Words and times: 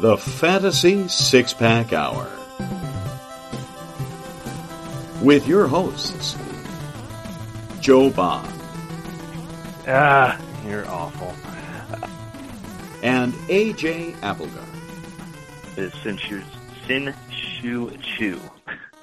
the 0.00 0.16
Fantasy 0.16 1.06
Six 1.08 1.52
Pack 1.52 1.92
Hour. 1.92 2.26
With 5.20 5.46
your 5.46 5.66
hosts, 5.66 6.38
Joe 7.80 8.08
Bob. 8.08 8.48
Ah, 9.86 10.40
you're 10.66 10.88
awful. 10.88 11.34
And 13.02 13.34
AJ 13.50 14.16
Applegarth. 14.22 14.66
It's 15.76 15.98
Sin 16.02 16.16
Shu, 16.16 16.40
Sin 16.86 17.14
Shu 17.30 17.90
Chu. 18.02 18.40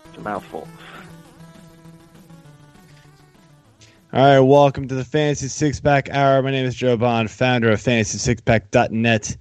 It's 0.06 0.18
a 0.18 0.22
mouthful. 0.22 0.68
All 4.14 4.22
right, 4.22 4.40
welcome 4.40 4.88
to 4.88 4.96
the 4.96 5.06
Fantasy 5.06 5.48
Six 5.48 5.80
Pack 5.80 6.10
Hour. 6.10 6.42
My 6.42 6.50
name 6.50 6.66
is 6.66 6.74
Joe 6.74 6.98
Bond, 6.98 7.30
founder 7.30 7.70
of 7.70 7.80
FantasySixPack.net. 7.80 9.38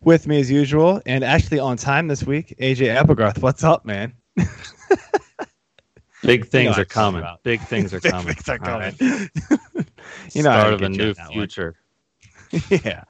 With 0.00 0.26
me 0.28 0.40
as 0.40 0.50
usual, 0.50 1.02
and 1.06 1.24
actually 1.24 1.58
on 1.58 1.76
time 1.76 2.06
this 2.08 2.22
week, 2.24 2.54
AJ 2.60 2.94
Applegarth. 2.94 3.42
What's 3.42 3.64
up, 3.64 3.84
man? 3.84 4.14
Big 6.22 6.46
things 6.46 6.78
are 6.78 6.84
coming. 6.84 7.24
Big 7.42 7.60
things 7.62 7.92
are 7.92 8.00
coming. 8.00 8.34
things 8.34 8.48
are 8.48 8.58
coming. 8.58 8.94
you 10.32 10.42
know, 10.42 10.50
Start 10.50 10.72
of 10.74 10.82
a 10.82 10.88
new 10.88 11.08
on 11.08 11.14
that 11.14 11.24
one. 11.26 11.32
future. 11.32 11.76
yeah. 12.70 13.04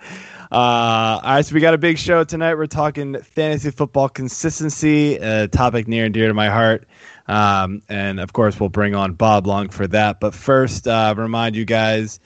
Uh, 0.51 0.55
all 0.55 1.21
right, 1.23 1.45
so 1.45 1.55
we 1.55 1.61
got 1.61 1.75
a 1.75 1.79
big 1.79 1.99
show 1.99 2.25
tonight. 2.25 2.55
We're 2.55 2.67
talking 2.67 3.21
fantasy 3.21 3.71
football 3.71 4.09
consistency, 4.09 5.17
a 5.17 5.47
topic 5.47 5.89
near 5.89 6.07
and 6.07 6.15
dear 6.15 6.29
to 6.29 6.35
my 6.35 6.49
heart. 6.49 6.89
Um, 7.29 7.83
and 7.89 8.19
of 8.19 8.33
course, 8.33 8.59
we'll 8.59 8.71
bring 8.71 8.95
on 8.95 9.13
Bob 9.13 9.47
Lung 9.47 9.69
for 9.69 9.87
that. 9.89 10.21
But 10.21 10.35
first, 10.35 10.89
uh, 10.89 11.15
remind 11.17 11.55
you 11.55 11.67
guys 11.67 12.19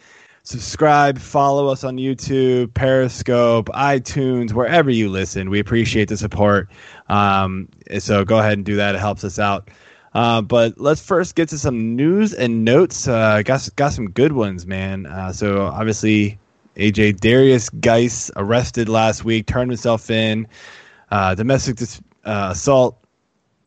subscribe, 0.44 1.18
follow 1.18 1.68
us 1.68 1.84
on 1.84 1.96
YouTube, 1.96 2.74
Periscope, 2.74 3.68
iTunes, 3.68 4.52
wherever 4.52 4.90
you 4.90 5.08
listen. 5.08 5.50
We 5.50 5.60
appreciate 5.60 6.08
the 6.08 6.16
support. 6.16 6.68
Um, 7.08 7.68
so 7.98 8.24
go 8.24 8.38
ahead 8.38 8.54
and 8.54 8.64
do 8.64 8.76
that. 8.76 8.94
It 8.94 8.98
helps 8.98 9.24
us 9.24 9.38
out. 9.38 9.68
Uh, 10.14 10.42
but 10.42 10.78
let's 10.78 11.00
first 11.00 11.34
get 11.34 11.48
to 11.48 11.58
some 11.58 11.96
news 11.96 12.34
and 12.34 12.64
notes. 12.64 13.08
Uh, 13.08 13.42
got 13.42 13.66
got 13.76 13.92
some 13.92 14.10
good 14.10 14.32
ones, 14.32 14.66
man. 14.66 15.06
Uh, 15.06 15.32
so 15.32 15.66
obviously, 15.66 16.38
AJ 16.76 17.18
Derrius 17.20 17.70
Guice 17.80 18.30
arrested 18.36 18.88
last 18.88 19.24
week, 19.24 19.46
turned 19.46 19.70
himself 19.70 20.10
in, 20.10 20.46
uh, 21.10 21.34
domestic 21.34 21.76
dis- 21.76 22.02
uh, 22.24 22.48
assault, 22.52 22.98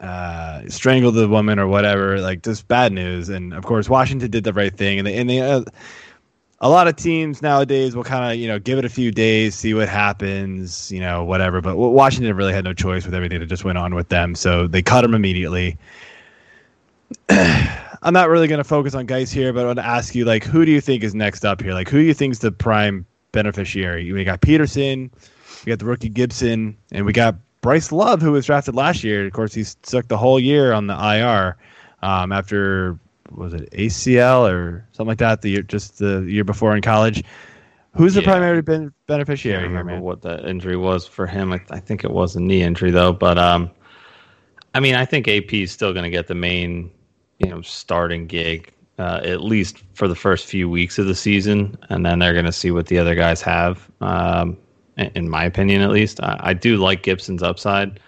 uh, 0.02 0.62
strangled 0.68 1.16
the 1.16 1.28
woman 1.28 1.58
or 1.58 1.68
whatever. 1.68 2.20
Like 2.20 2.44
just 2.44 2.68
bad 2.68 2.94
news. 2.94 3.30
And 3.30 3.52
of 3.52 3.66
course, 3.66 3.90
Washington 3.90 4.30
did 4.30 4.44
the 4.44 4.54
right 4.54 4.76
thing, 4.76 5.00
and 5.00 5.08
they 5.08 5.18
and 5.18 5.30
they. 5.30 5.64
A 6.66 6.70
lot 6.70 6.88
of 6.88 6.96
teams 6.96 7.44
nowadays 7.44 7.96
will 7.96 8.04
kind 8.04 8.34
of 8.34 8.40
you 8.40 8.48
know 8.48 8.58
give 8.58 8.80
it 8.80 8.86
a 8.86 8.90
few 8.90 9.12
days, 9.12 9.54
see 9.54 9.76
what 9.76 9.88
happens, 9.88 10.92
you 10.92 11.00
know, 11.00 11.24
whatever. 11.24 11.62
But 11.62 11.78
Washington 11.78 12.36
really 12.36 12.54
had 12.54 12.64
no 12.64 12.74
choice 12.74 13.06
with 13.06 13.14
everything 13.14 13.40
that 13.40 13.46
just 13.46 13.64
went 13.64 13.78
on 13.78 13.94
with 13.94 14.10
them, 14.10 14.34
so 14.34 14.66
they 14.66 14.82
cut 14.82 15.06
him 15.06 15.14
immediately. 15.14 15.78
I'm 17.30 18.14
not 18.14 18.30
really 18.30 18.48
going 18.48 18.58
to 18.58 18.64
focus 18.64 18.96
on 18.96 19.06
Guice 19.06 19.32
here, 19.32 19.54
but 19.54 19.62
I 19.62 19.66
want 19.68 19.78
to 19.78 19.86
ask 19.86 20.16
you, 20.16 20.26
like, 20.26 20.44
who 20.44 20.66
do 20.66 20.72
you 20.72 20.82
think 20.82 21.04
is 21.04 21.14
next 21.14 21.46
up 21.46 21.62
here? 21.62 21.74
Like, 21.74 21.88
who 21.88 22.00
do 22.00 22.04
you 22.04 22.16
think 22.16 22.32
is 22.32 22.40
the 22.40 22.52
prime 22.52 23.06
beneficiary? 23.32 24.12
We 24.12 24.24
got 24.24 24.42
Peterson, 24.42 25.12
we 25.68 25.70
got 25.70 25.78
the 25.78 25.86
rookie 25.86 26.10
Gibson, 26.10 26.76
and 26.92 27.06
we 27.06 27.14
got 27.14 27.36
Bryce 27.62 27.92
Love, 27.92 28.24
who 28.24 28.32
was 28.32 28.48
drafted 28.48 28.74
last 28.74 29.04
year. 29.04 29.24
Of 29.28 29.34
course, 29.34 29.54
he 29.54 29.64
stuck 29.66 30.08
the 30.08 30.18
whole 30.18 30.40
year 30.40 30.74
on 30.74 30.88
the 30.88 30.96
IR 30.96 31.58
um, 32.02 32.32
after 32.32 32.98
was 33.32 33.54
it 33.54 33.70
ACL 33.72 34.50
or 34.50 34.88
something 34.92 35.10
like 35.10 35.18
that 35.20 35.42
the 35.42 35.50
year 35.50 35.62
just 35.62 36.00
the 36.00 36.22
year 36.22 36.44
before 36.44 36.76
in 36.76 36.82
college. 36.82 37.24
Who's 37.94 38.14
the 38.14 38.22
Yeah. 38.22 38.28
primary 38.28 38.62
ben- 38.62 38.88
I 38.88 39.02
beneficiary 39.08 39.60
here, 39.60 39.68
remember 39.70 39.94
man? 39.94 40.02
what 40.02 40.22
that 40.24 40.46
injury 40.46 40.76
was 40.76 41.08
for 41.08 41.26
him. 41.28 41.54
I, 41.54 41.62
I 41.72 41.80
think 41.80 42.04
it 42.04 42.12
was 42.12 42.36
a 42.36 42.42
knee 42.42 42.62
injury 42.62 42.92
though. 42.92 43.14
But 43.14 43.38
um, 43.38 43.72
I 44.74 44.80
mean, 44.80 44.96
I 44.96 45.06
think 45.06 45.28
AP 45.28 45.54
is 45.54 45.72
still 45.72 45.94
going 45.94 46.04
to 46.04 46.10
get 46.10 46.28
the 46.28 46.36
main, 46.36 46.92
you 47.40 47.50
know, 47.50 47.62
starting 47.62 48.28
gig 48.28 48.72
uh, 48.98 49.22
at 49.24 49.42
least 49.42 49.84
for 49.94 50.08
the 50.08 50.16
first 50.16 50.46
few 50.46 50.70
weeks 50.70 50.98
of 50.98 51.06
the 51.06 51.16
season, 51.16 51.78
and 51.90 52.06
then 52.06 52.20
they're 52.20 52.34
going 52.34 52.46
to 52.46 52.52
see 52.52 52.72
what 52.72 52.88
the 52.88 52.98
other 52.98 53.16
guys 53.16 53.42
have. 53.42 53.90
Um, 54.02 54.58
in, 54.98 55.12
in 55.16 55.30
my 55.30 55.44
opinion, 55.44 55.82
at 55.82 55.90
least, 55.90 56.22
I, 56.22 56.38
I 56.40 56.54
do 56.54 56.78
like 56.78 57.04
Gibson's 57.04 57.44
upside. 57.44 58.00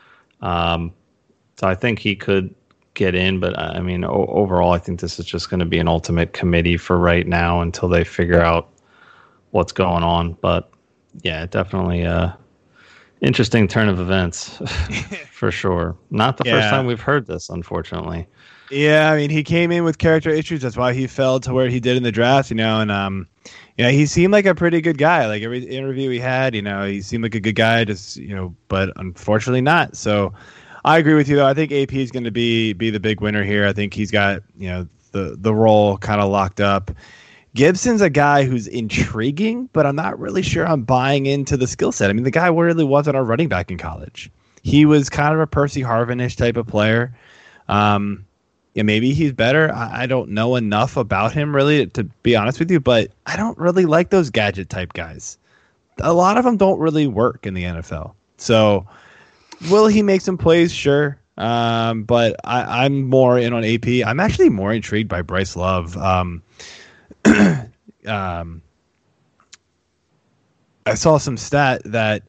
Um, 0.41 0.93
so 1.59 1.67
I 1.67 1.75
think 1.75 1.99
he 1.99 2.15
could 2.15 2.53
get 2.97 3.15
in, 3.15 3.39
but 3.39 3.57
uh, 3.57 3.71
I 3.75 3.79
mean, 3.79 4.03
o- 4.03 4.27
overall, 4.29 4.73
I 4.73 4.79
think 4.79 4.99
this 4.99 5.19
is 5.19 5.25
just 5.25 5.49
going 5.49 5.61
to 5.61 5.65
be 5.65 5.79
an 5.79 5.87
ultimate 5.87 6.33
committee 6.33 6.75
for 6.75 6.97
right 6.97 7.25
now 7.25 7.61
until 7.61 7.87
they 7.87 8.03
figure 8.03 8.41
out 8.41 8.69
what's 9.51 9.71
going 9.71 10.03
on. 10.03 10.33
But 10.41 10.69
yeah, 11.21 11.45
definitely 11.45 12.01
a 12.01 12.37
interesting 13.21 13.67
turn 13.67 13.87
of 13.87 13.99
events 13.99 14.61
for 15.31 15.51
sure. 15.51 15.95
Not 16.09 16.37
the 16.37 16.43
first 16.45 16.69
time 16.69 16.85
we've 16.85 16.99
heard 16.99 17.27
this, 17.27 17.49
unfortunately. 17.49 18.27
Yeah, 18.69 19.11
I 19.11 19.15
mean, 19.15 19.29
he 19.29 19.43
came 19.43 19.71
in 19.71 19.85
with 19.85 19.97
character 19.97 20.29
issues. 20.29 20.61
That's 20.61 20.75
why 20.75 20.93
he 20.93 21.07
fell 21.07 21.39
to 21.39 21.53
where 21.53 21.69
he 21.69 21.79
did 21.79 21.95
in 21.95 22.03
the 22.03 22.11
draft, 22.11 22.49
you 22.49 22.57
know. 22.57 22.81
And 22.81 22.91
um, 22.91 23.27
yeah, 23.77 23.91
he 23.91 24.05
seemed 24.05 24.33
like 24.33 24.45
a 24.45 24.53
pretty 24.53 24.81
good 24.81 24.97
guy. 24.97 25.25
Like 25.27 25.41
every 25.41 25.63
interview 25.63 26.09
he 26.09 26.19
had, 26.19 26.53
you 26.53 26.61
know, 26.61 26.85
he 26.85 27.01
seemed 27.01 27.23
like 27.23 27.35
a 27.35 27.39
good 27.39 27.55
guy. 27.55 27.85
Just 27.85 28.17
you 28.17 28.35
know, 28.35 28.53
but 28.67 28.91
unfortunately 28.97 29.61
not. 29.61 29.95
So 29.95 30.33
I 30.87 30.99
agree 30.99 31.15
with 31.15 31.27
you 31.27 31.35
though. 31.35 31.45
I 31.45 31.53
think 31.53 31.73
AP 31.73 31.93
is 31.95 32.11
going 32.11 32.23
to 32.23 32.31
be 32.31 32.71
be 32.71 32.89
the 32.89 32.99
big 33.01 33.19
winner 33.19 33.43
here. 33.43 33.67
I 33.67 33.73
think 33.73 33.93
he's 33.93 34.09
got 34.09 34.41
you 34.57 34.69
know 34.69 34.87
the 35.11 35.35
the 35.37 35.53
role 35.53 35.97
kind 35.97 36.21
of 36.21 36.31
locked 36.31 36.61
up. 36.61 36.91
Gibson's 37.55 37.99
a 37.99 38.09
guy 38.09 38.45
who's 38.45 38.67
intriguing, 38.67 39.69
but 39.73 39.85
I'm 39.85 39.97
not 39.97 40.17
really 40.17 40.41
sure 40.41 40.65
I'm 40.65 40.83
buying 40.83 41.25
into 41.25 41.57
the 41.57 41.67
skill 41.67 41.91
set. 41.91 42.09
I 42.09 42.13
mean, 42.13 42.23
the 42.23 42.31
guy 42.31 42.47
really 42.47 42.85
wasn't 42.85 43.17
a 43.17 43.21
running 43.21 43.49
back 43.49 43.69
in 43.69 43.77
college. 43.77 44.31
He 44.63 44.85
was 44.85 45.09
kind 45.09 45.33
of 45.33 45.41
a 45.41 45.47
Percy 45.47 45.81
Harvin-ish 45.81 46.37
type 46.37 46.55
of 46.55 46.67
player. 46.67 47.13
Um, 47.67 48.25
yeah, 48.73 48.83
maybe 48.83 49.11
he's 49.11 49.33
better. 49.33 49.73
I, 49.73 50.03
I 50.03 50.05
don't 50.05 50.29
know 50.29 50.55
enough 50.55 50.95
about 50.95 51.33
him 51.33 51.53
really 51.53 51.87
to 51.87 52.05
be 52.23 52.33
honest 52.37 52.59
with 52.59 52.71
you, 52.71 52.79
but 52.79 53.11
I 53.25 53.35
don't 53.35 53.57
really 53.57 53.85
like 53.85 54.09
those 54.09 54.29
gadget 54.29 54.69
type 54.69 54.93
guys. 54.93 55.37
A 55.99 56.13
lot 56.13 56.37
of 56.37 56.45
them 56.45 56.55
don't 56.55 56.79
really 56.79 57.07
work 57.07 57.45
in 57.45 57.55
the 57.55 57.63
NFL. 57.63 58.13
So, 58.37 58.87
will 59.69 59.87
he 59.87 60.01
make 60.01 60.21
some 60.21 60.37
plays? 60.37 60.71
Sure. 60.71 61.19
Um, 61.37 62.03
but 62.03 62.35
I, 62.43 62.85
I'm 62.85 63.07
more 63.07 63.37
in 63.37 63.53
on 63.53 63.63
AP. 63.63 63.87
I'm 64.05 64.19
actually 64.19 64.49
more 64.49 64.73
intrigued 64.73 65.09
by 65.09 65.21
Bryce 65.21 65.55
Love. 65.55 65.95
Um, 65.97 66.41
um, 68.05 68.61
I 70.85 70.93
saw 70.95 71.17
some 71.17 71.37
stat 71.37 71.81
that 71.85 72.23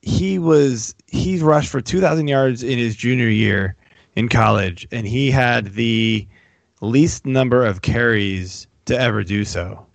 he 0.00 0.38
was 0.38 0.94
he 1.06 1.38
rushed 1.38 1.68
for 1.68 1.80
2,000 1.80 2.28
yards 2.28 2.62
in 2.62 2.78
his 2.78 2.96
junior 2.96 3.28
year 3.28 3.76
in 4.16 4.28
college, 4.28 4.86
and 4.90 5.06
he 5.06 5.30
had 5.30 5.74
the 5.74 6.26
least 6.80 7.26
number 7.26 7.64
of 7.64 7.82
carries 7.82 8.66
to 8.86 8.98
ever 8.98 9.22
do 9.22 9.44
so 9.44 9.86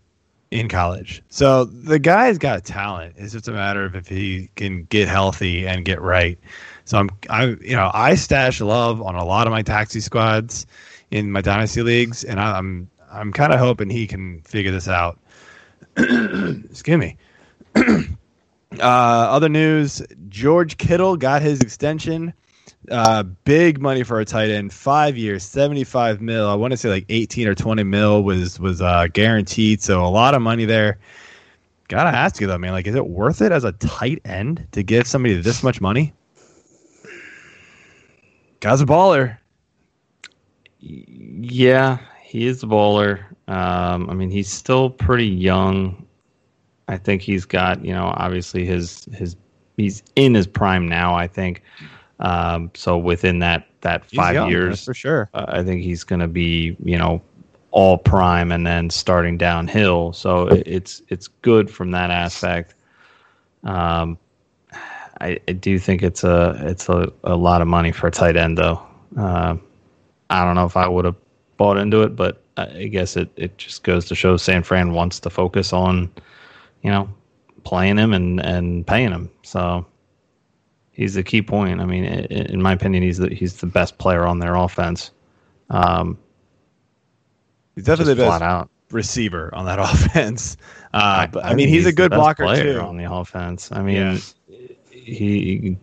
in 0.52 0.70
college. 0.70 1.22
So 1.30 1.66
the 1.66 2.00
guy's 2.00 2.38
got 2.38 2.64
talent. 2.64 3.16
It's 3.18 3.34
just 3.34 3.48
a 3.48 3.52
matter 3.52 3.86
of 3.86 3.96
if 3.96 4.08
he 4.08 4.50
can 4.56 4.84
get 4.84 5.08
healthy 5.08 5.68
and 5.68 5.84
get 5.84 6.02
right. 6.02 6.38
So 6.86 6.98
I'm, 6.98 7.10
I, 7.30 7.46
you 7.62 7.76
know, 7.76 7.92
I 7.94 8.16
stash 8.16 8.62
Love 8.62 9.02
on 9.02 9.16
a 9.16 9.26
lot 9.26 9.48
of 9.48 9.52
my 9.52 9.62
taxi 9.62 10.00
squads 10.00 10.66
in 11.12 11.32
my 11.32 11.42
dynasty 11.42 11.82
leagues, 11.82 12.24
and 12.24 12.40
I, 12.40 12.58
I'm, 12.58 12.90
I'm 13.12 13.34
kind 13.34 13.54
of 13.54 13.60
hoping 13.60 13.90
he 13.90 14.08
can 14.08 14.42
figure 14.42 14.72
this 14.72 14.88
out. 14.88 15.20
Excuse 15.98 16.98
me. 16.98 17.18
uh, 17.76 18.08
other 18.80 19.50
news: 19.50 20.02
George 20.30 20.78
Kittle 20.78 21.18
got 21.18 21.42
his 21.42 21.60
extension. 21.62 22.34
Uh, 22.90 23.24
big 23.24 23.82
money 23.82 24.02
for 24.04 24.22
a 24.22 24.26
tight 24.26 24.50
end, 24.50 24.72
five 24.72 25.18
years, 25.18 25.44
seventy-five 25.44 26.22
mil. 26.22 26.48
I 26.48 26.56
want 26.56 26.72
to 26.72 26.78
say 26.78 26.90
like 26.90 27.06
eighteen 27.10 27.46
or 27.46 27.54
twenty 27.54 27.84
mil 27.84 28.24
was 28.24 28.62
was 28.62 28.82
uh, 28.82 29.08
guaranteed, 29.12 29.82
so 29.82 30.06
a 30.06 30.08
lot 30.08 30.34
of 30.34 30.42
money 30.42 30.64
there. 30.64 30.98
Gotta 31.90 32.16
ask 32.16 32.40
you 32.40 32.48
though, 32.48 32.58
man, 32.58 32.72
like, 32.72 32.88
is 32.88 32.96
it 32.96 33.08
worth 33.08 33.42
it 33.42 33.52
as 33.52 33.66
a 33.66 33.74
tight 33.74 34.22
end 34.24 34.66
to 34.72 34.84
give 34.84 35.06
somebody 35.06 35.36
this 35.36 35.64
much 35.64 35.82
money? 35.82 36.14
Guy's 38.62 38.80
a 38.80 38.86
baller. 38.86 39.38
Yeah, 40.80 41.98
he 42.22 42.48
is 42.48 42.64
a 42.64 42.68
baller. 42.68 43.20
Um, 43.50 44.10
I 44.10 44.14
mean, 44.14 44.30
he's 44.30 44.50
still 44.50 44.90
pretty 44.90 45.28
young. 45.28 46.06
I 46.88 46.96
think 46.98 47.22
he's 47.22 47.44
got, 47.44 47.84
you 47.84 47.94
know, 47.94 48.14
obviously 48.16 48.66
his 48.66 49.06
his 49.14 49.36
he's 49.76 50.04
in 50.16 50.36
his 50.36 50.48
prime 50.48 50.88
now. 50.88 51.16
I 51.16 51.28
think. 51.28 51.64
Um, 52.20 52.72
so 52.74 52.98
within 52.98 53.40
that 53.40 53.68
that 53.82 54.04
He's 54.10 54.18
five 54.18 54.34
young, 54.34 54.50
years, 54.50 54.84
for 54.84 54.94
sure. 54.94 55.30
uh, 55.34 55.46
I 55.50 55.64
think 55.64 55.84
he's 55.84 56.04
going 56.04 56.20
to 56.20 56.28
be, 56.28 56.76
you 56.84 56.98
know, 56.98 57.22
all 57.72 57.98
prime 57.98 58.52
and 58.52 58.66
then 58.66 58.90
starting 58.90 59.38
downhill. 59.38 60.14
So 60.14 60.48
it, 60.48 60.64
it's 60.66 61.02
it's 61.10 61.28
good 61.28 61.70
from 61.70 61.92
that 61.92 62.10
aspect. 62.10 62.74
Um, 63.64 64.18
I, 65.22 65.40
I 65.48 65.52
do 65.52 65.78
think 65.80 66.04
it's 66.04 66.24
a 66.24 66.60
it's 66.66 66.90
a, 66.90 67.12
a 67.24 67.36
lot 67.36 67.62
of 67.62 67.68
money 67.68 67.92
for 67.92 68.08
a 68.08 68.12
tight 68.12 68.38
end 68.38 68.58
though. 68.58 68.82
Uh, 69.18 69.58
I 70.30 70.44
don't 70.44 70.56
know 70.56 70.66
if 70.66 70.78
I 70.78 70.88
would 70.88 71.06
have 71.06 71.16
bought 71.58 71.78
into 71.78 72.02
it, 72.04 72.16
but 72.16 72.42
I 72.58 72.86
guess 72.86 73.16
it, 73.16 73.30
it 73.36 73.58
just 73.58 73.84
goes 73.84 74.06
to 74.06 74.16
show 74.16 74.38
San 74.38 74.64
Fran 74.64 74.94
wants 74.94 75.20
to 75.22 75.30
focus 75.30 75.74
on, 75.74 76.12
you 76.82 76.90
know, 76.90 77.08
playing 77.64 77.98
him 77.98 78.14
and, 78.14 78.40
and 78.40 78.86
paying 78.86 79.12
him. 79.12 79.30
So 79.44 79.86
he's 80.98 81.14
the 81.14 81.24
key 81.24 81.42
point. 81.42 81.80
I 81.80 81.86
mean, 81.86 82.04
in 82.04 82.62
my 82.62 82.74
opinion, 82.74 83.04
he's 83.04 83.20
the 83.20 83.30
he's 83.34 83.56
the 83.58 83.68
best 83.68 83.98
player 83.98 84.26
on 84.26 84.40
their 84.40 84.56
offense. 84.56 85.12
Um, 85.70 86.18
he's 87.76 87.86
definitely 87.86 88.16
the 88.16 88.24
best 88.24 88.42
out. 88.42 88.70
receiver 88.92 89.54
on 89.56 89.66
that 89.66 89.80
offense. 89.80 90.58
Uh, 90.94 90.98
I, 90.98 91.28
but 91.28 91.46
I, 91.46 91.50
I 91.50 91.54
mean, 91.54 91.70
he's, 91.70 91.78
he's, 91.78 91.86
a 91.86 91.94
good 91.94 92.12
blocker 92.12 92.54
too 92.56 92.82
on 92.82 92.98
the 92.98 93.10
offense. 93.10 93.72
I 93.72 93.82
mean, 93.82 94.20
yeah. 94.50 94.58
he 94.90 95.78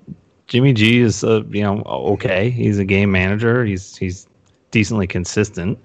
Jimmy 0.48 0.74
G 0.74 1.00
is 1.00 1.22
a, 1.24 1.44
you 1.48 1.62
know 1.62 1.82
okay. 1.86 2.50
He's 2.50 2.78
a 2.78 2.84
game 2.84 3.10
manager. 3.10 3.64
He's 3.64 3.96
he's 3.96 4.26
decently 4.72 5.06
consistent 5.06 5.78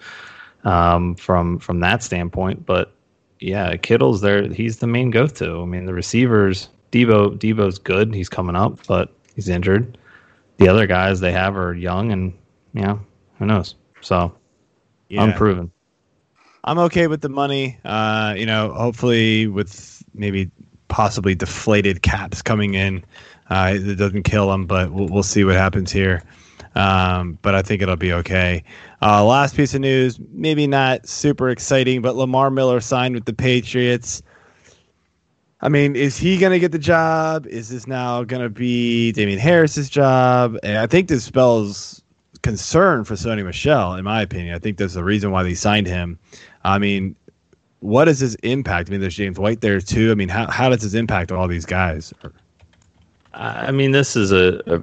um, 0.65 1.15
from 1.15 1.59
from 1.59 1.79
that 1.81 2.03
standpoint. 2.03 2.65
But 2.65 2.91
yeah, 3.39 3.77
Kittle's 3.77 4.21
there. 4.21 4.51
He's 4.51 4.77
the 4.77 4.87
main 4.87 5.11
go-to. 5.11 5.61
I 5.61 5.65
mean, 5.65 5.85
the 5.85 5.93
receivers. 5.93 6.69
Deebo 6.91 7.37
Deebo's 7.37 7.77
good. 7.77 8.15
He's 8.15 8.29
coming 8.29 8.55
up, 8.55 8.79
but 8.87 9.13
he's 9.39 9.47
injured. 9.47 9.97
The 10.57 10.67
other 10.67 10.85
guys 10.85 11.21
they 11.21 11.31
have 11.31 11.55
are 11.55 11.73
young, 11.73 12.11
and 12.11 12.33
you 12.73 12.81
know 12.81 12.99
who 13.37 13.45
knows. 13.45 13.75
So 14.01 14.35
yeah. 15.07 15.23
unproven. 15.23 15.71
I'm 16.65 16.77
okay 16.79 17.07
with 17.07 17.21
the 17.21 17.29
money. 17.29 17.77
Uh, 17.85 18.35
you 18.37 18.45
know, 18.45 18.73
hopefully 18.73 19.47
with 19.47 20.03
maybe 20.13 20.51
possibly 20.89 21.35
deflated 21.35 22.01
caps 22.01 22.41
coming 22.41 22.73
in, 22.73 23.05
uh, 23.49 23.71
it 23.75 23.95
doesn't 23.95 24.23
kill 24.23 24.49
them, 24.49 24.65
but 24.65 24.91
we'll, 24.91 25.07
we'll 25.07 25.23
see 25.23 25.45
what 25.45 25.55
happens 25.55 25.89
here. 25.89 26.21
Um, 26.75 27.39
but 27.41 27.55
I 27.55 27.61
think 27.61 27.81
it'll 27.81 27.95
be 27.95 28.11
okay. 28.11 28.61
Uh, 29.01 29.23
last 29.23 29.55
piece 29.55 29.73
of 29.73 29.79
news, 29.79 30.19
maybe 30.33 30.67
not 30.67 31.07
super 31.07 31.49
exciting, 31.49 32.01
but 32.01 32.15
Lamar 32.15 32.51
Miller 32.51 32.81
signed 32.81 33.15
with 33.15 33.23
the 33.23 33.33
Patriots. 33.33 34.21
I 35.61 35.69
mean, 35.69 35.95
is 35.95 36.17
he 36.17 36.37
going 36.37 36.53
to 36.53 36.59
get 36.59 36.71
the 36.71 36.79
job? 36.79 37.45
Is 37.47 37.69
this 37.69 37.85
now 37.85 38.23
going 38.23 38.41
to 38.41 38.49
be 38.49 39.11
Damien 39.11 39.39
Harris's 39.39 39.89
job? 39.89 40.57
And 40.63 40.77
I 40.77 40.87
think 40.87 41.09
this 41.09 41.25
spells 41.25 42.01
concern 42.43 43.03
for 43.03 43.15
Sony 43.15 43.43
Michel, 43.43 43.95
in 43.95 44.05
my 44.05 44.21
opinion. 44.21 44.55
I 44.55 44.59
think 44.59 44.77
there's 44.77 44.93
the 44.93 45.03
reason 45.03 45.31
why 45.31 45.43
they 45.43 45.53
signed 45.53 45.87
him. 45.87 46.17
I 46.63 46.79
mean, 46.79 47.15
what 47.81 48.07
is 48.07 48.19
his 48.19 48.35
impact? 48.35 48.89
I 48.89 48.91
mean, 48.91 49.01
there's 49.01 49.15
James 49.15 49.37
White 49.37 49.61
there 49.61 49.81
too. 49.81 50.11
I 50.11 50.15
mean, 50.15 50.29
how, 50.29 50.49
how 50.49 50.69
does 50.69 50.81
this 50.81 50.93
impact 50.93 51.31
on 51.31 51.37
all 51.37 51.47
these 51.47 51.65
guys? 51.65 52.13
I 53.33 53.71
mean, 53.71 53.91
this 53.91 54.15
is 54.15 54.31
a, 54.31 54.61
a 54.67 54.81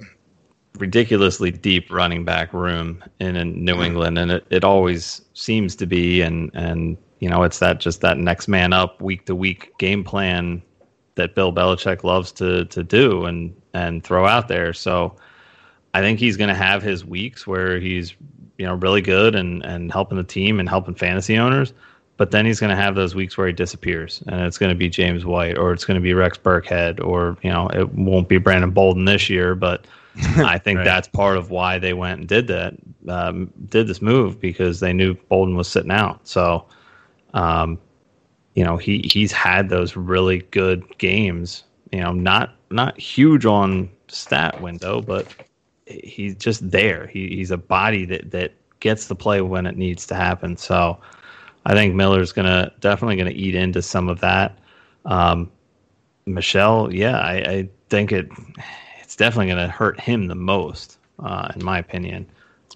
ridiculously 0.79 1.51
deep 1.51 1.91
running 1.91 2.25
back 2.25 2.53
room 2.53 3.03
in, 3.21 3.37
in 3.37 3.65
New 3.65 3.83
England, 3.83 4.19
and 4.19 4.31
it, 4.31 4.47
it 4.51 4.65
always 4.65 5.23
seems 5.35 5.75
to 5.77 5.87
be. 5.87 6.23
And 6.23 6.51
and 6.55 6.97
you 7.21 7.29
know, 7.29 7.43
it's 7.43 7.59
that 7.61 7.81
just 7.81 8.01
that 8.03 8.19
next 8.19 8.49
man 8.49 8.73
up, 8.73 9.01
week 9.01 9.27
to 9.27 9.35
week 9.35 9.77
game 9.79 10.05
plan 10.05 10.63
that 11.15 11.35
Bill 11.35 11.53
Belichick 11.53 12.05
loves 12.05 12.33
to 12.33 12.65
to 12.67 12.83
do 12.83 13.25
and 13.25 13.55
and 13.75 14.05
throw 14.05 14.27
out 14.27 14.49
there. 14.49 14.73
So 14.73 15.17
I 15.95 16.01
think 16.01 16.19
he's 16.19 16.37
going 16.37 16.49
to 16.49 16.55
have 16.55 16.83
his 16.83 17.05
weeks 17.05 17.47
where 17.47 17.81
he's 17.81 18.15
you 18.59 18.67
know 18.67 18.75
really 18.75 19.01
good 19.01 19.35
and 19.35 19.65
and 19.65 19.93
helping 19.93 20.19
the 20.19 20.25
team 20.25 20.61
and 20.61 20.69
helping 20.69 20.95
fantasy 20.95 21.39
owners. 21.39 21.73
But 22.19 22.31
then 22.31 22.47
he's 22.47 22.61
going 22.61 22.71
to 22.71 22.77
have 22.77 22.95
those 22.95 23.15
weeks 23.15 23.37
where 23.37 23.47
he 23.47 23.53
disappears, 23.53 24.23
and 24.29 24.41
it's 24.41 24.57
going 24.57 24.71
to 24.71 24.77
be 24.77 24.89
James 24.89 25.27
White, 25.27 25.59
or 25.59 25.73
it's 25.73 25.85
going 25.85 25.97
to 25.97 26.01
be 26.01 26.15
Rex 26.15 26.39
Burkhead, 26.39 27.05
or 27.05 27.37
you 27.43 27.51
know, 27.51 27.69
it 27.69 27.93
won't 27.93 28.29
be 28.29 28.39
Brandon 28.39 28.71
Bolden 28.71 29.05
this 29.05 29.29
year, 29.29 29.55
but 29.55 29.87
I 30.39 30.57
think 30.57 30.79
right. 30.79 30.85
that's 30.85 31.09
part 31.09 31.37
of 31.37 31.51
why 31.51 31.79
they 31.79 31.93
went 31.93 32.21
and 32.21 32.29
did 32.29 32.47
that, 32.47 32.75
um, 33.09 33.53
did 33.69 33.87
this 33.87 34.01
move 34.01 34.41
because 34.41 34.81
they 34.81 34.95
knew 34.95 35.15
Bolden 35.29 35.57
was 35.57 35.69
sitting 35.69 35.91
out. 35.91 36.27
So, 36.27 36.65
um, 37.37 37.79
you 38.55 38.65
know, 38.65 38.77
he 38.77 39.09
he's 39.13 39.31
had 39.31 39.69
those 39.69 39.95
really 39.95 40.39
good 40.51 40.83
games. 40.99 41.63
You 41.93 42.01
know, 42.01 42.13
not 42.13 42.57
not 42.71 42.99
huge 42.99 43.47
on 43.47 43.89
stat 44.09 44.61
window, 44.61 45.01
but 45.03 45.27
he's 45.87 46.35
just 46.35 46.69
there. 46.69 47.07
He, 47.07 47.29
he's 47.29 47.51
a 47.51 47.57
body 47.59 48.05
that 48.07 48.31
that 48.33 48.55
gets 48.81 49.07
the 49.07 49.15
play 49.15 49.43
when 49.43 49.67
it 49.67 49.77
needs 49.77 50.07
to 50.07 50.15
happen. 50.15 50.57
So, 50.57 50.99
I 51.67 51.75
think 51.75 51.95
Miller's 51.95 52.33
gonna 52.33 52.73
definitely 52.81 53.17
gonna 53.17 53.31
eat 53.31 53.55
into 53.55 53.83
some 53.83 54.09
of 54.09 54.21
that. 54.21 54.59
Um, 55.05 55.51
Michel, 56.25 56.93
yeah, 56.93 57.19
I, 57.19 57.35
I 57.35 57.69
think 57.91 58.11
it 58.11 58.29
it's 59.03 59.15
definitely 59.15 59.55
to 59.55 59.69
hurt 59.69 60.01
him 60.01 60.27
the 60.27 60.35
most, 60.35 60.99
uh, 61.21 61.53
in 61.55 61.65
my 61.65 61.79
opinion. 61.79 62.27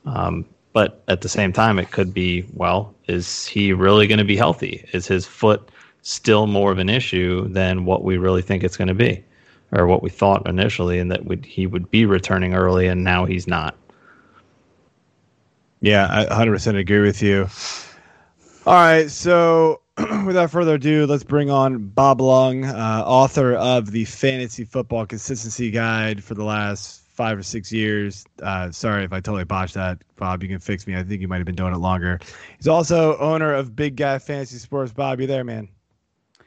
Um, 0.05 0.45
but 0.73 1.03
at 1.09 1.23
the 1.23 1.29
same 1.29 1.53
time, 1.53 1.79
it 1.79 1.91
could 1.91 2.15
be 2.15 2.45
well, 2.55 2.95
is 3.11 3.47
he 3.47 3.73
really 3.73 4.07
going 4.07 4.19
to 4.19 4.25
be 4.25 4.37
healthy? 4.37 4.85
Is 4.93 5.07
his 5.07 5.27
foot 5.27 5.71
still 6.03 6.47
more 6.47 6.73
of 6.73 6.79
an 6.79 6.89
issue 6.89 7.49
than 7.49 7.85
what 7.85 8.05
we 8.05 8.17
really 8.17 8.43
think 8.43 8.63
it's 8.63 8.77
going 8.77 8.89
to 8.89 8.95
be, 8.95 9.25
or 9.73 9.87
what 9.87 10.03
we 10.03 10.11
thought 10.11 10.49
initially, 10.49 10.99
and 10.99 11.11
that 11.11 11.25
would, 11.25 11.45
he 11.45 11.67
would 11.67 11.91
be 11.91 12.07
returning 12.07 12.55
early, 12.55 12.87
and 12.87 13.05
now 13.05 13.25
he's 13.25 13.47
not? 13.47 13.77
Yeah, 15.81 16.07
I 16.09 16.27
100% 16.27 16.79
agree 16.79 17.01
with 17.01 17.23
you. 17.23 17.49
All 18.67 18.75
right, 18.75 19.11
so 19.11 19.81
without 20.27 20.51
further 20.51 20.75
ado, 20.75 21.07
let's 21.07 21.25
bring 21.25 21.51
on 21.51 21.89
Bob 21.89 22.21
Lung, 22.21 22.65
uh, 22.65 23.03
author 23.05 23.55
of 23.55 23.91
the 23.91 24.05
Fantasy 24.05 24.65
Football 24.65 25.07
Consistency 25.07 25.71
Guide 25.71 26.23
for 26.23 26.35
the 26.35 26.45
last 26.45 27.00
five 27.21 27.37
or 27.37 27.43
six 27.43 27.71
years. 27.71 28.25
Uh, 28.43 28.71
sorry 28.71 29.05
if 29.05 29.13
I 29.13 29.21
totally 29.21 29.45
botched 29.45 29.75
that, 29.75 30.03
Bob. 30.17 30.43
You 30.43 30.49
can 30.49 30.59
fix 30.59 30.87
me. 30.87 30.97
I 30.97 31.03
think 31.03 31.21
you 31.21 31.29
might 31.29 31.37
have 31.37 31.45
been 31.45 31.55
doing 31.55 31.75
it 31.75 31.77
longer. 31.77 32.19
He's 32.57 32.67
also 32.67 33.19
owner 33.19 33.53
of 33.53 33.77
Big 33.77 33.95
Guy 33.97 34.19
Fantasy 34.19 34.57
Sports. 34.57 34.91
Bob, 34.95 35.21
you 35.21 35.27
there, 35.27 35.45
man? 35.45 35.69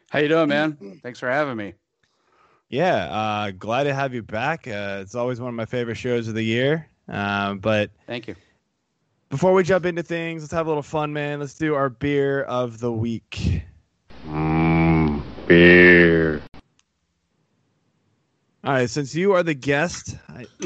How 0.09 0.17
you 0.17 0.29
doing, 0.29 0.49
man? 0.49 0.99
Thanks 1.03 1.19
for 1.19 1.29
having 1.29 1.57
me. 1.57 1.75
Yeah, 2.69 3.05
uh, 3.05 3.51
glad 3.51 3.83
to 3.83 3.93
have 3.93 4.15
you 4.15 4.23
back. 4.23 4.67
Uh, 4.67 4.97
it's 5.01 5.13
always 5.13 5.39
one 5.39 5.49
of 5.49 5.55
my 5.55 5.65
favorite 5.65 5.93
shows 5.93 6.27
of 6.27 6.33
the 6.33 6.41
year. 6.41 6.87
Um, 7.07 7.59
but 7.59 7.91
thank 8.07 8.27
you. 8.27 8.35
Before 9.29 9.53
we 9.53 9.61
jump 9.61 9.85
into 9.85 10.01
things, 10.01 10.41
let's 10.41 10.53
have 10.53 10.65
a 10.65 10.69
little 10.69 10.81
fun, 10.81 11.13
man. 11.13 11.39
Let's 11.39 11.53
do 11.53 11.75
our 11.75 11.89
beer 11.89 12.41
of 12.45 12.79
the 12.79 12.91
week. 12.91 13.61
Mm, 14.27 15.21
beer. 15.45 15.92
All 18.65 18.71
right, 18.71 18.89
since 18.89 19.13
you 19.13 19.33
are 19.33 19.43
the 19.43 19.53
guest, 19.53 20.15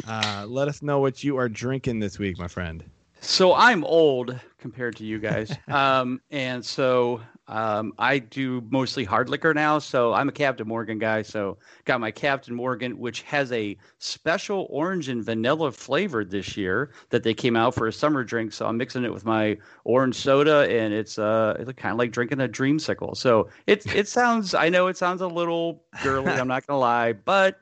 uh, 0.07 0.45
let 0.47 0.67
us 0.67 0.83
know 0.83 0.99
what 0.99 1.23
you 1.23 1.37
are 1.37 1.49
drinking 1.49 1.99
this 1.99 2.19
week, 2.19 2.37
my 2.37 2.47
friend. 2.47 2.83
So 3.21 3.55
I'm 3.55 3.83
old 3.83 4.39
compared 4.59 4.95
to 4.97 5.03
you 5.03 5.17
guys, 5.17 5.51
um, 5.67 6.21
and 6.29 6.63
so 6.63 7.21
um, 7.47 7.93
I 7.97 8.19
do 8.19 8.61
mostly 8.69 9.03
hard 9.03 9.29
liquor 9.29 9.51
now, 9.51 9.79
so 9.79 10.13
I'm 10.13 10.29
a 10.29 10.31
Captain 10.31 10.67
Morgan 10.67 10.99
guy. 10.99 11.23
So 11.23 11.57
got 11.85 11.99
my 11.99 12.11
Captain 12.11 12.53
Morgan, 12.53 12.99
which 12.99 13.23
has 13.23 13.51
a 13.51 13.75
special 13.97 14.67
orange 14.69 15.09
and 15.09 15.23
vanilla 15.23 15.71
flavor 15.71 16.23
this 16.23 16.55
year 16.55 16.91
that 17.09 17.23
they 17.23 17.33
came 17.33 17.55
out 17.55 17.73
for 17.73 17.87
a 17.87 17.93
summer 17.93 18.23
drink. 18.23 18.53
So 18.53 18.67
I'm 18.67 18.77
mixing 18.77 19.05
it 19.05 19.11
with 19.13 19.25
my 19.25 19.57
orange 19.85 20.17
soda, 20.17 20.69
and 20.69 20.93
it's 20.93 21.17
uh 21.17 21.55
it's 21.57 21.71
kind 21.73 21.93
of 21.93 21.97
like 21.97 22.11
drinking 22.11 22.41
a 22.41 22.47
dreamsicle. 22.47 23.17
So 23.17 23.49
it 23.65 23.87
it 23.95 24.07
sounds 24.07 24.53
I 24.53 24.69
know 24.69 24.85
it 24.85 24.97
sounds 24.97 25.21
a 25.21 25.27
little 25.27 25.83
girly. 26.03 26.31
I'm 26.39 26.47
not 26.47 26.67
gonna 26.67 26.79
lie, 26.79 27.13
but 27.13 27.59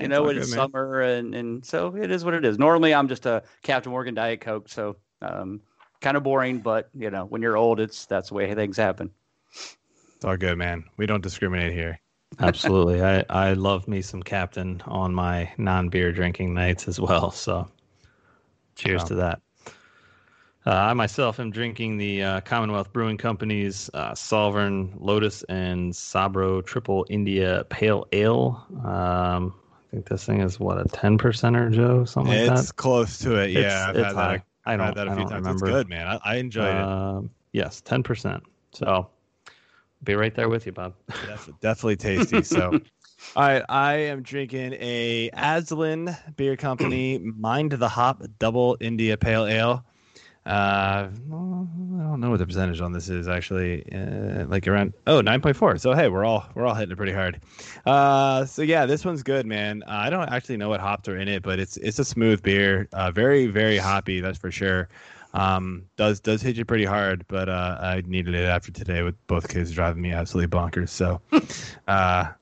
you 0.00 0.08
know 0.08 0.28
it's 0.28 0.48
good, 0.50 0.54
summer, 0.54 1.00
and 1.00 1.34
and 1.34 1.64
so 1.64 1.94
it 1.96 2.10
is 2.10 2.24
what 2.24 2.34
it 2.34 2.44
is. 2.44 2.58
Normally 2.58 2.94
I'm 2.94 3.08
just 3.08 3.26
a 3.26 3.42
Captain 3.62 3.92
Morgan 3.92 4.14
Diet 4.14 4.40
Coke, 4.40 4.68
so 4.68 4.96
um, 5.22 5.60
kind 6.00 6.16
of 6.16 6.22
boring, 6.22 6.58
but 6.58 6.90
you 6.94 7.10
know 7.10 7.24
when 7.24 7.42
you're 7.42 7.56
old, 7.56 7.80
it's 7.80 8.06
that's 8.06 8.28
the 8.28 8.34
way 8.34 8.54
things 8.54 8.76
happen. 8.76 9.10
It's 9.52 10.24
all 10.24 10.36
good, 10.36 10.58
man. 10.58 10.84
We 10.96 11.06
don't 11.06 11.22
discriminate 11.22 11.72
here. 11.72 12.00
Absolutely. 12.38 13.02
I, 13.02 13.24
I 13.30 13.52
love 13.52 13.86
me 13.86 14.02
some 14.02 14.22
Captain 14.22 14.82
on 14.86 15.14
my 15.14 15.50
non 15.58 15.88
beer 15.88 16.12
drinking 16.12 16.54
nights 16.54 16.88
as 16.88 17.00
well. 17.00 17.30
So 17.30 17.68
cheers 18.74 19.02
wow. 19.02 19.08
to 19.08 19.14
that. 19.16 19.40
Uh, 20.66 20.74
I 20.74 20.94
myself 20.94 21.38
am 21.38 21.52
drinking 21.52 21.96
the 21.96 22.24
uh, 22.24 22.40
Commonwealth 22.40 22.92
Brewing 22.92 23.16
Company's 23.16 23.88
uh, 23.94 24.16
Sovereign 24.16 24.92
Lotus 24.98 25.44
and 25.44 25.92
Sabro 25.92 26.64
Triple 26.64 27.06
India 27.08 27.64
Pale 27.70 28.06
Ale. 28.10 28.66
Um, 28.84 29.54
I 29.54 29.65
think 29.96 30.08
this 30.08 30.24
thing 30.24 30.42
is 30.42 30.60
what 30.60 30.78
a 30.78 30.84
ten 30.84 31.16
percenter, 31.16 31.72
Joe, 31.72 32.04
something 32.04 32.32
it's 32.32 32.48
like 32.48 32.56
that. 32.56 32.62
It's 32.62 32.72
close 32.72 33.18
to 33.20 33.36
it. 33.36 33.50
Yeah, 33.50 33.60
it's, 33.60 33.74
I've 33.74 33.96
it's 33.96 34.06
had 34.06 34.16
that. 34.16 34.42
I 34.66 34.76
don't. 34.76 34.94
that 34.94 35.08
a 35.08 35.16
few 35.16 35.24
times. 35.24 35.46
Remember. 35.46 35.66
It's 35.66 35.74
good, 35.74 35.88
man. 35.88 36.06
I, 36.06 36.20
I 36.24 36.34
enjoyed 36.36 36.74
it. 36.74 36.82
Um, 36.82 37.30
yes, 37.52 37.80
ten 37.80 38.02
percent. 38.02 38.42
So 38.72 39.08
be 40.04 40.14
right 40.14 40.34
there 40.34 40.48
with 40.48 40.66
you, 40.66 40.72
Bob. 40.72 40.94
Definitely, 41.08 41.54
definitely 41.60 41.96
tasty. 41.96 42.42
So, 42.42 42.72
all 43.36 43.42
right, 43.42 43.62
I 43.68 43.94
am 43.94 44.22
drinking 44.22 44.74
a 44.74 45.30
Aslin 45.30 46.16
Beer 46.36 46.56
Company 46.56 47.18
Mind 47.18 47.72
the 47.72 47.88
Hop 47.88 48.22
Double 48.38 48.76
India 48.80 49.16
Pale 49.16 49.46
Ale. 49.46 49.84
Uh, 50.46 51.08
well, 51.26 51.68
I 51.98 52.04
don't 52.04 52.20
know 52.20 52.30
what 52.30 52.38
the 52.38 52.46
percentage 52.46 52.80
on 52.80 52.92
this 52.92 53.08
is 53.08 53.26
actually. 53.26 53.84
Uh, 53.92 54.46
like 54.46 54.68
around 54.68 54.94
oh 55.08 55.20
9.4. 55.20 55.80
So 55.80 55.92
hey, 55.92 56.08
we're 56.08 56.24
all 56.24 56.46
we're 56.54 56.64
all 56.64 56.74
hitting 56.74 56.92
it 56.92 56.96
pretty 56.96 57.12
hard. 57.12 57.40
Uh, 57.84 58.44
so 58.44 58.62
yeah, 58.62 58.86
this 58.86 59.04
one's 59.04 59.24
good, 59.24 59.44
man. 59.44 59.82
Uh, 59.86 59.92
I 59.92 60.10
don't 60.10 60.28
actually 60.28 60.56
know 60.56 60.68
what 60.68 60.80
hops 60.80 61.08
are 61.08 61.16
in 61.16 61.26
it, 61.26 61.42
but 61.42 61.58
it's 61.58 61.76
it's 61.78 61.98
a 61.98 62.04
smooth 62.04 62.42
beer. 62.42 62.88
Uh, 62.92 63.10
very 63.10 63.46
very 63.46 63.76
hoppy, 63.76 64.20
that's 64.20 64.38
for 64.38 64.52
sure. 64.52 64.88
Um, 65.34 65.84
does 65.96 66.20
does 66.20 66.42
hit 66.42 66.56
you 66.56 66.64
pretty 66.64 66.84
hard, 66.84 67.26
but 67.28 67.48
uh, 67.48 67.78
I 67.80 68.02
needed 68.06 68.34
it 68.34 68.44
after 68.44 68.70
today 68.70 69.02
with 69.02 69.14
both 69.26 69.48
kids 69.48 69.72
driving 69.72 70.00
me 70.00 70.12
absolutely 70.12 70.56
bonkers. 70.56 70.90
So, 70.90 71.20
uh, 71.88 72.32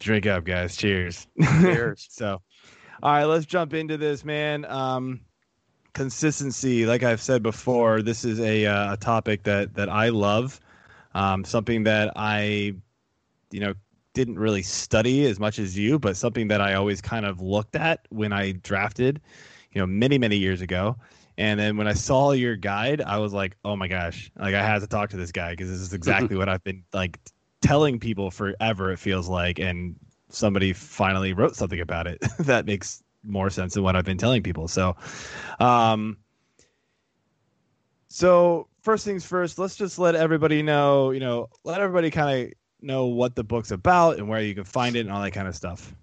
drink 0.00 0.26
up, 0.26 0.44
guys. 0.44 0.76
Cheers. 0.76 1.26
Cheers. 1.40 2.06
so, 2.10 2.40
All 3.02 3.12
right, 3.12 3.24
let's 3.24 3.46
jump 3.46 3.74
into 3.74 3.96
this, 3.96 4.24
man. 4.24 4.64
Um, 4.64 5.20
consistency, 5.94 6.84
like 6.84 7.02
I've 7.02 7.22
said 7.22 7.42
before, 7.42 8.02
this 8.02 8.24
is 8.24 8.40
a, 8.40 8.66
uh, 8.66 8.94
a 8.94 8.96
topic 8.96 9.44
that 9.44 9.74
that 9.74 9.88
I 9.88 10.10
love. 10.10 10.60
Um, 11.14 11.44
something 11.44 11.84
that 11.84 12.12
I, 12.16 12.74
you 13.50 13.60
know, 13.60 13.74
didn't 14.14 14.38
really 14.38 14.62
study 14.62 15.26
as 15.26 15.38
much 15.38 15.58
as 15.58 15.78
you, 15.78 15.98
but 15.98 16.16
something 16.16 16.48
that 16.48 16.60
I 16.60 16.74
always 16.74 17.00
kind 17.00 17.24
of 17.24 17.40
looked 17.40 17.76
at 17.76 18.06
when 18.10 18.32
I 18.32 18.52
drafted, 18.52 19.20
you 19.72 19.80
know, 19.80 19.86
many 19.86 20.18
many 20.18 20.36
years 20.36 20.60
ago. 20.60 20.96
And 21.36 21.58
then 21.58 21.76
when 21.76 21.88
I 21.88 21.94
saw 21.94 22.32
your 22.32 22.56
guide, 22.56 23.00
I 23.00 23.18
was 23.18 23.32
like, 23.32 23.56
"Oh 23.64 23.76
my 23.76 23.88
gosh!" 23.88 24.30
Like 24.36 24.54
I 24.54 24.62
had 24.62 24.80
to 24.80 24.86
talk 24.86 25.10
to 25.10 25.16
this 25.16 25.32
guy 25.32 25.52
because 25.52 25.68
this 25.68 25.80
is 25.80 25.92
exactly 26.00 26.36
what 26.36 26.48
I've 26.48 26.62
been 26.64 26.84
like 26.92 27.18
telling 27.62 27.98
people 27.98 28.30
forever. 28.30 28.92
It 28.92 28.98
feels 28.98 29.28
like, 29.28 29.58
and 29.58 29.96
somebody 30.30 30.72
finally 30.72 31.32
wrote 31.32 31.54
something 31.54 31.80
about 31.80 32.06
it 32.08 32.20
that 32.40 32.66
makes 32.66 33.03
more 33.24 33.50
sense 33.50 33.74
than 33.74 33.82
what 33.82 33.96
I've 33.96 34.04
been 34.04 34.18
telling 34.18 34.42
people. 34.42 34.68
So, 34.68 34.96
um, 35.60 36.18
so 38.08 38.68
first 38.82 39.04
things 39.04 39.24
first, 39.24 39.58
let's 39.58 39.76
just 39.76 39.98
let 39.98 40.14
everybody 40.14 40.62
know, 40.62 41.10
you 41.10 41.20
know, 41.20 41.48
let 41.64 41.80
everybody 41.80 42.10
kind 42.10 42.46
of 42.46 42.52
know 42.80 43.06
what 43.06 43.34
the 43.34 43.44
book's 43.44 43.70
about 43.70 44.18
and 44.18 44.28
where 44.28 44.40
you 44.40 44.54
can 44.54 44.64
find 44.64 44.96
it 44.96 45.00
and 45.00 45.10
all 45.10 45.22
that 45.22 45.32
kind 45.32 45.48
of 45.48 45.56
stuff. 45.56 45.94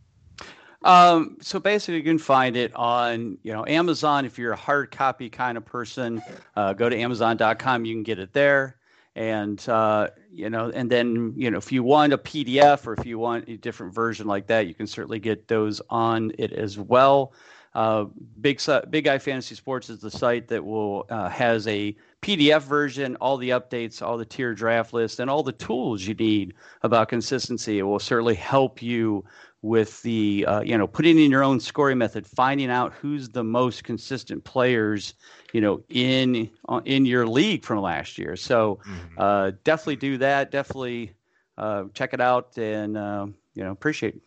Um, 0.84 1.38
so 1.42 1.60
basically, 1.60 1.98
you 1.98 2.04
can 2.04 2.18
find 2.18 2.58
it 2.58 2.74
on 2.76 3.38
you 3.44 3.54
know 3.54 3.64
Amazon 3.68 4.26
if 4.26 4.40
you're 4.40 4.54
a 4.54 4.58
hard 4.58 4.90
copy 4.90 5.30
kind 5.30 5.56
of 5.56 5.64
person. 5.64 6.24
Uh, 6.56 6.74
go 6.74 6.90
to 6.90 6.98
Amazon.com, 6.98 7.86
you 7.86 7.94
can 7.94 8.02
get 8.02 8.18
it 8.18 8.34
there 8.34 8.78
and 9.16 9.68
uh, 9.68 10.08
you 10.32 10.50
know 10.50 10.72
and 10.74 10.90
then 10.90 11.34
you 11.36 11.52
know 11.52 11.58
if 11.58 11.72
you 11.72 11.84
want 11.84 12.14
a 12.14 12.18
pdf 12.18 12.88
or 12.88 12.94
if 12.94 13.06
you 13.06 13.20
want 13.20 13.48
a 13.50 13.58
different 13.58 13.94
version 13.94 14.26
like 14.28 14.48
that 14.48 14.68
you 14.68 14.74
can 14.74 14.88
certainly 14.88 15.20
get 15.20 15.48
those 15.48 15.82
on 15.90 16.32
it 16.38 16.54
as 16.54 16.78
well. 16.78 17.34
Uh, 17.74 18.06
big 18.42 18.62
Big 18.90 19.06
Guy 19.06 19.18
fantasy 19.18 19.56
sports 19.56 19.90
is 19.90 20.02
the 20.02 20.12
site 20.12 20.50
that 20.50 20.64
will 20.64 21.06
uh, 21.10 21.30
has 21.30 21.68
a 21.68 21.96
pdf 22.22 22.62
version 22.64 23.16
all 23.16 23.38
the 23.38 23.50
updates 23.50 24.02
all 24.02 24.18
the 24.18 24.26
tier 24.26 24.54
draft 24.54 24.94
list 24.94 25.20
and 25.20 25.30
all 25.30 25.42
the 25.42 25.54
tools 25.54 26.06
you 26.06 26.14
need 26.14 26.54
about 26.84 27.08
consistency. 27.08 27.80
It 27.80 27.84
will 27.84 28.00
certainly 28.00 28.36
help 28.36 28.82
you 28.82 29.24
with 29.62 30.02
the 30.02 30.46
uh, 30.48 30.62
you 30.62 30.78
know 30.78 30.88
putting 30.88 31.20
in 31.20 31.30
your 31.30 31.44
own 31.44 31.60
scoring 31.60 31.98
method 31.98 32.26
finding 32.26 32.70
out 32.70 32.94
who's 32.94 33.30
the 33.30 33.44
most 33.44 33.84
consistent 33.84 34.44
players 34.44 35.14
you 35.54 35.62
know 35.62 35.84
in 35.90 36.50
uh, 36.68 36.82
in 36.86 37.06
your 37.06 37.28
league 37.28 37.64
from 37.64 37.80
last 37.80 38.18
year. 38.18 38.36
So 38.36 38.80
mm-hmm. 38.88 39.20
uh, 39.20 39.52
definitely 39.64 39.98
do 39.98 40.18
that. 40.18 40.52
Definitely 40.52 41.14
uh, 41.58 41.86
check 41.94 42.14
it 42.14 42.22
out 42.22 42.58
and 42.58 42.98
uh, 42.98 43.28
you 43.54 43.64
know 43.64 43.72
appreciate 43.72 44.16
it. 44.16 44.22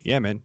Yeah 0.00 0.18
man. 0.18 0.42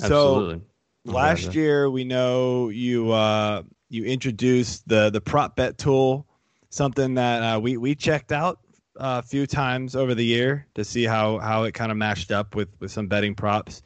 Absolutely. 0.00 0.62
so 1.06 1.12
last 1.12 1.54
year 1.54 1.90
we 1.90 2.04
know 2.04 2.68
you 2.68 3.10
uh, 3.12 3.62
you 3.88 4.04
introduced 4.04 4.86
the 4.88 5.10
the 5.10 5.20
prop 5.20 5.56
bet 5.56 5.78
tool 5.78 6.26
something 6.70 7.14
that 7.14 7.42
uh, 7.42 7.60
we 7.60 7.76
we 7.76 7.94
checked 7.94 8.32
out 8.32 8.58
a 9.02 9.20
few 9.20 9.46
times 9.46 9.96
over 9.96 10.14
the 10.14 10.24
year 10.24 10.66
to 10.74 10.84
see 10.84 11.04
how 11.04 11.38
how 11.38 11.64
it 11.64 11.74
kind 11.74 11.90
of 11.90 11.98
matched 11.98 12.30
up 12.30 12.54
with 12.54 12.68
with 12.78 12.90
some 12.90 13.08
betting 13.08 13.34
props. 13.34 13.82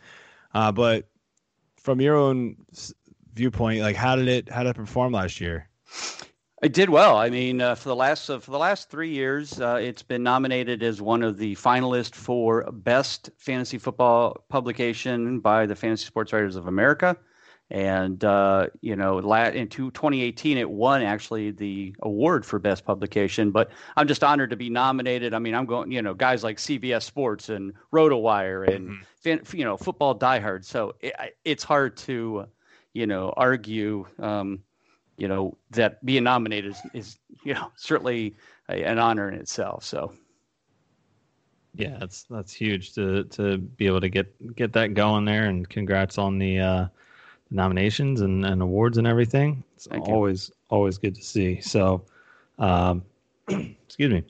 Uh, 0.54 0.70
but 0.70 1.08
from 1.76 2.00
your 2.00 2.16
own 2.16 2.56
viewpoint, 3.32 3.80
like 3.80 3.96
how 3.96 4.14
did 4.14 4.28
it 4.28 4.48
how 4.50 4.62
did 4.62 4.70
it 4.70 4.76
perform 4.76 5.12
last 5.12 5.40
year? 5.40 5.68
It 6.62 6.72
did 6.72 6.90
well. 6.90 7.16
I 7.16 7.30
mean, 7.30 7.60
uh, 7.60 7.74
for 7.74 7.88
the 7.88 7.96
last 7.96 8.28
uh, 8.28 8.38
for 8.40 8.50
the 8.50 8.58
last 8.58 8.90
three 8.90 9.10
years, 9.10 9.58
uh, 9.60 9.78
it's 9.80 10.02
been 10.02 10.22
nominated 10.22 10.82
as 10.82 11.00
one 11.00 11.22
of 11.22 11.38
the 11.38 11.54
finalists 11.54 12.14
for 12.14 12.70
best 12.72 13.30
fantasy 13.38 13.78
football 13.78 14.44
publication 14.48 15.40
by 15.40 15.64
the 15.64 15.76
Fantasy 15.76 16.04
Sports 16.04 16.32
Writers 16.32 16.56
of 16.56 16.66
America. 16.66 17.16
And, 17.70 18.24
uh, 18.24 18.68
you 18.80 18.94
know, 18.94 19.18
in 19.18 19.68
2018, 19.68 20.56
it 20.56 20.70
won 20.70 21.02
actually 21.02 21.50
the 21.50 21.96
award 22.02 22.46
for 22.46 22.60
best 22.60 22.84
publication. 22.84 23.50
But 23.50 23.70
I'm 23.96 24.06
just 24.06 24.22
honored 24.22 24.50
to 24.50 24.56
be 24.56 24.70
nominated. 24.70 25.34
I 25.34 25.40
mean, 25.40 25.54
I'm 25.54 25.66
going, 25.66 25.90
you 25.90 26.00
know, 26.00 26.14
guys 26.14 26.44
like 26.44 26.58
CBS 26.58 27.02
Sports 27.02 27.48
and 27.48 27.72
RotoWire 27.92 28.72
and, 28.72 28.90
mm-hmm. 29.24 29.56
you 29.56 29.64
know, 29.64 29.76
Football 29.76 30.16
Diehard. 30.16 30.64
So 30.64 30.94
it, 31.00 31.14
it's 31.44 31.64
hard 31.64 31.96
to, 31.98 32.46
you 32.92 33.06
know, 33.06 33.34
argue, 33.36 34.06
um, 34.20 34.60
you 35.16 35.26
know, 35.26 35.56
that 35.70 36.04
being 36.04 36.22
nominated 36.22 36.70
is, 36.70 36.80
is 36.94 37.18
you 37.44 37.54
know, 37.54 37.72
certainly 37.76 38.36
a, 38.68 38.84
an 38.84 39.00
honor 39.00 39.28
in 39.28 39.34
itself. 39.34 39.84
So. 39.84 40.12
Yeah, 41.74 41.98
that's 42.00 42.22
that's 42.30 42.54
huge 42.54 42.94
to 42.94 43.24
to 43.24 43.58
be 43.58 43.86
able 43.86 44.00
to 44.00 44.08
get 44.08 44.56
get 44.56 44.72
that 44.72 44.94
going 44.94 45.26
there, 45.26 45.44
and 45.44 45.68
congrats 45.68 46.16
on 46.16 46.38
the 46.38 46.58
uh, 46.58 46.86
nominations 47.50 48.20
and, 48.20 48.44
and 48.44 48.62
awards 48.62 48.98
and 48.98 49.06
everything. 49.06 49.62
It's 49.74 49.86
Thank 49.86 50.08
always 50.08 50.48
you. 50.48 50.54
always 50.70 50.98
good 50.98 51.14
to 51.14 51.22
see. 51.22 51.60
So, 51.60 52.02
um, 52.58 53.04
excuse 53.48 54.12
me. 54.12 54.24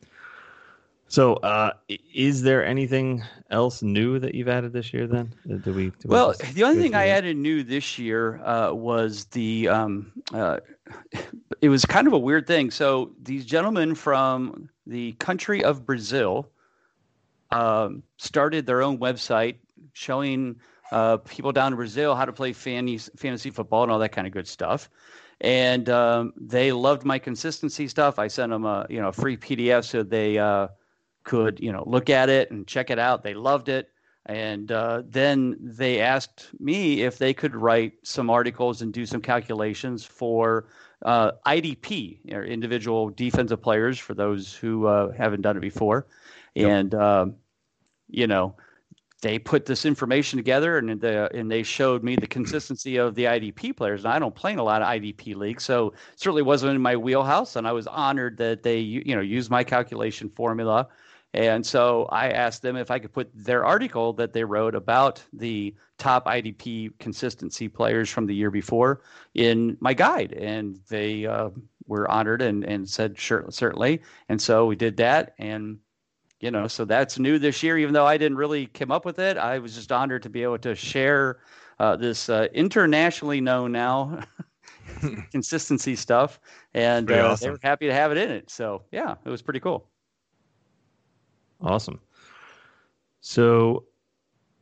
So, 1.09 1.35
uh, 1.35 1.73
is 2.13 2.43
there 2.43 2.65
anything 2.65 3.23
else 3.51 3.81
new 3.81 4.19
that 4.19 4.35
you've 4.35 4.49
added 4.49 4.73
this 4.73 4.93
year? 4.93 5.07
Then, 5.07 5.33
uh, 5.49 5.59
do 5.59 5.73
we? 5.73 5.91
Do 5.91 5.95
well, 6.07 6.35
we 6.41 6.53
the 6.53 6.65
only 6.65 6.83
thing 6.83 6.95
I 6.95 7.09
added 7.09 7.37
new 7.37 7.63
this 7.63 7.99
year 7.99 8.43
uh, 8.45 8.73
was 8.73 9.27
the. 9.27 9.69
Um, 9.69 10.13
uh, 10.35 10.59
it 11.61 11.69
was 11.69 11.85
kind 11.85 12.07
of 12.07 12.13
a 12.13 12.19
weird 12.19 12.47
thing. 12.47 12.71
So 12.71 13.13
these 13.23 13.45
gentlemen 13.45 13.95
from 13.95 14.69
the 14.87 15.13
country 15.13 15.63
of 15.63 15.87
Brazil 15.87 16.51
um, 17.51 18.03
started 18.19 18.67
their 18.67 18.83
own 18.83 18.99
website 18.99 19.57
showing 19.93 20.57
uh, 20.93 21.19
people 21.19 21.53
down 21.53 21.73
in 21.73 21.77
Brazil 21.77 22.15
how 22.15 22.25
to 22.25 22.33
play 22.33 22.53
fantasy, 22.53 23.11
fantasy 23.17 23.51
football 23.51 23.83
and 23.83 23.93
all 23.93 23.99
that 23.99 24.13
kind 24.13 24.27
of 24.27 24.33
good 24.33 24.49
stuff. 24.49 24.91
And 25.41 25.89
um, 25.91 26.33
they 26.37 26.73
loved 26.73 27.05
my 27.05 27.19
consistency 27.19 27.89
stuff. 27.89 28.19
I 28.19 28.29
sent 28.29 28.51
them 28.51 28.65
a 28.65 28.87
you 28.89 29.01
know 29.01 29.09
a 29.09 29.13
free 29.13 29.37
PDF 29.37 29.85
so 29.85 30.03
they 30.03 30.39
uh, 30.39 30.69
could 31.25 31.61
you 31.61 31.73
know 31.73 31.85
look 31.87 32.09
at 32.09 32.29
it 32.29 32.51
and 32.51 32.67
check 32.67 32.91
it 32.91 32.99
out. 32.99 33.23
They 33.23 33.35
loved 33.35 33.69
it. 33.69 33.91
And 34.27 34.73
uh, 34.73 35.03
then 35.07 35.57
they 35.61 36.01
asked 36.01 36.49
me 36.59 37.03
if 37.03 37.17
they 37.17 37.33
could 37.33 37.55
write 37.55 37.93
some 38.03 38.29
articles 38.29 38.83
and 38.83 38.93
do 38.93 39.07
some 39.07 39.21
calculations 39.21 40.05
for 40.05 40.67
uh, 41.05 41.33
IDP, 41.47 42.33
or 42.33 42.43
individual 42.43 43.11
defensive 43.11 43.63
players, 43.63 44.01
for 44.01 44.15
those 44.15 44.53
who 44.53 44.87
uh, 44.87 45.13
haven't 45.13 45.43
done 45.43 45.57
it 45.57 45.61
before. 45.61 46.09
Yep. 46.57 46.69
And, 46.69 46.95
um, 46.95 47.35
you 48.09 48.27
know, 48.27 48.57
they 49.23 49.39
put 49.39 49.65
this 49.65 49.87
information 49.87 50.37
together 50.37 50.79
and 50.79 51.01
the, 51.01 51.35
and 51.35 51.51
they 51.51 51.63
showed 51.63 52.03
me 52.03 52.17
the 52.17 52.27
consistency 52.27 52.97
of 52.97 53.15
the 53.15 53.25
IDP 53.25 53.77
players. 53.77 54.05
And 54.05 54.13
I 54.13 54.19
don't 54.19 54.35
play 54.35 54.53
in 54.53 54.59
a 54.59 54.63
lot 54.63 54.83
of 54.83 54.89
IDP 54.89 55.35
leagues, 55.35 55.65
so 55.65 55.95
certainly 56.17 56.43
wasn't 56.43 56.75
in 56.75 56.83
my 56.83 56.97
wheelhouse. 56.97 57.57
And 57.57 57.67
I 57.67 57.73
was 57.73 57.87
honored 57.87 58.37
that 58.39 58.63
they 58.63 58.79
you 58.79 59.15
know 59.15 59.23
used 59.23 59.51
my 59.51 59.65
calculation 59.65 60.29
formula. 60.29 60.89
And 61.33 61.67
so 61.67 62.05
I 62.07 62.31
asked 62.31 62.63
them 62.63 62.77
if 62.77 62.91
I 62.91 62.99
could 62.99 63.13
put 63.13 63.31
their 63.35 63.65
article 63.65 64.13
that 64.15 64.33
they 64.33 64.45
wrote 64.45 64.75
about 64.75 65.23
the 65.33 65.75
top 65.99 66.27
IDP 66.27 66.99
consistency 66.99 67.69
players 67.69 68.09
from 68.09 68.27
the 68.27 68.35
year 68.35 68.51
before 68.51 69.03
in 69.35 69.77
my 69.81 69.93
guide, 69.93 70.33
and 70.33 70.79
they 70.89 71.27
uh, 71.27 71.51
were 71.87 72.11
honored 72.11 72.43
and 72.43 72.65
and 72.65 72.89
said 72.89 73.19
sure 73.19 73.47
certainly. 73.51 74.03
And 74.29 74.41
so 74.41 74.67
we 74.67 74.77
did 74.77 74.99
that 74.99 75.35
and 75.39 75.79
you 76.41 76.51
know, 76.51 76.69
so 76.69 76.85
that's 76.85 77.19
new 77.19 77.39
this 77.39 77.63
year. 77.63 77.79
Even 77.79 77.95
though 77.95 78.07
I 78.07 78.17
didn't 78.19 78.37
really 78.37 78.67
come 78.67 78.91
up 78.91 79.05
with 79.05 79.19
it, 79.19 79.37
I 79.37 79.59
was 79.59 79.75
just 79.75 79.91
honored 79.93 80.23
to 80.25 80.31
be 80.31 80.43
able 80.43 80.59
to 80.59 80.75
share 80.75 81.39
uh, 81.79 81.97
this 81.97 82.29
uh, 82.29 82.49
internationally 82.53 83.41
known 83.41 83.73
now 83.73 84.21
consistency 85.31 85.97
stuff, 85.97 86.41
and 86.75 87.11
uh, 87.11 87.31
awesome. 87.31 87.47
they 87.47 87.51
were 87.51 87.59
happy 87.63 87.87
to 87.87 87.95
have 87.95 88.13
it 88.13 88.19
in 88.19 88.31
it. 88.31 88.51
So 88.51 88.83
yeah, 88.93 89.15
it 89.25 89.29
was 89.29 89.43
pretty 89.43 89.61
cool. 89.61 89.89
Awesome. 91.61 92.01
So, 93.21 93.85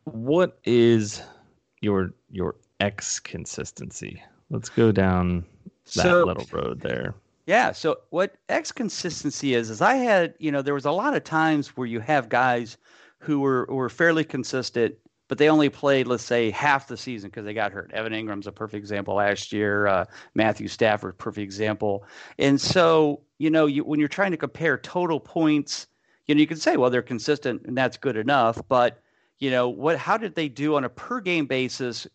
what 0.04 0.58
is 0.64 1.22
your 1.80 2.12
your 2.30 2.56
X 2.80 3.18
consistency? 3.18 4.22
Let's 4.50 4.68
go 4.68 4.92
down 4.92 5.44
that 5.96 6.02
so, 6.02 6.24
little 6.24 6.46
road 6.52 6.80
there. 6.80 7.14
Yeah. 7.46 7.72
So 7.72 7.98
what 8.10 8.36
X 8.48 8.72
consistency 8.72 9.54
is 9.54 9.68
is 9.70 9.80
I 9.82 9.94
had 9.96 10.34
you 10.38 10.50
know 10.50 10.62
there 10.62 10.74
was 10.74 10.86
a 10.86 10.90
lot 10.90 11.14
of 11.14 11.24
times 11.24 11.76
where 11.76 11.86
you 11.86 12.00
have 12.00 12.28
guys 12.28 12.76
who 13.18 13.40
were 13.40 13.66
were 13.68 13.88
fairly 13.90 14.24
consistent, 14.24 14.94
but 15.28 15.36
they 15.38 15.48
only 15.50 15.68
played 15.68 16.06
let's 16.06 16.24
say 16.24 16.50
half 16.50 16.88
the 16.88 16.96
season 16.96 17.28
because 17.30 17.44
they 17.44 17.52
got 17.54 17.72
hurt. 17.72 17.90
Evan 17.92 18.12
Engram's 18.12 18.46
a 18.46 18.52
perfect 18.52 18.78
example 18.78 19.14
last 19.16 19.52
year. 19.52 19.86
Uh, 19.86 20.04
Matthew 20.34 20.68
Stafford, 20.68 21.18
perfect 21.18 21.42
example. 21.44 22.04
And 22.38 22.58
so 22.60 23.20
you 23.38 23.50
know 23.50 23.66
you, 23.66 23.84
when 23.84 24.00
you're 24.00 24.08
trying 24.08 24.30
to 24.30 24.38
compare 24.38 24.78
total 24.78 25.20
points, 25.20 25.86
you 26.26 26.34
know 26.34 26.40
you 26.40 26.46
can 26.46 26.56
say 26.56 26.76
well 26.78 26.88
they're 26.90 27.02
consistent 27.02 27.62
and 27.66 27.76
that's 27.76 27.98
good 27.98 28.16
enough, 28.16 28.60
but 28.68 29.00
you 29.38 29.50
know 29.50 29.68
what? 29.68 29.98
How 29.98 30.16
did 30.16 30.34
they 30.34 30.48
do 30.48 30.76
on 30.76 30.84
a 30.84 30.88
per 30.88 31.20
game 31.20 31.46
basis? 31.46 32.06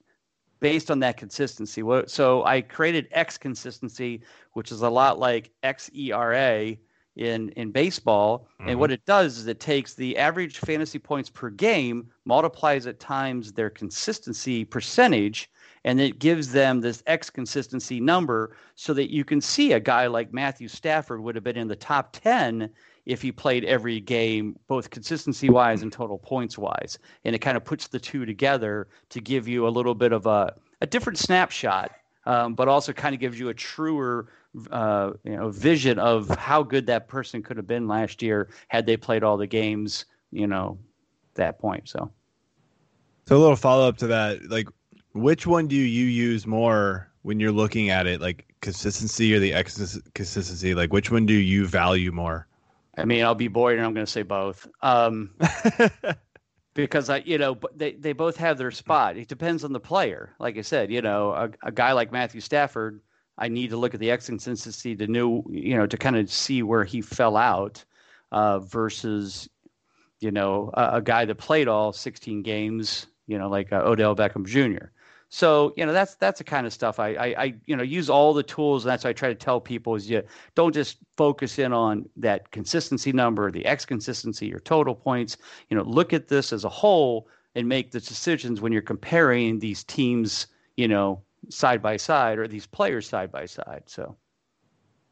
Based 0.59 0.91
on 0.91 0.99
that 0.99 1.17
consistency. 1.17 1.83
So 2.07 2.43
I 2.43 2.61
created 2.61 3.07
X 3.11 3.37
consistency, 3.37 4.21
which 4.53 4.71
is 4.71 4.81
a 4.81 4.89
lot 4.89 5.19
like 5.19 5.51
XERA 5.63 6.77
in 7.15 7.49
in 7.49 7.71
baseball. 7.71 8.47
Mhm. 8.61 8.69
And 8.69 8.79
what 8.79 8.91
it 8.91 9.03
does 9.05 9.37
is 9.37 9.47
it 9.47 9.59
takes 9.59 9.93
the 9.93 10.17
average 10.17 10.57
fantasy 10.57 10.99
points 10.99 11.29
per 11.29 11.49
game, 11.49 12.09
multiplies 12.25 12.85
it 12.85 12.99
times 12.99 13.51
their 13.53 13.69
consistency 13.69 14.63
percentage, 14.65 15.49
and 15.83 15.99
it 15.99 16.19
gives 16.19 16.51
them 16.51 16.81
this 16.81 17.03
X 17.07 17.29
consistency 17.29 17.99
number 17.99 18.55
so 18.75 18.93
that 18.93 19.11
you 19.11 19.25
can 19.25 19.41
see 19.41 19.73
a 19.73 19.79
guy 19.79 20.07
like 20.07 20.33
Matthew 20.33 20.67
Stafford 20.67 21.21
would 21.21 21.35
have 21.35 21.43
been 21.43 21.57
in 21.57 21.67
the 21.67 21.75
top 21.75 22.11
10 22.13 22.69
if 23.09 23.23
he 23.23 23.31
played 23.31 23.65
every 23.65 23.99
game, 23.99 24.55
both 24.67 24.91
consistency 24.91 25.49
wise 25.49 25.81
and 25.81 25.91
total 25.91 26.19
points 26.19 26.59
wise. 26.59 26.99
And 27.25 27.35
it 27.35 27.39
kind 27.39 27.57
of 27.57 27.65
puts 27.65 27.87
the 27.87 27.99
two 27.99 28.23
together 28.23 28.87
to 29.09 29.19
give 29.19 29.47
you 29.47 29.67
a 29.67 29.69
little 29.69 29.95
bit 29.95 30.11
of 30.11 30.27
a, 30.27 30.53
a 30.81 30.85
different 30.85 31.17
snapshot, 31.17 31.91
um, 32.27 32.53
but 32.53 32.67
also 32.67 32.93
kind 32.93 33.15
of 33.15 33.19
gives 33.19 33.39
you 33.39 33.49
a 33.49 33.53
truer 33.53 34.27
uh, 34.69 35.13
you 35.23 35.35
know, 35.35 35.49
vision 35.49 35.97
of 35.97 36.29
how 36.37 36.61
good 36.61 36.85
that 36.85 37.07
person 37.07 37.41
could 37.41 37.57
have 37.57 37.65
been 37.65 37.87
last 37.87 38.21
year 38.21 38.49
had 38.67 38.85
they 38.85 38.95
played 38.95 39.23
all 39.23 39.37
the 39.37 39.47
games, 39.47 40.05
you 40.31 40.45
know, 40.45 40.77
that 41.33 41.57
point. 41.57 41.89
So. 41.89 42.11
So 43.25 43.37
a 43.37 43.39
little 43.39 43.55
follow 43.55 43.87
up 43.87 43.97
to 43.97 44.07
that, 44.07 44.51
like 44.51 44.67
which 45.13 45.47
one 45.47 45.67
do 45.67 45.75
you 45.75 46.05
use 46.05 46.45
more 46.45 47.09
when 47.23 47.39
you're 47.39 47.51
looking 47.51 47.89
at 47.89 48.05
it, 48.05 48.21
like 48.21 48.53
consistency 48.61 49.33
or 49.33 49.39
the 49.39 49.53
X 49.53 49.99
consistency? 50.13 50.75
Like 50.75 50.93
which 50.93 51.11
one 51.11 51.25
do 51.25 51.33
you 51.33 51.65
value 51.65 52.11
more? 52.11 52.45
I 52.99 53.05
mean, 53.05 53.23
I'll 53.23 53.35
be 53.35 53.47
bored, 53.47 53.77
and 53.77 53.85
I'm 53.85 53.93
going 53.93 54.05
to 54.05 54.11
say 54.11 54.23
both. 54.23 54.67
Um, 54.81 55.35
because 56.73 57.09
I, 57.09 57.17
you 57.17 57.37
know, 57.37 57.55
but 57.55 57.77
they, 57.77 57.93
they 57.93 58.13
both 58.13 58.37
have 58.37 58.57
their 58.57 58.71
spot. 58.71 59.17
It 59.17 59.27
depends 59.27 59.63
on 59.63 59.73
the 59.73 59.79
player. 59.79 60.33
Like 60.39 60.57
I 60.57 60.61
said, 60.61 60.91
you 60.91 61.01
know, 61.01 61.31
a, 61.31 61.49
a 61.63 61.71
guy 61.71 61.93
like 61.93 62.11
Matthew 62.11 62.41
Stafford, 62.41 63.01
I 63.37 63.47
need 63.47 63.71
to 63.71 63.77
look 63.77 63.93
at 63.93 63.99
the 63.99 64.11
X 64.11 64.27
consistency 64.27 64.95
to 64.95 65.07
know, 65.07 65.45
you 65.49 65.77
know, 65.77 65.87
to 65.87 65.97
kind 65.97 66.17
of 66.17 66.31
see 66.31 66.63
where 66.63 66.83
he 66.83 67.01
fell 67.01 67.37
out 67.37 67.83
uh, 68.31 68.59
versus, 68.59 69.49
you 70.19 70.31
know, 70.31 70.71
a, 70.73 70.97
a, 70.97 71.01
guy 71.01 71.25
that 71.25 71.35
played 71.35 71.67
all 71.67 71.93
16 71.93 72.43
games, 72.43 73.07
you 73.27 73.39
know, 73.39 73.49
like 73.49 73.71
uh, 73.71 73.81
Odell 73.85 74.15
Beckham 74.15 74.45
Jr. 74.45 74.87
So 75.29 75.73
you 75.77 75.85
know 75.85 75.93
that's 75.93 76.15
that's 76.15 76.39
the 76.39 76.43
kind 76.43 76.65
of 76.65 76.73
stuff 76.73 76.99
I, 76.99 77.09
I, 77.09 77.25
I 77.37 77.53
you 77.67 77.75
know 77.75 77.83
use 77.83 78.09
all 78.09 78.33
the 78.33 78.41
tools 78.43 78.83
and 78.83 78.91
that's 78.91 79.03
what 79.03 79.11
I 79.11 79.13
try 79.13 79.29
to 79.29 79.35
tell 79.35 79.61
people 79.61 79.93
is 79.93 80.09
you 80.09 80.23
don't 80.55 80.73
just 80.73 80.97
focus 81.17 81.59
in 81.59 81.71
on 81.71 82.09
that 82.17 82.49
consistency 82.49 83.11
number, 83.11 83.51
the 83.51 83.65
X 83.65 83.85
consistency, 83.85 84.47
your 84.47 84.59
total 84.59 84.95
points. 84.95 85.37
You 85.69 85.77
know, 85.77 85.83
look 85.83 86.13
at 86.13 86.27
this 86.27 86.51
as 86.51 86.63
a 86.63 86.69
whole 86.69 87.27
and 87.53 87.67
make 87.67 87.91
the 87.91 87.99
decisions 87.99 88.59
when 88.59 88.71
you're 88.71 88.81
comparing 88.81 89.59
these 89.59 89.83
teams. 89.83 90.47
You 90.77 90.87
know, 90.87 91.21
side 91.49 91.81
by 91.81 91.97
side 91.97 92.39
or 92.39 92.47
these 92.47 92.65
players 92.65 93.07
side 93.07 93.31
by 93.31 93.45
side. 93.45 93.83
So 93.85 94.15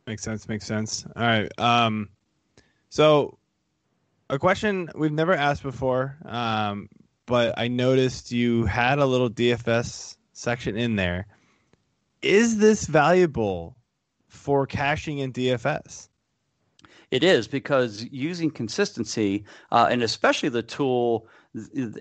makes 0.08 0.24
sense. 0.24 0.48
Makes 0.48 0.66
sense. 0.66 1.06
All 1.16 1.24
right. 1.24 1.52
Um, 1.60 2.10
so 2.90 3.38
a 4.30 4.40
question 4.40 4.90
we've 4.96 5.12
never 5.12 5.34
asked 5.34 5.64
before. 5.64 6.18
Um, 6.26 6.90
but 7.28 7.54
I 7.58 7.68
noticed 7.68 8.32
you 8.32 8.66
had 8.66 8.98
a 8.98 9.06
little 9.06 9.30
DFS 9.30 10.18
section 10.34 10.76
in 10.76 10.96
there. 10.96 11.28
Is 12.24 12.58
this 12.58 12.88
valuable 12.88 13.78
for 14.28 14.66
cashing 14.66 15.20
in 15.20 15.32
DFS? 15.32 16.10
It 17.12 17.24
is 17.24 17.48
because 17.48 18.06
using 18.12 18.50
consistency, 18.50 19.46
uh, 19.72 19.88
and 19.90 20.02
especially 20.02 20.50
the 20.50 20.64
tool 20.64 21.28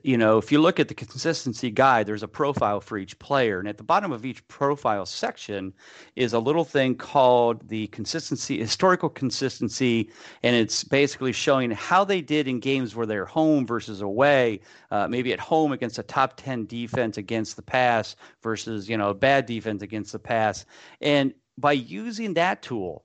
you 0.03 0.17
know, 0.17 0.39
if 0.39 0.51
you 0.51 0.61
look 0.61 0.81
at 0.81 0.89
the 0.89 0.95
consistency 0.95 1.71
guide, 1.71 2.07
there's 2.07 2.23
a 2.23 2.29
profile 2.29 2.81
for 2.81 2.99
each 2.99 3.19
player. 3.19 3.59
And 3.59 3.69
at 3.69 3.77
the 3.77 3.85
bottom 3.85 4.13
of 4.13 4.25
each 4.25 4.47
profile 4.49 5.07
section 5.07 5.73
is 6.17 6.33
a 6.33 6.39
little 6.39 6.65
thing 6.65 6.95
called 6.95 7.69
the 7.69 7.87
consistency, 7.89 8.59
historical 8.59 9.09
consistency. 9.09 10.11
And 10.43 10.57
it's 10.57 10.85
basically 10.85 11.33
showing 11.33 11.71
how 11.71 12.05
they 12.05 12.21
did 12.21 12.49
in 12.49 12.61
games 12.61 12.95
where 12.95 13.07
they're 13.07 13.25
home 13.25 13.67
versus 13.67 14.01
away, 14.01 14.61
uh, 14.91 15.09
maybe 15.09 15.33
at 15.33 15.41
home 15.41 15.73
against 15.73 15.99
a 15.99 16.03
top 16.03 16.37
10 16.37 16.67
defense 16.67 17.17
against 17.17 17.57
the 17.57 17.63
pass 17.63 18.17
versus, 18.43 18.89
you 18.89 18.97
know, 18.97 19.11
a 19.11 19.15
bad 19.15 19.47
defense 19.47 19.83
against 19.83 20.13
the 20.13 20.19
pass. 20.19 20.65
And 21.01 21.33
by 21.59 21.73
using 21.73 22.35
that 22.35 22.63
tool, 22.63 23.05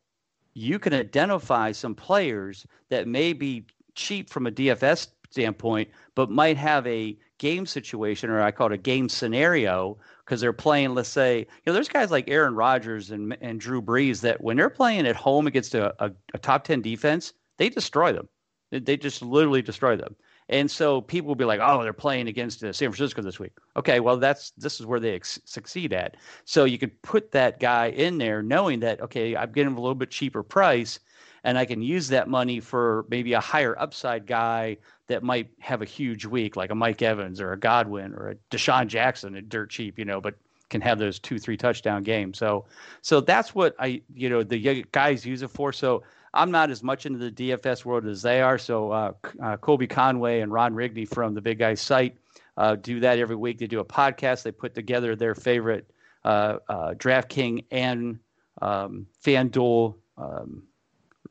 you 0.53 0.79
can 0.79 0.93
identify 0.93 1.71
some 1.71 1.95
players 1.95 2.65
that 2.89 3.07
may 3.07 3.33
be 3.33 3.65
cheap 3.95 4.29
from 4.29 4.47
a 4.47 4.51
DFS 4.51 5.07
standpoint, 5.31 5.89
but 6.15 6.29
might 6.29 6.57
have 6.57 6.85
a 6.85 7.17
game 7.37 7.65
situation 7.65 8.29
or 8.29 8.41
I 8.41 8.51
call 8.51 8.67
it 8.67 8.73
a 8.73 8.77
game 8.77 9.09
scenario 9.09 9.97
because 10.23 10.41
they're 10.41 10.53
playing, 10.53 10.93
let's 10.93 11.09
say, 11.09 11.39
you 11.39 11.45
know, 11.65 11.73
there's 11.73 11.89
guys 11.89 12.11
like 12.11 12.29
Aaron 12.29 12.55
Rodgers 12.55 13.11
and, 13.11 13.35
and 13.41 13.59
Drew 13.59 13.81
Brees 13.81 14.21
that 14.21 14.41
when 14.41 14.57
they're 14.57 14.69
playing 14.69 15.07
at 15.07 15.15
home 15.15 15.47
against 15.47 15.73
a, 15.73 15.93
a, 16.03 16.11
a 16.33 16.37
top 16.37 16.63
10 16.63 16.81
defense, 16.81 17.33
they 17.57 17.69
destroy 17.69 18.13
them. 18.13 18.29
They, 18.71 18.95
just 18.95 19.21
literally 19.21 19.61
destroy 19.61 19.97
them. 19.97 20.15
And 20.47 20.69
so 20.71 21.01
people 21.01 21.27
will 21.27 21.35
be 21.35 21.45
like, 21.45 21.59
"Oh, 21.61 21.83
they're 21.83 21.93
playing 21.93 22.27
against 22.27 22.63
uh, 22.63 22.71
San 22.71 22.89
Francisco 22.89 23.21
this 23.21 23.39
week." 23.39 23.51
Okay, 23.75 23.99
well, 23.99 24.17
that's 24.17 24.51
this 24.51 24.79
is 24.79 24.85
where 24.85 24.99
they 24.99 25.15
ex- 25.15 25.39
succeed 25.45 25.93
at. 25.93 26.15
So 26.45 26.63
you 26.65 26.77
could 26.77 27.01
put 27.01 27.31
that 27.31 27.59
guy 27.59 27.87
in 27.87 28.17
there, 28.17 28.41
knowing 28.41 28.79
that 28.81 29.01
okay, 29.01 29.35
I'm 29.35 29.51
getting 29.51 29.73
a 29.73 29.79
little 29.79 29.95
bit 29.95 30.09
cheaper 30.09 30.43
price, 30.43 30.99
and 31.43 31.57
I 31.57 31.65
can 31.65 31.81
use 31.81 32.09
that 32.09 32.27
money 32.27 32.59
for 32.59 33.05
maybe 33.09 33.33
a 33.33 33.39
higher 33.39 33.79
upside 33.79 34.25
guy 34.25 34.77
that 35.11 35.23
might 35.23 35.49
have 35.59 35.81
a 35.81 35.85
huge 35.85 36.25
week, 36.25 36.55
like 36.55 36.71
a 36.71 36.75
Mike 36.75 37.01
Evans 37.01 37.39
or 37.39 37.53
a 37.53 37.59
Godwin 37.59 38.13
or 38.13 38.29
a 38.29 38.35
DeSean 38.49 38.87
Jackson 38.87 39.35
at 39.35 39.49
dirt 39.49 39.69
cheap, 39.69 39.99
you 39.99 40.05
know, 40.05 40.19
but 40.19 40.35
can 40.69 40.81
have 40.81 40.97
those 40.97 41.19
two, 41.19 41.37
three 41.37 41.57
touchdown 41.57 42.01
games. 42.01 42.37
So, 42.37 42.65
so 43.01 43.21
that's 43.21 43.53
what 43.53 43.75
I, 43.77 44.01
you 44.13 44.29
know, 44.29 44.41
the 44.41 44.85
guys 44.91 45.25
use 45.25 45.41
it 45.41 45.49
for. 45.49 45.73
So 45.73 46.03
I'm 46.33 46.49
not 46.49 46.71
as 46.71 46.81
much 46.81 47.05
into 47.05 47.19
the 47.19 47.31
DFS 47.31 47.83
world 47.83 48.07
as 48.07 48.21
they 48.21 48.41
are. 48.41 48.57
So 48.57 48.91
uh, 48.91 49.11
uh, 49.43 49.57
Colby 49.57 49.87
Conway 49.87 50.39
and 50.39 50.51
Ron 50.51 50.73
Rigney 50.73 51.07
from 51.07 51.33
the 51.33 51.41
Big 51.41 51.59
Guy 51.59 51.73
site 51.73 52.17
uh, 52.57 52.75
do 52.75 53.01
that 53.01 53.19
every 53.19 53.35
week. 53.35 53.59
They 53.59 53.67
do 53.67 53.79
a 53.79 53.85
podcast. 53.85 54.43
They 54.43 54.51
put 54.51 54.73
together 54.73 55.15
their 55.15 55.35
favorite 55.35 55.91
uh, 56.23 56.57
uh, 56.69 56.93
DraftKings 56.93 57.65
and 57.71 58.19
um, 58.61 59.07
FanDuel 59.23 59.95
um, 60.17 60.63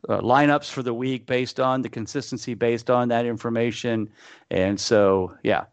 uh, 0.09 0.21
lineups 0.21 0.71
for 0.71 0.83
the 0.83 0.95
week 0.95 1.27
based 1.27 1.61
on 1.61 1.83
the 1.83 1.89
consistency 1.89 2.55
based 2.55 2.91
on 2.91 3.09
that 3.09 3.27
information. 3.27 4.09
And 4.51 4.79
so 4.79 5.35
yeah. 5.43 5.65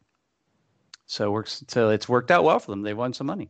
So 1.06 1.28
it 1.28 1.32
works 1.32 1.64
so 1.68 1.90
it's 1.90 2.10
worked 2.10 2.32
out 2.32 2.44
well 2.44 2.60
for 2.60 2.72
them. 2.72 2.82
They 2.82 2.94
won 2.94 3.14
some 3.14 3.28
money. 3.28 3.50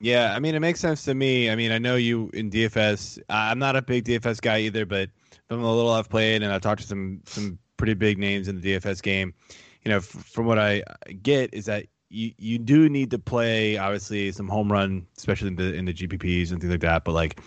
Yeah 0.00 0.32
i 0.34 0.38
mean 0.38 0.54
it 0.54 0.60
makes 0.60 0.80
sense 0.80 1.04
to 1.04 1.14
me. 1.14 1.50
I 1.50 1.56
mean 1.56 1.72
i 1.72 1.78
know 1.78 1.96
you 1.96 2.30
in 2.32 2.50
dfs 2.50 3.18
i'm 3.28 3.58
not 3.58 3.74
a 3.76 3.82
big 3.82 4.04
dfs 4.04 4.40
guy 4.40 4.60
either 4.60 4.86
but 4.86 5.10
from 5.48 5.62
the 5.62 5.68
little 5.68 5.90
i've 5.90 6.08
played 6.08 6.42
and 6.42 6.52
i've 6.52 6.60
talked 6.60 6.82
to 6.82 6.86
some 6.86 7.20
some 7.24 7.58
pretty 7.76 7.94
big 7.94 8.18
names 8.18 8.48
in 8.48 8.60
the 8.60 8.74
dfs 8.74 9.02
game. 9.02 9.34
You 9.84 9.90
know 9.90 9.96
f- 9.96 10.04
from 10.06 10.46
what 10.46 10.58
i 10.58 10.82
get 11.22 11.52
is 11.52 11.66
that 11.66 11.86
you, 12.10 12.32
you 12.38 12.58
do 12.58 12.88
need 12.88 13.10
to 13.10 13.18
play 13.18 13.76
obviously 13.76 14.30
some 14.32 14.48
home 14.48 14.70
run 14.70 15.06
especially 15.16 15.48
in 15.48 15.56
the 15.56 15.74
in 15.74 15.84
the 15.84 15.94
gpps 15.94 16.52
and 16.52 16.60
things 16.60 16.70
like 16.70 16.80
that 16.80 17.04
but 17.04 17.12
like 17.12 17.40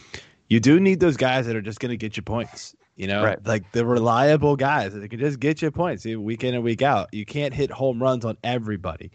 you 0.51 0.59
do 0.59 0.81
need 0.81 0.99
those 0.99 1.15
guys 1.15 1.45
that 1.47 1.55
are 1.55 1.61
just 1.61 1.79
going 1.79 1.91
to 1.91 1.97
get 1.97 2.17
you 2.17 2.23
points. 2.23 2.75
You 2.97 3.07
know, 3.07 3.23
right. 3.23 3.39
like 3.47 3.71
the 3.71 3.85
reliable 3.85 4.57
guys 4.57 4.93
that 4.93 5.07
can 5.07 5.17
just 5.17 5.39
get 5.39 5.61
you 5.61 5.71
points 5.71 6.03
week 6.03 6.43
in 6.43 6.53
and 6.53 6.61
week 6.61 6.81
out. 6.81 7.07
You 7.13 7.25
can't 7.25 7.53
hit 7.53 7.71
home 7.71 8.03
runs 8.03 8.25
on 8.25 8.37
everybody. 8.43 9.11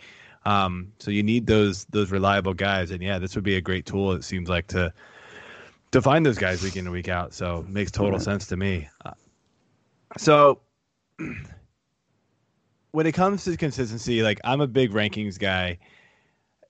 Um, 0.46 0.92
so 0.98 1.10
you 1.10 1.22
need 1.22 1.46
those 1.46 1.84
those 1.90 2.10
reliable 2.10 2.54
guys. 2.54 2.90
And 2.90 3.02
yeah, 3.02 3.18
this 3.18 3.34
would 3.34 3.44
be 3.44 3.56
a 3.56 3.60
great 3.60 3.84
tool. 3.84 4.12
It 4.12 4.24
seems 4.24 4.48
like 4.48 4.66
to 4.68 4.94
to 5.90 6.00
find 6.00 6.24
those 6.24 6.38
guys 6.38 6.62
week 6.62 6.76
in 6.76 6.86
and 6.86 6.92
week 6.92 7.10
out. 7.10 7.34
So 7.34 7.58
it 7.58 7.68
makes 7.68 7.90
total 7.90 8.18
sense 8.18 8.46
to 8.46 8.56
me. 8.56 8.88
Uh, 9.04 9.10
so 10.16 10.62
when 12.92 13.06
it 13.06 13.12
comes 13.12 13.44
to 13.44 13.54
consistency, 13.58 14.22
like 14.22 14.40
I'm 14.42 14.62
a 14.62 14.66
big 14.66 14.90
rankings 14.90 15.38
guy 15.38 15.76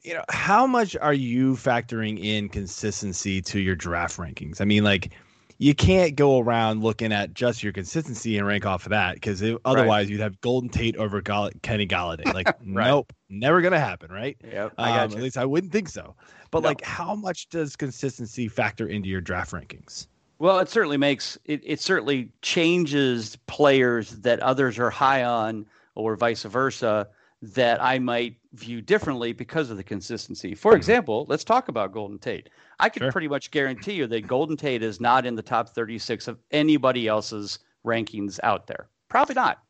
you 0.07 0.14
know, 0.14 0.25
how 0.29 0.66
much 0.66 0.97
are 0.97 1.12
you 1.12 1.55
factoring 1.55 2.23
in 2.23 2.49
consistency 2.49 3.42
to 3.42 3.59
your 3.59 3.75
draft 3.75 4.16
rankings? 4.16 4.61
I 4.61 4.64
mean, 4.64 4.85
like, 4.85 5.12
you 5.59 5.75
can't 5.75 6.14
go 6.14 6.38
around 6.38 6.83
looking 6.83 7.12
at 7.12 7.35
just 7.35 7.62
your 7.64 7.73
consistency 7.73 8.38
and 8.38 8.47
rank 8.47 8.64
off 8.64 8.87
of 8.87 8.90
that 8.90 9.14
because 9.14 9.42
otherwise 9.64 10.05
right. 10.05 10.09
you'd 10.09 10.21
have 10.21 10.40
Golden 10.42 10.69
Tate 10.69 10.97
over 10.97 11.21
Gall- 11.21 11.51
Kenny 11.62 11.88
Golladay. 11.88 12.25
Like, 12.37 12.47
right. 12.47 12.88
nope, 12.88 13.12
never 13.31 13.62
gonna 13.62 13.81
happen, 13.81 14.12
right? 14.12 14.37
Yep, 14.45 14.75
um, 14.79 14.88
at 14.88 15.12
least 15.14 15.38
I 15.38 15.47
wouldn't 15.47 15.73
think 15.73 15.88
so. 15.88 16.14
But 16.51 16.62
no. 16.62 16.69
like, 16.69 16.83
how 16.83 17.14
much 17.14 17.49
does 17.49 17.75
consistency 17.75 18.47
factor 18.47 18.87
into 18.87 19.09
your 19.09 19.23
draft 19.23 19.53
rankings? 19.53 20.07
Well, 20.38 20.59
it 20.59 20.69
certainly 20.69 20.99
makes 20.99 21.38
it. 21.47 21.62
It 21.64 21.81
certainly 21.81 22.31
changes 22.42 23.37
players 23.47 24.11
that 24.19 24.38
others 24.40 24.79
are 24.79 24.90
high 24.90 25.25
on, 25.25 25.64
or 25.95 26.14
vice 26.14 26.42
versa 26.42 27.09
that 27.42 27.83
I 27.83 27.99
might 27.99 28.37
view 28.59 28.81
differently 28.81 29.33
because 29.33 29.71
of 29.71 29.77
the 29.77 29.85
consistency. 29.85 30.55
For 30.55 30.73
mm-hmm. 30.73 30.77
example, 30.77 31.27
let's 31.29 31.45
talk 31.45 31.69
about 31.69 31.92
Golden 31.92 32.19
Tate. 32.19 32.49
I 32.81 32.88
can 32.88 33.03
sure. 33.03 33.12
pretty 33.12 33.29
much 33.29 33.51
guarantee 33.51 33.95
you 33.95 34.07
that 34.09 34.27
Golden 34.27 34.57
Tate 34.57 34.83
is 34.83 35.01
not 35.01 35.27
in 35.27 35.35
the 35.35 35.42
top 35.42 35.71
36 35.71 36.29
of 36.29 36.38
anybody 36.51 37.09
else's 37.09 37.59
rankings 37.85 38.38
out 38.42 38.66
there. 38.66 38.88
Probably 39.09 39.35
not. 39.35 39.62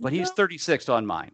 But 0.00 0.12
he's 0.12 0.30
36th 0.32 0.92
on 0.92 1.06
mine. 1.06 1.30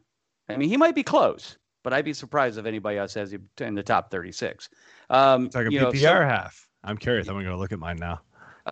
I 0.49 0.57
mean, 0.57 0.69
he 0.69 0.77
might 0.77 0.95
be 0.95 1.03
close, 1.03 1.57
but 1.83 1.93
I'd 1.93 2.05
be 2.05 2.13
surprised 2.13 2.59
if 2.59 2.67
anybody 2.67 2.99
else 2.99 3.15
has 3.15 3.33
him 3.33 3.49
in 3.59 3.75
the 3.75 3.83
top 3.83 4.11
36. 4.11 4.69
Um, 5.09 5.47
it's 5.47 5.55
like 5.55 5.67
a 5.67 5.71
PPR 5.71 5.81
know, 5.81 5.93
so, 5.93 6.23
half. 6.23 6.69
I'm 6.85 6.97
curious. 6.97 7.29
I'm 7.29 7.35
going 7.35 7.47
to 7.47 7.57
look 7.57 7.73
at 7.73 7.79
mine 7.79 7.97
now. 7.97 8.21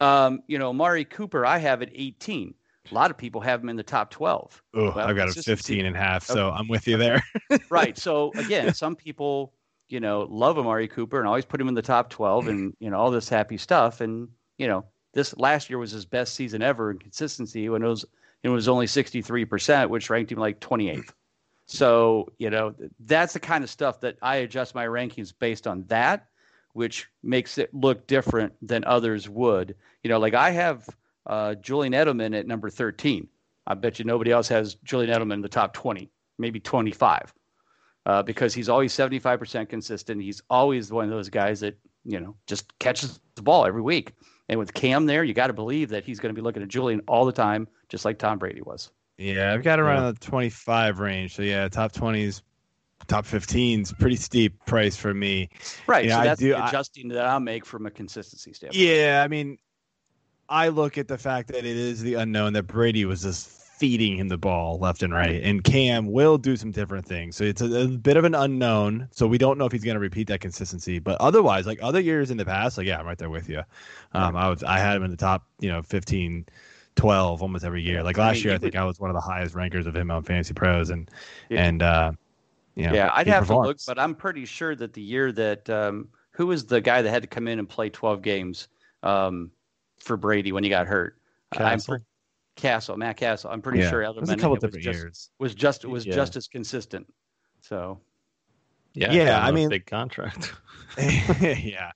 Um, 0.00 0.42
you 0.46 0.58
know, 0.58 0.72
Mari 0.72 1.04
Cooper, 1.04 1.46
I 1.46 1.58
have 1.58 1.82
at 1.82 1.90
18. 1.94 2.54
A 2.90 2.94
lot 2.94 3.10
of 3.10 3.18
people 3.18 3.40
have 3.40 3.62
him 3.62 3.68
in 3.68 3.76
the 3.76 3.82
top 3.82 4.10
12. 4.10 4.62
Oh, 4.74 4.92
Well, 4.94 4.98
I've 5.06 5.16
got 5.16 5.28
a 5.28 5.42
15 5.42 5.84
and 5.84 5.96
a 5.96 5.98
half, 5.98 6.24
so 6.24 6.50
I'm 6.50 6.68
with 6.68 6.86
you 6.86 6.96
there. 6.96 7.22
right. 7.70 7.96
So 7.98 8.32
again, 8.36 8.72
some 8.74 8.96
people, 8.96 9.52
you 9.88 10.00
know, 10.00 10.26
love 10.30 10.58
Amari 10.58 10.88
Cooper 10.88 11.18
and 11.18 11.26
always 11.26 11.44
put 11.44 11.60
him 11.60 11.68
in 11.68 11.74
the 11.74 11.82
top 11.82 12.10
12 12.10 12.48
and, 12.48 12.76
you 12.80 12.90
know, 12.90 12.98
all 12.98 13.10
this 13.10 13.28
happy 13.28 13.56
stuff. 13.56 14.00
And, 14.00 14.28
you 14.58 14.66
know, 14.66 14.84
this 15.14 15.36
last 15.36 15.68
year 15.70 15.78
was 15.78 15.90
his 15.90 16.04
best 16.04 16.34
season 16.34 16.62
ever 16.62 16.90
in 16.90 16.98
consistency 16.98 17.68
when 17.68 17.82
it 17.82 17.88
was, 17.88 18.04
it 18.42 18.48
was 18.48 18.68
only 18.68 18.86
63%, 18.86 19.88
which 19.88 20.10
ranked 20.10 20.32
him 20.32 20.38
like 20.38 20.60
28th. 20.60 21.10
So, 21.66 22.32
you 22.38 22.48
know, 22.48 22.74
that's 23.00 23.34
the 23.34 23.40
kind 23.40 23.62
of 23.62 23.68
stuff 23.68 24.00
that 24.00 24.16
I 24.22 24.36
adjust 24.36 24.74
my 24.74 24.86
rankings 24.86 25.34
based 25.38 25.66
on 25.66 25.84
that, 25.88 26.28
which 26.72 27.08
makes 27.22 27.58
it 27.58 27.74
look 27.74 28.06
different 28.06 28.54
than 28.66 28.84
others 28.84 29.28
would. 29.28 29.74
You 30.02 30.08
know, 30.08 30.18
like 30.18 30.32
I 30.34 30.50
have 30.52 30.88
uh, 31.28 31.54
Julian 31.56 31.92
Edelman 31.92 32.36
at 32.38 32.46
number 32.46 32.70
13. 32.70 33.28
I 33.66 33.74
bet 33.74 33.98
you 33.98 34.04
nobody 34.04 34.30
else 34.32 34.48
has 34.48 34.74
Julian 34.84 35.10
Edelman 35.14 35.34
in 35.34 35.42
the 35.42 35.48
top 35.48 35.74
20, 35.74 36.10
maybe 36.38 36.58
25 36.58 37.34
uh, 38.06 38.22
because 38.22 38.54
he's 38.54 38.68
always 38.68 38.92
75% 38.94 39.68
consistent. 39.68 40.22
He's 40.22 40.42
always 40.48 40.90
one 40.90 41.04
of 41.04 41.10
those 41.10 41.28
guys 41.28 41.60
that, 41.60 41.78
you 42.04 42.18
know, 42.18 42.34
just 42.46 42.76
catches 42.78 43.20
the 43.34 43.42
ball 43.42 43.66
every 43.66 43.82
week. 43.82 44.12
And 44.48 44.58
with 44.58 44.72
Cam 44.72 45.04
there, 45.04 45.22
you 45.24 45.34
got 45.34 45.48
to 45.48 45.52
believe 45.52 45.90
that 45.90 46.04
he's 46.04 46.18
going 46.18 46.34
to 46.34 46.38
be 46.38 46.42
looking 46.42 46.62
at 46.62 46.68
Julian 46.68 47.02
all 47.06 47.26
the 47.26 47.32
time, 47.32 47.68
just 47.90 48.06
like 48.06 48.18
Tom 48.18 48.38
Brady 48.38 48.62
was. 48.62 48.90
Yeah, 49.18 49.52
I've 49.52 49.62
got 49.62 49.78
around 49.80 50.14
the 50.14 50.20
25 50.20 51.00
range. 51.00 51.34
So 51.36 51.42
yeah, 51.42 51.68
top 51.68 51.92
20s, 51.92 52.40
top 53.08 53.26
15s, 53.26 53.98
pretty 53.98 54.16
steep 54.16 54.64
price 54.64 54.96
for 54.96 55.12
me. 55.12 55.50
Right. 55.86 56.06
Yeah, 56.06 56.14
so 56.14 56.20
I 56.20 56.24
that's 56.24 56.40
do- 56.40 56.48
the 56.50 56.58
I- 56.58 56.68
adjusting 56.68 57.08
that 57.08 57.26
I'll 57.26 57.40
make 57.40 57.66
from 57.66 57.84
a 57.84 57.90
consistency 57.90 58.54
standpoint. 58.54 58.82
Yeah, 58.82 59.22
I 59.22 59.28
mean, 59.28 59.58
I 60.48 60.68
look 60.68 60.98
at 60.98 61.08
the 61.08 61.18
fact 61.18 61.48
that 61.48 61.58
it 61.58 61.66
is 61.66 62.00
the 62.02 62.14
unknown 62.14 62.54
that 62.54 62.64
Brady 62.64 63.04
was 63.04 63.22
just 63.22 63.50
feeding 63.50 64.16
him 64.18 64.28
the 64.28 64.38
ball 64.38 64.78
left 64.78 65.02
and 65.02 65.12
right, 65.14 65.40
and 65.42 65.62
Cam 65.62 66.10
will 66.10 66.36
do 66.36 66.56
some 66.56 66.72
different 66.72 67.06
things. 67.06 67.36
So 67.36 67.44
it's 67.44 67.60
a, 67.60 67.82
a 67.82 67.88
bit 67.88 68.16
of 68.16 68.24
an 68.24 68.34
unknown. 68.34 69.08
So 69.12 69.26
we 69.26 69.38
don't 69.38 69.58
know 69.58 69.66
if 69.66 69.72
he's 69.72 69.84
going 69.84 69.94
to 69.94 70.00
repeat 70.00 70.26
that 70.28 70.40
consistency. 70.40 70.98
But 70.98 71.20
otherwise, 71.20 71.66
like 71.66 71.78
other 71.82 72.00
years 72.00 72.30
in 72.30 72.36
the 72.36 72.44
past, 72.44 72.78
like 72.78 72.86
yeah, 72.86 72.98
I'm 72.98 73.06
right 73.06 73.18
there 73.18 73.30
with 73.30 73.48
you. 73.48 73.62
Um, 74.12 74.36
I 74.36 74.48
was 74.48 74.62
I 74.64 74.78
had 74.78 74.96
him 74.96 75.04
in 75.04 75.10
the 75.10 75.16
top, 75.16 75.46
you 75.60 75.68
know, 75.68 75.82
15, 75.82 76.46
12 76.96 77.42
almost 77.42 77.64
every 77.64 77.82
year. 77.82 78.02
Like 78.02 78.18
I 78.18 78.28
last 78.28 78.36
mean, 78.36 78.44
year, 78.46 78.54
I 78.54 78.58
think 78.58 78.74
I 78.74 78.84
was 78.84 78.98
one 78.98 79.10
of 79.10 79.14
the 79.14 79.20
highest 79.20 79.54
rankers 79.54 79.86
of 79.86 79.94
him 79.94 80.10
on 80.10 80.22
Fantasy 80.24 80.54
Pros, 80.54 80.90
and 80.90 81.08
Yeah. 81.48 81.64
and 81.64 81.82
uh, 81.82 82.12
you 82.74 82.86
know, 82.86 82.94
yeah, 82.94 83.10
I'd 83.14 83.28
have 83.28 83.46
to 83.48 83.58
look, 83.58 83.78
but 83.86 83.98
I'm 83.98 84.14
pretty 84.14 84.44
sure 84.44 84.74
that 84.76 84.92
the 84.92 85.02
year 85.02 85.30
that 85.32 85.68
um, 85.70 86.08
who 86.32 86.46
was 86.46 86.66
the 86.66 86.80
guy 86.80 87.02
that 87.02 87.10
had 87.10 87.22
to 87.22 87.28
come 87.28 87.48
in 87.48 87.58
and 87.58 87.68
play 87.68 87.90
12 87.90 88.22
games 88.22 88.68
um, 89.02 89.50
for 90.00 90.16
Brady 90.16 90.52
when 90.52 90.64
he 90.64 90.70
got 90.70 90.86
hurt? 90.86 91.16
I'm 91.52 91.58
Cassel? 91.78 91.94
pre- 91.96 92.04
Cassel, 92.56 92.96
Matt 92.96 93.16
Cassel. 93.16 93.50
I'm 93.50 93.62
pretty 93.62 93.80
yeah, 93.80 93.90
sure 93.90 94.02
it 94.02 94.14
was 94.16 94.28
Edelman 94.28 94.32
a 94.32 94.36
couple 94.36 94.50
was 94.50 94.60
different 94.60 94.84
just, 94.84 94.98
years. 94.98 95.30
was 95.38 95.54
just 95.54 95.84
was 95.84 96.04
Yeah. 96.06 96.14
just 96.14 96.36
as 96.36 96.48
consistent. 96.48 97.06
So 97.60 98.00
Yeah, 98.94 99.12
Yeah, 99.12 99.24
got 99.26 99.40
him 99.40 99.44
I 99.44 99.48
a 99.48 99.52
mean- 99.52 99.68
big 99.68 99.86
contract. 99.86 100.52
yeah, 100.98 101.92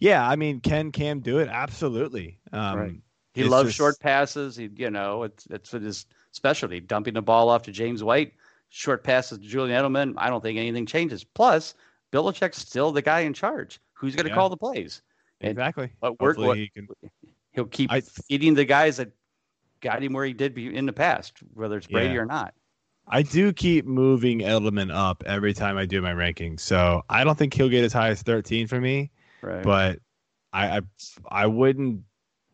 yeah. 0.00 0.28
I 0.28 0.36
mean, 0.36 0.60
can 0.60 0.92
Cam 0.92 1.20
do 1.20 1.38
it? 1.38 1.48
Absolutely. 1.48 2.38
Um, 2.52 2.78
Right. 2.78 2.94
He 3.34 3.44
loves 3.44 3.68
just- 3.70 3.78
short 3.78 3.98
passes. 4.00 4.56
He, 4.56 4.68
you 4.76 4.90
know, 4.90 5.22
it's 5.22 5.46
it's 5.46 5.70
his 5.70 6.06
specialty. 6.32 6.80
Dumping 6.80 7.14
the 7.14 7.22
ball 7.22 7.48
off 7.48 7.62
to 7.62 7.72
James 7.72 8.04
White, 8.04 8.34
short 8.68 9.02
passes 9.04 9.38
to 9.38 9.44
Julian 9.46 9.82
Edelman. 9.82 10.12
I 10.18 10.28
don't 10.28 10.42
think 10.42 10.58
anything 10.58 10.84
changes. 10.84 11.24
Plus, 11.24 11.74
Belichick's 12.12 12.58
still 12.58 12.92
the 12.92 13.00
guy 13.00 13.20
in 13.20 13.32
charge. 13.32 13.80
Who's 13.94 14.14
going 14.14 14.24
to 14.26 14.30
Yeah. 14.30 14.34
call 14.34 14.50
the 14.50 14.56
plays? 14.58 15.00
And 15.40 15.52
Exactly. 15.52 15.90
what 16.00 16.20
work- 16.20 16.36
Hopefully 16.36 16.46
what- 16.48 16.56
he 16.58 16.68
can. 16.68 16.88
He'll 17.52 17.66
keep 17.66 17.92
I- 17.92 18.00
feeding 18.00 18.54
the 18.54 18.64
guys 18.64 18.96
that 18.96 19.10
got 19.80 20.02
him 20.02 20.12
where 20.12 20.24
he 20.24 20.32
did 20.32 20.54
be 20.54 20.74
in 20.74 20.86
the 20.86 20.92
past, 20.92 21.34
whether 21.54 21.76
it's 21.76 21.86
Brady 21.86 22.14
Yeah. 22.14 22.20
or 22.20 22.26
not. 22.26 22.54
I 23.08 23.22
do 23.22 23.52
keep 23.52 23.84
moving 23.84 24.40
Edelman 24.40 24.94
up 24.94 25.24
every 25.26 25.52
time 25.52 25.76
I 25.76 25.86
do 25.86 26.00
my 26.00 26.12
rankings, 26.12 26.60
so 26.60 27.02
I 27.08 27.24
don't 27.24 27.36
think 27.36 27.52
he'll 27.52 27.68
get 27.68 27.82
as 27.84 27.92
high 27.92 28.10
as 28.10 28.22
13 28.22 28.68
for 28.68 28.80
me. 28.80 29.10
Right. 29.42 29.62
But 29.64 29.98
I, 30.52 30.78
I, 30.78 30.80
I 31.28 31.46
wouldn't 31.46 32.02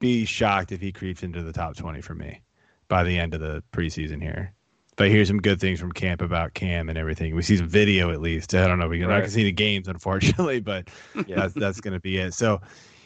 be 0.01 0.25
shocked 0.25 0.73
if 0.73 0.81
he 0.81 0.91
creeps 0.91 1.23
into 1.23 1.43
the 1.43 1.53
top 1.53 1.77
20 1.77 2.01
for 2.01 2.15
me 2.15 2.41
by 2.89 3.05
the 3.05 3.19
end 3.19 3.35
of 3.35 3.41
the 3.41 3.63
preseason 3.73 4.23
here. 4.23 4.55
But 4.97 5.09
I 5.09 5.11
hear 5.11 5.25
some 5.27 5.39
good 5.41 5.61
things 5.61 5.79
from 5.79 5.93
camp 5.93 6.23
about 6.23 6.55
Cam 6.55 6.89
and 6.89 6.97
everything, 6.97 7.37
we 7.37 7.43
see 7.43 7.59
some 7.59 7.69
video 7.69 8.11
at 8.11 8.21
least. 8.23 8.55
I 8.55 8.67
don't 8.67 8.79
know. 8.79 8.89
We're 8.89 9.07
not 9.07 9.15
Right. 9.17 9.25
to 9.25 9.31
see 9.31 9.45
the 9.45 9.53
games, 9.53 9.87
unfortunately, 9.87 10.61
but 10.63 10.89
Yeah. 11.27 11.37
that's 11.37 11.55
that's 11.55 11.81
going 11.81 11.93
to 11.95 12.01
be 12.01 12.17
it. 12.17 12.33
So, 12.33 12.61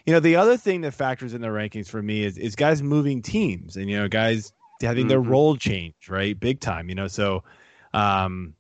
you 0.07 0.13
know, 0.13 0.21
the 0.21 0.37
other 0.37 0.57
thing 0.57 0.81
that 0.83 0.93
factors 0.93 1.35
in 1.35 1.41
the 1.41 1.49
rankings 1.49 1.89
for 1.89 2.03
me 2.03 2.25
is 2.25 2.39
is 2.39 2.57
guys 2.57 2.83
moving 2.83 3.23
teams 3.23 3.77
and 3.77 3.89
you 3.91 3.97
know 3.97 4.09
guys 4.09 4.53
having 4.81 5.07
their 5.09 5.21
Mhm. 5.21 5.27
role 5.27 5.57
change 5.57 6.09
right 6.09 6.39
big 6.39 6.61
time. 6.61 6.89
You 6.89 6.95
know, 6.95 7.09
so 7.09 7.45
um, 7.95 8.55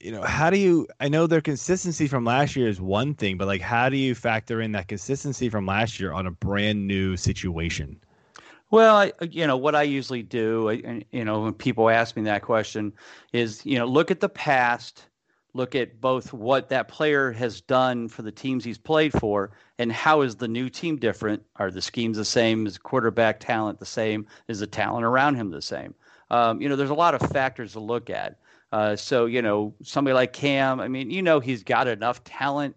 you 0.00 0.10
know, 0.12 0.22
how 0.22 0.50
do 0.50 0.58
you? 0.58 0.86
I 1.00 1.08
know 1.08 1.26
their 1.26 1.40
consistency 1.40 2.06
from 2.08 2.24
last 2.24 2.56
year 2.56 2.68
is 2.68 2.80
one 2.80 3.14
thing, 3.14 3.36
but 3.38 3.46
like, 3.46 3.60
how 3.60 3.88
do 3.88 3.96
you 3.96 4.14
factor 4.14 4.60
in 4.60 4.72
that 4.72 4.88
consistency 4.88 5.48
from 5.48 5.66
last 5.66 5.98
year 6.00 6.12
on 6.12 6.26
a 6.26 6.30
brand 6.30 6.86
new 6.86 7.16
situation? 7.16 8.00
Well, 8.70 8.96
I, 8.96 9.12
you 9.30 9.46
know 9.46 9.56
what 9.56 9.74
I 9.74 9.82
usually 9.82 10.22
do, 10.22 10.70
I- 10.70 11.04
you 11.12 11.24
know, 11.24 11.42
when 11.42 11.52
people 11.54 11.88
ask 11.90 12.16
me 12.16 12.22
that 12.24 12.42
question, 12.42 12.92
is 13.32 13.64
you 13.64 13.78
know 13.78 13.86
look 13.86 14.10
at 14.10 14.20
the 14.20 14.28
past, 14.28 15.06
look 15.54 15.74
at 15.76 16.00
both 16.00 16.32
what 16.32 16.68
that 16.68 16.88
player 16.88 17.30
has 17.32 17.60
done 17.60 18.08
for 18.08 18.22
the 18.22 18.32
teams 18.32 18.64
he's 18.64 18.76
played 18.76 19.12
for, 19.12 19.52
and 19.78 19.90
how 19.90 20.20
is 20.20 20.36
the 20.36 20.48
new 20.48 20.68
team 20.68 20.96
different? 20.96 21.42
Are 21.56 21.70
the 21.70 21.80
schemes 21.80 22.16
the 22.16 22.24
same? 22.24 22.66
Is 22.66 22.76
quarterback 22.76 23.40
talent 23.40 23.78
the 23.78 23.86
same? 23.86 24.26
Is 24.48 24.60
the 24.60 24.66
talent 24.66 25.04
around 25.04 25.36
him 25.36 25.50
the 25.50 25.62
same? 25.62 25.94
Um, 26.30 26.60
you 26.60 26.68
know, 26.68 26.76
there's 26.76 26.90
a 26.90 26.94
lot 26.94 27.14
of 27.14 27.30
factors 27.30 27.72
to 27.72 27.80
look 27.80 28.10
at. 28.10 28.38
Uh, 28.72 28.96
so 28.96 29.26
you 29.26 29.40
know, 29.40 29.74
somebody 29.82 30.14
like 30.14 30.32
Cam, 30.32 30.80
I 30.80 30.88
mean, 30.88 31.10
you 31.10 31.22
know, 31.22 31.38
he's 31.38 31.62
got 31.62 31.86
enough 31.86 32.24
talent 32.24 32.74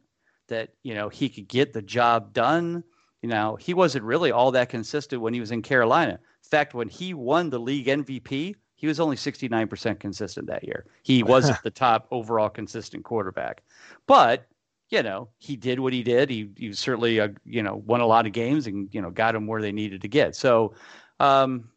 that 0.47 0.69
you 0.83 0.93
know 0.93 1.09
he 1.09 1.27
could 1.29 1.47
get 1.47 1.73
the 1.73 1.81
job 1.81 2.33
done. 2.33 2.83
You 3.23 3.29
know, 3.29 3.55
he 3.55 3.73
wasn't 3.73 4.05
really 4.05 4.31
all 4.31 4.51
that 4.51 4.69
consistent 4.69 5.21
when 5.21 5.33
he 5.33 5.39
was 5.39 5.51
in 5.51 5.63
Carolina. 5.63 6.13
In 6.13 6.49
fact, 6.49 6.75
when 6.75 6.87
he 6.87 7.15
won 7.15 7.49
the 7.49 7.59
league 7.59 7.87
MVP, 7.87 8.55
he 8.77 8.87
was 8.87 8.99
only 8.99 9.15
69% 9.15 9.99
consistent 9.99 10.47
that 10.47 10.63
year. 10.63 10.85
He 11.03 11.23
wasn't 11.23 11.61
the 11.63 11.71
top 11.71 12.07
overall 12.11 12.49
consistent 12.49 13.03
quarterback. 13.03 13.63
But, 14.05 14.47
you 14.89 15.03
know, 15.03 15.29
he 15.39 15.57
did 15.57 15.79
what 15.79 15.93
he 15.93 16.03
did. 16.03 16.29
He, 16.29 16.49
he 16.55 16.71
certainly, 16.73 17.19
uh, 17.19 17.29
you 17.43 17.63
know, 17.63 17.75
won 17.75 18.01
a 18.01 18.07
lot 18.07 18.27
of 18.27 18.31
games 18.31 18.67
and, 18.67 18.87
you 18.93 19.01
know, 19.01 19.09
got 19.09 19.33
them 19.33 19.47
where 19.47 19.61
they 19.61 19.71
needed 19.71 20.01
to 20.01 20.07
get. 20.07 20.35
So, 20.35 20.75
um, 21.19 21.69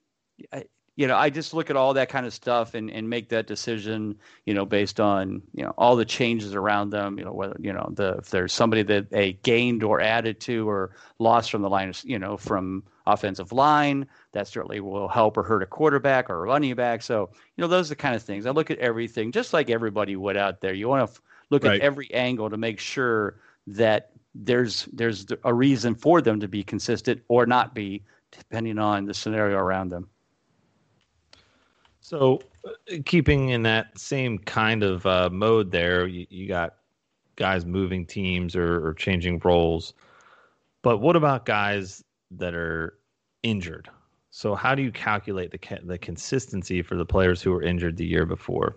I, 0.53 0.67
you 1.01 1.07
know, 1.07 1.17
I 1.17 1.31
just 1.31 1.55
look 1.55 1.71
at 1.71 1.77
all 1.77 1.95
that 1.95 2.11
kind 2.11 2.27
of 2.27 2.35
stuff 2.35 2.75
and, 2.75 2.91
and 2.91 3.09
make 3.09 3.31
that 3.31 3.47
decision, 3.47 4.19
you 4.45 4.53
know, 4.53 4.67
based 4.67 5.01
on, 5.01 5.41
you 5.55 5.65
know, 5.65 5.73
all 5.79 5.97
the 5.97 6.05
changes 6.05 6.55
around 6.55 6.91
them, 6.91 7.19
you 7.19 7.25
know, 7.25 7.33
whether, 7.33 7.57
you 7.59 7.73
know, 7.73 7.91
the, 7.95 8.19
if 8.19 8.29
there's 8.29 8.53
somebody 8.53 8.83
that 8.83 9.09
they 9.09 9.33
gained 9.33 9.83
or 9.83 10.03
added 10.03 10.41
to 10.41 10.69
or 10.69 10.91
lost 11.19 11.51
from 11.51 11.63
the 11.63 11.71
line, 11.71 11.89
of, 11.89 11.99
you 12.05 12.19
know, 12.19 12.37
from 12.37 12.83
offensive 13.13 13.53
line, 13.53 14.07
that 14.33 14.47
certainly 14.49 14.81
will 14.81 15.09
help 15.09 15.37
or 15.37 15.43
hurt 15.43 15.63
a 15.63 15.67
quarterback 15.67 16.31
or 16.31 16.37
a 16.37 16.47
running 16.47 16.75
back. 16.75 17.03
So, 17.03 17.31
you 17.57 17.63
know, 17.63 17.69
those 17.69 17.89
are 17.89 17.95
the 17.95 17.97
kind 17.97 18.15
of 18.15 18.23
things. 18.23 18.47
I 18.47 18.51
look 18.51 18.71
at 18.71 18.79
everything 18.79 19.33
just 19.33 19.53
like 19.53 19.71
everybody 19.71 20.17
would 20.17 20.37
out 20.37 20.61
there. 20.61 20.75
You 20.75 20.89
want 20.89 21.07
to 21.09 21.13
f- 21.13 21.23
look 21.51 21.65
Right. 21.65 21.81
at 21.81 21.81
every 21.81 22.13
angle 22.15 22.51
to 22.51 22.57
make 22.57 22.79
sure 22.81 23.41
that 23.67 24.11
there's 24.35 24.87
there's 24.93 25.27
a 25.45 25.53
reason 25.53 25.95
for 25.95 26.23
them 26.23 26.41
to 26.41 26.49
be 26.49 26.63
consistent 26.63 27.21
or 27.29 27.47
not 27.47 27.75
be, 27.75 28.03
depending 28.31 28.79
on 28.79 29.05
the 29.05 29.15
scenario 29.15 29.59
around 29.59 29.89
them. 29.89 30.09
So, 32.01 32.41
uh, 32.65 32.97
keeping 33.05 33.51
in 33.51 33.63
that 33.63 33.99
same 33.99 34.39
kind 34.39 34.83
of 34.83 35.05
uh, 35.07 35.31
mode, 35.31 35.71
there 35.71 36.07
you, 36.07 36.27
you 36.31 36.49
got 36.49 36.77
guys 37.37 37.65
moving 37.65 38.07
teams 38.07 38.57
or, 38.57 38.87
or 38.87 38.95
changing 38.95 39.41
roles. 39.45 39.95
But 40.83 40.99
what 40.99 41.17
about 41.17 41.45
guys 41.45 42.05
that 42.33 42.55
are 42.55 42.99
injured? 43.43 43.89
So, 44.31 44.55
how 44.55 44.75
do 44.75 44.83
you 44.83 44.93
calculate 44.93 45.51
the 45.51 45.79
the 45.85 45.99
consistency 45.99 46.83
for 46.83 46.97
the 46.97 47.07
players 47.07 47.43
who 47.43 47.51
were 47.51 47.63
injured 47.63 47.97
the 47.97 48.07
year 48.07 48.27
before? 48.27 48.77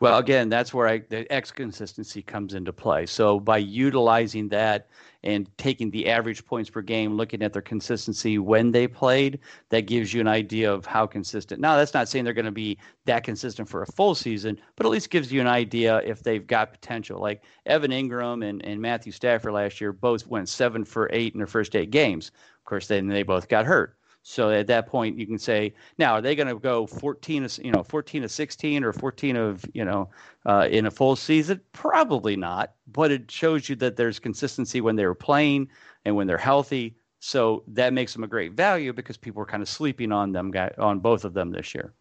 Well, 0.00 0.18
again, 0.18 0.48
that's 0.48 0.72
where 0.72 0.86
I, 0.86 0.98
the 0.98 1.30
X 1.32 1.50
consistency 1.50 2.22
comes 2.22 2.54
into 2.54 2.72
play. 2.72 3.04
So 3.06 3.40
by 3.40 3.58
utilizing 3.58 4.48
that 4.50 4.86
and 5.24 5.50
taking 5.58 5.90
the 5.90 6.08
average 6.08 6.46
points 6.46 6.70
per 6.70 6.82
game, 6.82 7.16
looking 7.16 7.42
at 7.42 7.52
their 7.52 7.62
consistency 7.62 8.38
when 8.38 8.70
they 8.70 8.86
played, 8.86 9.40
that 9.70 9.82
gives 9.82 10.14
you 10.14 10.20
an 10.20 10.28
idea 10.28 10.72
of 10.72 10.86
how 10.86 11.04
consistent. 11.04 11.60
Now, 11.60 11.76
that's 11.76 11.94
not 11.94 12.08
saying 12.08 12.24
they're 12.24 12.32
going 12.32 12.44
to 12.44 12.52
be 12.52 12.78
that 13.06 13.24
consistent 13.24 13.68
for 13.68 13.82
a 13.82 13.86
full 13.86 14.14
season, 14.14 14.60
but 14.76 14.86
at 14.86 14.92
least 14.92 15.10
gives 15.10 15.32
you 15.32 15.40
an 15.40 15.48
idea 15.48 15.96
if 16.04 16.22
they've 16.22 16.46
got 16.46 16.70
potential. 16.70 17.20
Like 17.20 17.42
Evan 17.66 17.90
Engram 17.90 18.48
and, 18.48 18.64
and 18.64 18.80
Matthew 18.80 19.10
Stafford 19.10 19.54
last 19.54 19.80
year 19.80 19.92
both 19.92 20.28
went 20.28 20.48
seven 20.48 20.84
for 20.84 21.10
eight 21.12 21.34
in 21.34 21.38
their 21.38 21.48
first 21.48 21.74
eight 21.74 21.90
games. 21.90 22.30
Of 22.68 22.70
course, 22.70 22.86
then 22.86 23.06
they 23.06 23.22
both 23.22 23.48
got 23.48 23.64
hurt. 23.64 23.96
So 24.20 24.50
at 24.50 24.66
that 24.66 24.88
point, 24.88 25.18
you 25.18 25.26
can 25.26 25.38
say, 25.38 25.72
now 25.96 26.12
are 26.12 26.20
they 26.20 26.34
going 26.34 26.48
to 26.48 26.56
go 26.56 26.86
14, 26.86 27.44
of- 27.44 27.58
you 27.64 27.72
know, 27.72 27.82
14 27.82 28.20
to 28.20 28.28
16 28.28 28.84
or 28.84 28.92
14 28.92 29.36
of, 29.36 29.64
you 29.72 29.86
know, 29.86 30.10
uh, 30.44 30.68
in 30.70 30.84
a 30.84 30.90
full 30.90 31.16
season? 31.16 31.62
Probably 31.72 32.36
not. 32.36 32.74
But 32.86 33.10
it 33.10 33.30
shows 33.30 33.70
you 33.70 33.76
that 33.76 33.96
there's 33.96 34.18
consistency 34.18 34.82
when 34.82 34.96
they're 34.96 35.14
playing 35.14 35.70
and 36.04 36.14
when 36.14 36.26
they're 36.26 36.36
healthy. 36.36 36.96
So 37.20 37.64
that 37.68 37.94
makes 37.94 38.12
them 38.12 38.22
a 38.22 38.26
great 38.28 38.52
value 38.52 38.92
because 38.92 39.16
people 39.16 39.38
were 39.38 39.46
kind 39.46 39.62
of 39.62 39.68
sleeping 39.70 40.12
on 40.12 40.32
them, 40.32 40.52
on 40.76 40.98
both 40.98 41.24
of 41.24 41.32
them 41.32 41.50
this 41.50 41.74
year. 41.74 41.94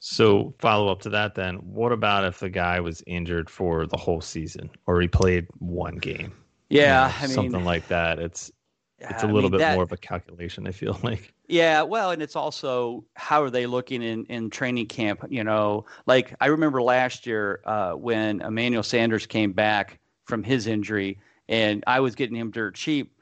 So 0.00 0.54
follow 0.58 0.92
up 0.92 1.00
to 1.00 1.08
that 1.10 1.34
then, 1.34 1.54
what 1.56 1.92
about 1.92 2.26
if 2.26 2.40
the 2.40 2.50
guy 2.50 2.80
was 2.80 3.02
injured 3.06 3.48
for 3.48 3.86
the 3.86 3.96
whole 3.96 4.20
season 4.20 4.68
or 4.86 5.00
he 5.00 5.08
played 5.08 5.46
one 5.60 5.96
game? 5.96 6.34
Yeah, 6.68 7.06
You 7.06 7.10
know, 7.10 7.16
I 7.18 7.26
mean, 7.28 7.34
something 7.34 7.64
like 7.64 7.88
that. 7.88 8.18
It's 8.18 8.52
it's 8.98 9.22
a 9.22 9.26
little 9.26 9.42
mean, 9.42 9.52
bit 9.52 9.58
that- 9.58 9.74
more 9.74 9.84
of 9.84 9.92
a 9.92 9.96
calculation. 9.96 10.66
I 10.66 10.72
feel 10.72 10.98
like. 11.02 11.32
Yeah, 11.48 11.82
well, 11.82 12.10
and 12.10 12.22
it's 12.22 12.34
also 12.34 13.04
how 13.14 13.42
are 13.42 13.50
they 13.50 13.66
looking 13.66 14.02
in, 14.02 14.24
in 14.26 14.50
training 14.50 14.86
camp? 14.86 15.24
You 15.28 15.44
know, 15.44 15.84
like 16.06 16.34
I 16.40 16.46
remember 16.46 16.82
last 16.82 17.26
year 17.26 17.60
uh, 17.64 17.92
when 17.92 18.40
Emmanuel 18.40 18.82
Sanders 18.82 19.26
came 19.26 19.52
back 19.52 19.98
from 20.24 20.42
his 20.42 20.66
injury, 20.66 21.18
and 21.48 21.84
I 21.86 22.00
was 22.00 22.14
getting 22.16 22.36
him 22.36 22.50
dirt 22.50 22.74
cheap, 22.74 23.12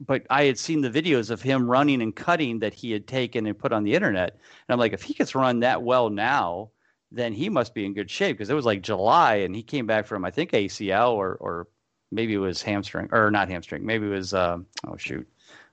but 0.00 0.26
I 0.30 0.44
had 0.44 0.58
seen 0.58 0.80
the 0.80 0.90
videos 0.90 1.30
of 1.30 1.42
him 1.42 1.68
running 1.68 2.00
and 2.00 2.16
cutting 2.16 2.60
that 2.60 2.72
he 2.72 2.92
had 2.92 3.06
taken 3.06 3.46
and 3.46 3.58
put 3.58 3.72
on 3.72 3.84
the 3.84 3.94
internet, 3.94 4.30
and 4.30 4.40
I'm 4.72 4.78
like, 4.78 4.94
if 4.94 5.02
he 5.02 5.12
gets 5.12 5.34
run 5.34 5.60
that 5.60 5.82
well 5.82 6.08
now, 6.08 6.70
then 7.12 7.34
he 7.34 7.50
must 7.50 7.74
be 7.74 7.84
in 7.84 7.92
good 7.92 8.10
shape 8.10 8.38
because 8.38 8.48
it 8.48 8.54
was 8.54 8.64
like 8.64 8.80
July, 8.80 9.36
and 9.36 9.54
he 9.54 9.62
came 9.62 9.86
back 9.86 10.06
from 10.06 10.24
I 10.24 10.30
think 10.30 10.52
ACL 10.52 11.12
or 11.12 11.34
or 11.34 11.68
maybe 12.10 12.34
it 12.34 12.38
was 12.38 12.62
hamstring 12.62 13.08
or 13.12 13.30
not 13.30 13.48
hamstring, 13.48 13.84
maybe 13.84 14.06
it 14.06 14.10
was 14.10 14.34
um, 14.34 14.66
oh 14.86 14.96
shoot. 14.96 15.26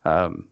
Um, 0.06 0.50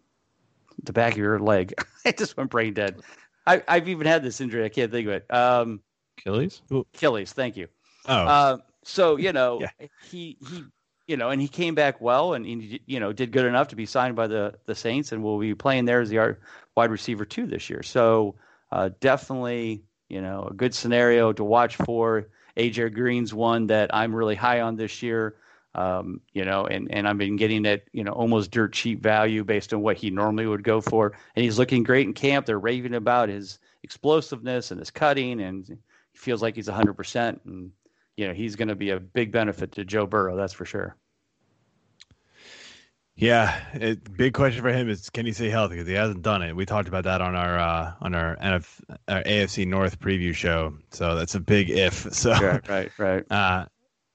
the 0.83 0.93
back 0.93 1.13
of 1.13 1.17
your 1.17 1.39
leg. 1.39 1.73
I 2.05 2.11
just 2.11 2.37
went 2.37 2.49
brain 2.49 2.73
dead. 2.73 3.01
I, 3.45 3.63
I've 3.67 3.87
even 3.87 4.07
had 4.07 4.23
this 4.23 4.39
injury. 4.41 4.63
I 4.63 4.69
can't 4.69 4.91
think 4.91 5.07
of 5.07 5.13
it. 5.13 5.33
Um, 5.33 5.81
Achilles? 6.17 6.61
Achilles. 6.95 7.33
Thank 7.33 7.57
you. 7.57 7.67
Oh, 8.07 8.25
Uh, 8.25 8.57
so 8.83 9.17
you 9.17 9.31
know 9.33 9.59
Yeah. 9.61 9.87
he 10.09 10.37
he 10.39 10.63
you 11.07 11.17
know 11.17 11.29
and 11.29 11.41
he 11.41 11.47
came 11.47 11.75
back 11.75 11.99
well 12.01 12.33
and 12.33 12.45
he 12.45 12.81
you 12.85 12.99
know 12.99 13.11
did 13.11 13.31
good 13.31 13.45
enough 13.45 13.69
to 13.69 13.75
be 13.75 13.85
signed 13.85 14.15
by 14.15 14.27
the 14.27 14.55
the 14.65 14.75
Saints 14.75 15.11
and 15.11 15.23
will 15.23 15.39
be 15.39 15.53
playing 15.55 15.85
there 15.85 16.01
as 16.01 16.09
the 16.09 16.37
wide 16.75 16.91
receiver 16.91 17.25
two 17.25 17.45
this 17.47 17.69
year. 17.69 17.83
So 17.83 18.35
uh, 18.71 18.89
definitely 18.99 19.83
you 20.09 20.21
know 20.21 20.47
a 20.49 20.53
good 20.53 20.73
scenario 20.73 21.33
to 21.33 21.43
watch 21.43 21.75
for. 21.77 22.27
AJ 22.57 22.93
Green's 22.93 23.33
one 23.33 23.67
that 23.67 23.95
I'm 23.95 24.13
really 24.13 24.35
high 24.35 24.59
on 24.61 24.75
this 24.75 25.01
year. 25.01 25.35
Um, 25.73 26.19
you 26.33 26.43
know, 26.43 26.65
and, 26.65 26.91
and 26.91 27.07
I've 27.07 27.17
been 27.17 27.37
getting 27.37 27.65
it, 27.65 27.87
you 27.93 28.03
know, 28.03 28.11
almost 28.11 28.51
dirt 28.51 28.73
cheap 28.73 29.01
value 29.01 29.43
based 29.43 29.73
on 29.73 29.81
what 29.81 29.95
he 29.95 30.09
normally 30.09 30.45
would 30.45 30.63
go 30.63 30.81
for. 30.81 31.13
And 31.35 31.43
he's 31.45 31.57
looking 31.57 31.83
great 31.83 32.05
in 32.05 32.13
camp. 32.13 32.45
They're 32.45 32.59
raving 32.59 32.93
about 32.93 33.29
his 33.29 33.59
explosiveness 33.83 34.71
and 34.71 34.79
his 34.79 34.91
cutting, 34.91 35.41
and 35.41 35.65
he 35.67 35.77
feels 36.17 36.41
like 36.41 36.55
he's 36.55 36.67
100%. 36.67 37.39
And, 37.45 37.71
you 38.17 38.27
know, 38.27 38.33
he's 38.33 38.57
going 38.57 38.67
to 38.67 38.75
be 38.75 38.89
a 38.89 38.99
big 38.99 39.31
benefit 39.31 39.71
to 39.73 39.85
Joe 39.85 40.05
Burrow, 40.05 40.35
that's 40.35 40.53
for 40.53 40.65
sure. 40.65 40.97
yeah. 43.15 43.61
It, 43.73 44.17
big 44.17 44.33
question 44.33 44.61
for 44.61 44.73
him 44.73 44.89
is 44.89 45.09
can 45.09 45.25
he 45.25 45.31
stay 45.31 45.49
healthy 45.49 45.75
because 45.75 45.87
he 45.87 45.93
hasn't 45.93 46.21
done 46.21 46.41
it. 46.41 46.55
We 46.55 46.65
talked 46.65 46.87
about 46.87 47.05
that 47.05 47.21
on 47.21 47.35
our 47.35 47.57
uh, 47.57 47.93
on 48.01 48.13
our, 48.13 48.35
NF, 48.37 48.81
our 49.07 49.23
AFC 49.23 49.67
North 49.67 49.99
preview 49.99 50.33
show. 50.33 50.73
So 50.91 51.15
that's 51.15 51.35
a 51.35 51.39
big 51.39 51.69
if. 51.69 52.05
So 52.13 52.59
right, 52.67 52.91
right. 52.97 53.31
Uh, 53.31 53.65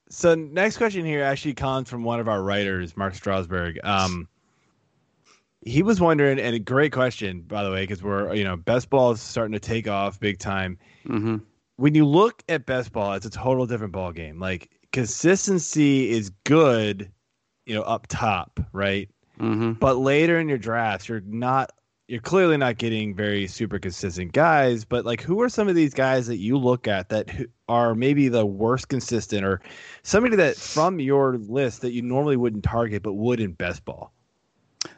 so 0.09 0.35
next 0.35 0.77
question 0.77 1.05
here 1.05 1.23
actually 1.23 1.55
comes 1.55 1.89
from 1.89 2.05
one 2.05 2.21
of 2.21 2.29
our 2.29 2.43
writers, 2.43 2.97
Mark 2.97 3.15
Strasberg. 3.15 3.85
Um, 3.85 4.29
he 5.65 5.83
was 5.83 6.01
wondering, 6.01 6.39
and 6.39 6.55
a 6.55 6.61
great 6.61 6.93
question, 6.93 7.41
by 7.43 7.65
the 7.65 7.71
way, 7.71 7.83
because 7.83 8.03
we're 8.03 8.35
you 8.35 8.45
know 8.45 8.57
best 8.57 8.89
ball 8.91 9.13
is 9.13 9.21
starting 9.21 9.53
to 9.53 9.61
take 9.61 9.89
off 9.89 10.21
big 10.21 10.39
time. 10.39 10.79
hmm 11.07 11.37
When 11.77 11.95
you 11.95 12.07
look 12.07 12.43
at 12.49 12.67
best 12.67 12.93
ball, 12.93 13.15
it's 13.15 13.27
a 13.27 13.31
total 13.31 13.67
different 13.67 13.93
ball 13.93 14.13
game. 14.13 14.39
Like 14.39 14.71
consistency 14.93 16.11
is 16.11 16.31
good, 16.45 17.11
you 17.67 17.75
know, 17.75 17.83
up 17.83 18.07
top, 18.07 18.61
right? 18.73 19.11
hmm 19.39 19.73
But 19.73 19.97
later 19.97 20.39
in 20.39 20.49
your 20.49 20.59
drafts, 20.59 21.09
you're 21.09 21.21
not 21.21 21.71
you're 22.09 22.21
clearly 22.21 22.57
not 22.57 22.79
getting 22.79 23.15
very 23.15 23.49
super 23.49 23.79
consistent 23.79 24.33
guys, 24.33 24.85
but 24.85 25.05
like 25.05 25.21
who 25.21 25.41
are 25.41 25.49
some 25.49 25.69
of 25.69 25.75
these 25.75 25.93
guys 25.93 26.27
that 26.29 26.39
you 26.39 26.57
look 26.57 26.87
at 26.87 27.09
that 27.09 27.29
are 27.69 27.95
maybe 27.95 28.29
the 28.29 28.47
worst 28.47 28.89
consistent 28.89 29.45
or 29.45 29.61
somebody 30.03 30.37
that 30.37 30.57
from 30.57 31.01
your 31.01 31.37
list 31.37 31.81
that 31.81 31.93
you 31.93 32.03
normally 32.03 32.37
wouldn't 32.37 32.63
target 32.63 33.03
but 33.03 33.15
would 33.15 33.41
in 33.41 33.53
best 33.53 33.85
ball? 33.85 34.13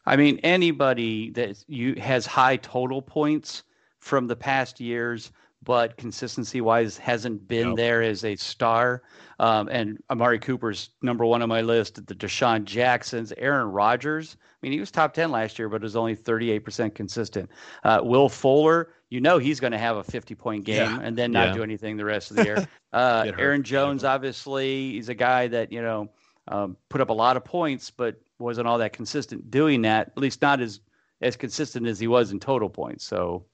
I 0.05 0.17
mean, 0.17 0.39
anybody 0.43 1.31
that 1.31 1.65
you 1.67 1.95
has 1.95 2.27
high 2.27 2.57
total 2.57 3.01
points 3.01 3.63
from 3.99 4.27
the 4.27 4.37
past 4.37 4.79
years, 4.79 5.33
but 5.69 5.99
consistency 5.99 6.63
wise 6.63 6.97
hasn't 6.97 7.47
been 7.47 7.75
there 7.75 8.03
as 8.03 8.25
a 8.25 8.35
star. 8.37 9.03
Um, 9.39 9.69
and 9.69 10.03
Amari 10.09 10.39
Cooper's 10.39 10.89
number 11.03 11.27
one 11.27 11.43
on 11.43 11.51
my 11.51 11.61
list. 11.61 12.07
The 12.07 12.15
DeSean 12.15 12.65
Jacksons, 12.65 13.35
Aaron 13.37 13.71
Rodgers. 13.71 14.39
I 14.41 14.57
mean, 14.63 14.73
he 14.73 14.81
was 14.81 14.91
top 14.91 15.13
ten 15.13 15.31
last 15.31 15.59
year, 15.59 15.69
but 15.69 15.83
was 15.83 15.95
only 15.95 16.15
thirty 16.15 16.51
eight 16.51 16.61
percent 16.61 16.95
consistent. 16.95 17.51
Uh, 17.85 18.01
Will 18.03 18.31
Fuller, 18.31 18.89
you 19.11 19.21
know, 19.21 19.37
he's 19.37 19.61
going 19.61 19.73
to 19.73 19.79
have 19.79 19.99
a 19.99 20.03
fifty 20.03 20.35
point 20.35 20.65
game 20.65 20.77
Yeah. 20.91 21.01
and 21.03 21.19
then 21.19 21.33
not 21.33 21.49
Yeah. 21.49 21.55
do 21.57 21.63
anything 21.63 21.99
the 21.99 22.05
rest 22.07 22.31
of 22.31 22.39
the 22.39 22.45
year. 22.45 22.67
Uh, 22.95 23.31
Aaron 23.37 23.63
Jones, 23.63 24.03
obviously, 24.03 24.93
he's 24.93 25.11
a 25.11 25.15
guy 25.15 25.47
that 25.49 25.71
you 25.71 25.83
know 25.83 26.09
um, 26.49 26.79
put 26.89 27.03
up 27.03 27.11
a 27.11 27.13
lot 27.13 27.37
of 27.37 27.45
points, 27.45 27.91
but 27.91 28.17
wasn't 28.39 28.67
all 28.67 28.79
that 28.79 28.95
consistent 28.95 29.51
doing 29.51 29.83
that. 29.83 30.07
At 30.09 30.17
least 30.17 30.41
not 30.41 30.63
as 30.63 30.81
as 31.21 31.37
consistent 31.37 31.87
as 31.87 32.01
he 32.01 32.07
was 32.07 32.33
in 32.33 32.41
total 32.41 32.71
points. 32.71 33.05
So, 33.05 33.45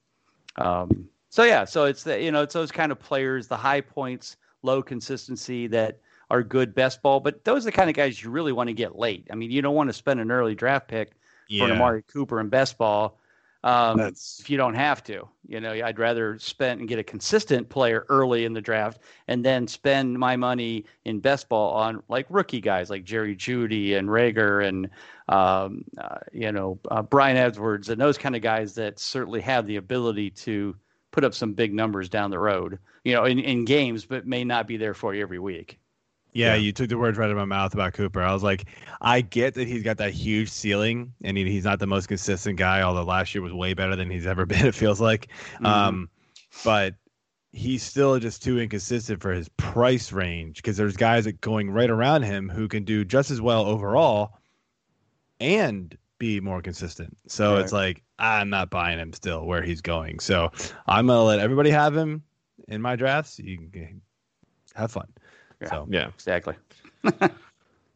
um, 0.54 1.08
so 1.34 1.42
yeah, 1.42 1.64
so 1.64 1.86
it's 1.86 2.04
the 2.04 2.22
you 2.22 2.30
know 2.30 2.42
it's 2.42 2.54
those 2.54 2.70
kind 2.70 2.92
of 2.92 3.00
players, 3.00 3.48
the 3.48 3.56
high 3.56 3.80
points, 3.80 4.36
low 4.62 4.80
consistency 4.80 5.66
that 5.66 5.98
are 6.30 6.44
good 6.44 6.76
best 6.76 7.02
ball. 7.02 7.18
But 7.18 7.42
those 7.42 7.64
are 7.64 7.70
the 7.70 7.72
kind 7.72 7.90
of 7.90 7.96
guys 7.96 8.22
you 8.22 8.30
really 8.30 8.52
want 8.52 8.68
to 8.68 8.72
get 8.72 8.96
late. 8.96 9.26
I 9.32 9.34
mean, 9.34 9.50
you 9.50 9.60
don't 9.60 9.74
want 9.74 9.88
to 9.88 9.92
spend 9.92 10.20
an 10.20 10.30
early 10.30 10.54
draft 10.54 10.86
pick 10.86 11.16
for 11.58 11.64
an 11.64 11.72
Amari 11.72 12.02
Cooper 12.02 12.38
in 12.38 12.50
best 12.50 12.78
ball. 12.78 13.18
Um, 13.64 13.98
if 13.98 14.48
you 14.48 14.56
don't 14.56 14.74
have 14.74 15.02
to, 15.04 15.26
you 15.48 15.58
know, 15.58 15.72
I'd 15.72 15.98
rather 15.98 16.38
spend 16.38 16.78
and 16.78 16.88
get 16.88 17.00
a 17.00 17.02
consistent 17.02 17.68
player 17.68 18.06
early 18.08 18.44
in 18.44 18.52
the 18.52 18.60
draft, 18.60 19.00
and 19.26 19.44
then 19.44 19.66
spend 19.66 20.16
my 20.16 20.36
money 20.36 20.84
in 21.04 21.18
best 21.18 21.48
ball 21.48 21.72
on 21.74 22.00
like 22.08 22.26
rookie 22.30 22.60
guys 22.60 22.90
like 22.90 23.02
Jerry 23.02 23.34
Jeudy 23.34 23.98
and 23.98 24.08
Reagor 24.08 24.68
and 24.68 24.88
um, 25.28 25.84
uh, 25.98 26.18
you 26.32 26.52
know 26.52 26.78
uh, 26.92 27.02
Bryan 27.02 27.36
Edwards 27.36 27.88
and 27.88 28.00
those 28.00 28.18
kind 28.18 28.36
of 28.36 28.42
guys 28.42 28.76
that 28.76 29.00
certainly 29.00 29.40
have 29.40 29.66
the 29.66 29.76
ability 29.76 30.30
to 30.30 30.76
put 31.14 31.22
up 31.22 31.32
some 31.32 31.52
big 31.52 31.72
numbers 31.72 32.08
down 32.08 32.28
the 32.32 32.38
road, 32.40 32.76
you 33.04 33.14
know, 33.14 33.24
in, 33.24 33.38
in 33.38 33.64
games, 33.64 34.04
but 34.04 34.26
may 34.26 34.42
not 34.42 34.66
be 34.66 34.76
there 34.76 34.94
for 34.94 35.14
you 35.14 35.22
every 35.22 35.38
week. 35.38 35.78
Yeah, 36.32 36.54
Yeah. 36.54 36.60
you 36.60 36.72
took 36.72 36.88
the 36.88 36.98
words 36.98 37.16
right 37.16 37.26
out 37.26 37.30
of 37.30 37.36
my 37.36 37.44
mouth 37.44 37.72
about 37.72 37.92
Cooper. 37.94 38.20
I 38.20 38.32
was 38.32 38.42
like, 38.42 38.64
I 39.00 39.20
get 39.20 39.54
that 39.54 39.68
he's 39.68 39.84
got 39.84 39.96
that 39.98 40.12
huge 40.12 40.50
ceiling, 40.50 41.14
and 41.22 41.38
he, 41.38 41.44
he's 41.48 41.62
not 41.62 41.78
the 41.78 41.86
most 41.86 42.08
consistent 42.08 42.58
guy. 42.58 42.82
Although 42.82 43.04
last 43.04 43.32
year 43.32 43.42
was 43.42 43.52
way 43.52 43.74
better 43.74 43.94
than 43.94 44.10
he's 44.10 44.26
ever 44.26 44.44
been. 44.52 44.66
It 44.66 44.74
feels 44.74 45.00
like, 45.00 45.28
Mhm. 45.60 45.66
um, 45.66 46.10
but 46.64 46.96
he's 47.52 47.84
still 47.84 48.18
just 48.18 48.42
too 48.42 48.58
inconsistent 48.58 49.22
for 49.22 49.32
his 49.32 49.48
price 49.50 50.10
range. 50.10 50.56
Because 50.56 50.76
there's 50.76 50.96
guys 50.96 51.26
that 51.26 51.40
going 51.40 51.70
right 51.70 51.90
around 51.90 52.24
him 52.24 52.48
who 52.48 52.66
can 52.66 52.82
do 52.82 53.04
just 53.04 53.30
as 53.30 53.40
well 53.40 53.64
overall, 53.66 54.36
and 55.40 55.96
be 56.18 56.40
more 56.40 56.60
consistent. 56.62 57.16
So 57.28 57.54
Right. 57.54 57.60
it's 57.62 57.72
like 57.72 58.02
I'm 58.18 58.50
not 58.50 58.70
buying 58.70 58.98
him 58.98 59.12
still 59.12 59.44
where 59.44 59.62
he's 59.62 59.80
going. 59.80 60.20
So 60.20 60.50
I'm 60.86 61.06
gonna 61.06 61.24
let 61.24 61.40
everybody 61.40 61.70
have 61.70 61.96
him 61.96 62.22
in 62.68 62.80
my 62.80 62.96
drafts. 62.96 63.38
You 63.38 63.68
can 63.72 64.00
have 64.74 64.92
fun. 64.92 65.08
Yeah. 65.60 65.70
So 65.70 65.86
Yeah. 65.90 66.08
Exactly. 66.08 66.54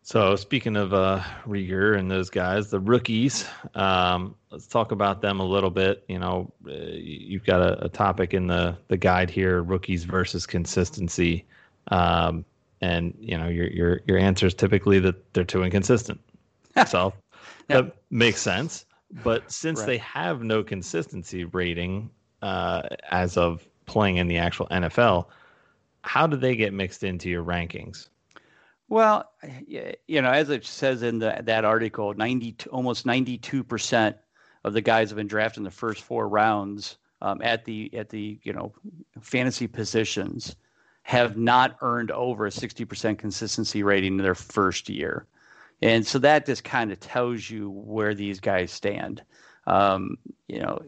So 0.03 0.37
speaking 0.37 0.75
of 0.77 0.95
uh, 0.95 1.21
Reagor 1.47 1.99
and 1.99 2.11
those 2.11 2.31
guys, 2.31 2.71
the 2.71 2.81
rookies, 2.81 3.45
um, 3.75 4.35
let's 4.51 4.67
talk 4.67 4.91
about 4.91 5.21
them 5.21 5.39
a 5.39 5.45
little 5.45 5.69
bit. 5.69 6.03
You 6.09 6.19
know, 6.19 6.51
uh, 6.67 6.73
you've 6.73 7.45
got 7.45 7.61
a, 7.61 7.85
a 7.85 7.89
topic 7.91 8.33
in 8.33 8.47
the 8.47 8.75
the 8.89 8.97
guide 8.97 9.29
here: 9.29 9.63
rookies 9.63 10.05
versus 10.05 10.47
consistency. 10.47 11.45
Um, 11.89 12.47
and 12.81 13.13
you 13.21 13.37
know, 13.37 13.49
your 13.49 13.67
your 13.67 14.01
your 14.07 14.17
answer 14.17 14.47
is 14.47 14.55
typically 14.55 14.99
that 15.01 15.35
they're 15.35 15.45
too 15.45 15.63
inconsistent. 15.63 16.19
so 16.87 17.13
Yeah. 17.69 17.83
that 17.83 17.97
makes 18.11 18.41
sense. 18.41 18.87
But 19.11 19.51
since 19.51 19.81
Right. 19.81 19.87
they 19.87 19.99
have 19.99 20.43
no 20.43 20.63
consistency 20.63 21.45
rating 21.45 22.11
uh, 22.43 22.83
as 23.11 23.37
of 23.37 23.67
playing 23.87 24.17
in 24.17 24.29
the 24.29 24.37
actual 24.39 24.67
NFL, 24.69 25.27
how 26.03 26.27
do 26.27 26.37
they 26.37 26.55
get 26.57 26.73
mixed 26.73 27.03
into 27.03 27.29
your 27.29 27.43
rankings? 27.43 28.09
Well, 28.89 29.31
you 30.07 30.23
know, 30.23 30.31
as 30.31 30.49
it 30.49 30.65
says 30.65 31.03
in 31.03 31.19
the, 31.19 31.41
that 31.43 31.65
article, 31.65 32.15
90, 32.15 32.57
almost 32.71 33.07
92% 33.07 34.15
of 34.65 34.73
the 34.73 34.81
guys 34.81 35.11
have 35.11 35.17
been 35.17 35.27
drafted 35.27 35.59
in 35.59 35.65
the 35.65 35.71
first 35.71 36.03
four 36.03 36.29
rounds 36.29 36.97
um, 37.21 37.43
at 37.43 37.65
the 37.65 37.91
at 37.95 38.09
the 38.09 38.39
you 38.45 38.53
know 38.53 38.73
fantasy 39.21 39.67
positions 39.67 40.57
have 41.03 41.37
not 41.37 41.77
earned 41.81 42.11
over 42.11 42.47
a 42.47 42.51
60% 42.51 43.19
consistency 43.19 43.83
rating 43.83 44.19
in 44.19 44.23
their 44.23 44.35
first 44.35 44.89
year. 44.89 45.27
And 45.81 46.07
so 46.07 46.19
that 46.21 46.47
just 46.47 46.65
kind 46.65 46.91
of 46.91 47.01
tells 47.01 47.49
you 47.49 47.71
where 47.71 48.15
these 48.15 48.41
guys 48.41 48.73
stand. 48.73 49.23
Um, 49.67 50.17
you 50.49 50.61
know, 50.61 50.81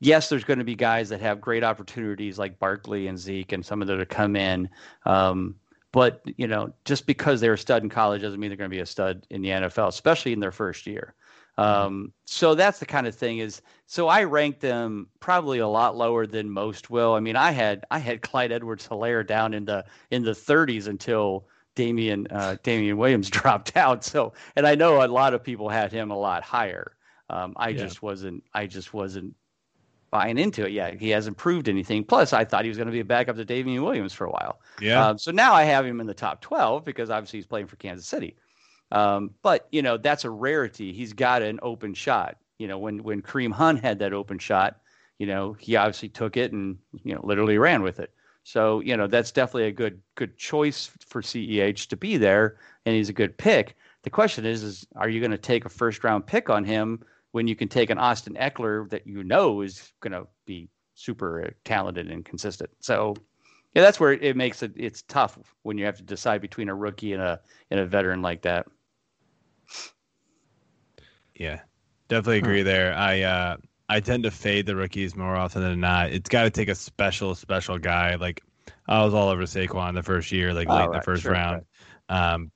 yes, 0.00 0.28
there's 0.28 0.44
going 0.44 0.58
to 0.58 0.64
be 0.64 0.74
guys 0.74 1.08
that 1.10 1.20
have 1.20 1.40
great 1.40 1.64
opportunities 1.64 2.38
like 2.38 2.58
Barkley 2.58 3.06
and 3.06 3.18
Zeke 3.18 3.52
and 3.52 3.64
some 3.64 3.82
of 3.82 3.88
them 3.88 3.98
to 3.98 4.06
come 4.06 4.36
in. 4.36 4.68
Um, 5.04 5.56
but 5.92 6.22
you 6.36 6.48
know, 6.48 6.72
just 6.84 7.06
because 7.06 7.40
they're 7.40 7.52
a 7.52 7.58
stud 7.58 7.82
in 7.82 7.88
college 7.88 8.22
doesn't 8.22 8.40
mean 8.40 8.50
they're 8.50 8.56
going 8.56 8.70
to 8.70 8.76
be 8.76 8.80
a 8.80 8.86
stud 8.86 9.26
in 9.30 9.42
the 9.42 9.50
NFL, 9.50 9.88
especially 9.88 10.32
in 10.32 10.40
their 10.40 10.52
first 10.52 10.86
year. 10.86 11.14
Um, 11.56 12.12
so 12.24 12.56
that's 12.56 12.80
the 12.80 12.86
kind 12.86 13.06
of 13.06 13.14
thing 13.14 13.38
is 13.38 13.62
so 13.86 14.08
I 14.08 14.24
ranked 14.24 14.60
them 14.60 15.06
probably 15.20 15.60
a 15.60 15.68
lot 15.68 15.96
lower 15.96 16.26
than 16.26 16.50
most 16.50 16.90
will. 16.90 17.14
I 17.14 17.20
mean, 17.20 17.36
I 17.36 17.52
had 17.52 17.84
I 17.90 17.98
had 17.98 18.22
Clyde 18.22 18.50
Edwards 18.50 18.88
Helaire 18.88 19.24
down 19.24 19.54
in 19.54 19.64
the 19.64 19.84
in 20.10 20.24
the 20.24 20.32
30s 20.32 20.88
until 20.88 21.46
Damien 21.74 22.26
uh, 22.30 22.56
Damien 22.62 22.96
Williams 22.96 23.28
dropped 23.38 23.76
out. 23.76 24.04
So 24.04 24.32
and 24.56 24.66
I 24.66 24.74
know 24.74 25.04
a 25.04 25.08
lot 25.08 25.34
of 25.34 25.42
people 25.42 25.68
had 25.68 25.92
him 25.92 26.10
a 26.10 26.18
lot 26.18 26.42
higher. 26.42 26.96
Um, 27.30 27.54
I 27.56 27.70
Yeah. 27.70 27.78
just 27.78 28.02
wasn't 28.02 28.44
I 28.52 28.66
just 28.66 28.92
wasn't 28.94 29.34
buying 30.10 30.38
into 30.38 30.64
it. 30.64 30.70
yet. 30.72 31.00
he 31.00 31.10
hasn't 31.10 31.36
proved 31.36 31.68
anything. 31.68 32.04
Plus, 32.04 32.32
I 32.32 32.44
thought 32.44 32.62
he 32.64 32.68
was 32.68 32.76
going 32.78 32.86
to 32.86 32.92
be 32.92 33.00
a 33.00 33.04
backup 33.04 33.34
to 33.36 33.44
Damien 33.44 33.82
Williams 33.82 34.12
for 34.12 34.26
a 34.26 34.30
while. 34.30 34.60
Yeah. 34.80 35.08
Um, 35.08 35.18
so 35.18 35.32
now 35.32 35.54
I 35.54 35.64
have 35.64 35.84
him 35.84 36.00
in 36.00 36.06
the 36.06 36.14
top 36.14 36.40
12 36.40 36.84
because 36.84 37.10
obviously 37.10 37.40
he's 37.40 37.46
playing 37.46 37.66
for 37.66 37.74
Kansas 37.76 38.06
City. 38.06 38.36
Um, 38.92 39.30
but 39.42 39.66
you 39.72 39.82
know 39.82 39.96
that's 39.96 40.24
a 40.24 40.30
rarity. 40.30 40.92
He's 40.92 41.12
got 41.12 41.42
an 41.42 41.58
open 41.62 41.94
shot. 41.94 42.36
You 42.58 42.68
know 42.68 42.78
when 42.78 43.02
when 43.02 43.22
Kareem 43.22 43.52
Hunt 43.52 43.80
had 43.80 43.98
that 43.98 44.12
open 44.12 44.38
shot, 44.38 44.76
you 45.18 45.26
know 45.26 45.54
he 45.54 45.74
obviously 45.74 46.10
took 46.10 46.36
it 46.36 46.52
and 46.52 46.78
you 47.02 47.14
know 47.14 47.20
literally 47.24 47.58
ran 47.58 47.82
with 47.82 47.98
it. 47.98 48.12
So 48.44 48.80
you 48.80 48.96
know 48.96 49.06
that's 49.06 49.32
definitely 49.32 49.68
a 49.68 49.72
good 49.72 50.00
good 50.14 50.36
choice 50.36 50.90
for 51.06 51.22
CEH 51.22 51.88
to 51.88 51.96
be 51.96 52.18
there, 52.18 52.58
and 52.84 52.94
he's 52.94 53.08
a 53.08 53.14
good 53.14 53.36
pick. 53.36 53.74
The 54.02 54.10
question 54.10 54.44
is, 54.44 54.62
is 54.62 54.86
are 54.96 55.08
you 55.08 55.18
going 55.18 55.30
to 55.30 55.38
take 55.38 55.64
a 55.64 55.70
first 55.70 56.04
round 56.04 56.26
pick 56.26 56.50
on 56.50 56.62
him 56.62 57.02
when 57.32 57.48
you 57.48 57.56
can 57.56 57.68
take 57.68 57.88
an 57.88 57.98
Austin 57.98 58.34
Ekeler 58.34 58.88
that 58.90 59.06
you 59.06 59.24
know 59.24 59.62
is 59.62 59.92
going 60.00 60.12
to 60.12 60.26
be 60.44 60.68
super 60.94 61.54
talented 61.64 62.10
and 62.10 62.22
consistent? 62.22 62.70
So 62.80 63.14
yeah, 63.74 63.80
that's 63.80 63.98
where 63.98 64.12
it 64.12 64.36
makes 64.36 64.62
it 64.62 64.72
it's 64.76 65.02
tough 65.02 65.38
when 65.62 65.78
you 65.78 65.86
have 65.86 65.96
to 65.96 66.02
decide 66.02 66.42
between 66.42 66.68
a 66.68 66.74
rookie 66.74 67.14
and 67.14 67.22
a 67.22 67.40
and 67.70 67.80
a 67.80 67.86
veteran 67.86 68.20
like 68.20 68.42
that. 68.42 68.66
Yeah, 71.34 71.60
definitely 72.08 72.38
agree 72.38 72.62
there. 72.62 72.94
I 72.94 73.22
uh, 73.22 73.56
I 73.88 74.00
tend 74.00 74.24
to 74.24 74.30
fade 74.30 74.66
the 74.66 74.76
rookies 74.76 75.14
more 75.16 75.36
often 75.36 75.62
than 75.62 75.80
not. 75.80 76.10
It's 76.12 76.28
got 76.28 76.44
to 76.44 76.50
take 76.50 76.68
a 76.68 76.74
special, 76.74 77.34
special 77.34 77.78
guy. 77.78 78.14
Like 78.16 78.42
I 78.88 79.04
was 79.04 79.14
all 79.14 79.28
over 79.28 79.42
Saquon 79.42 79.94
the 79.94 80.02
first 80.02 80.32
year, 80.32 80.54
like 80.54 80.68
Oh, 80.68 80.70
late 80.70 80.86
in 80.86 80.92
the 80.92 81.00
first 81.00 81.26
sure, 81.26 81.28
round. 81.28 81.64
Um, 82.08 82.50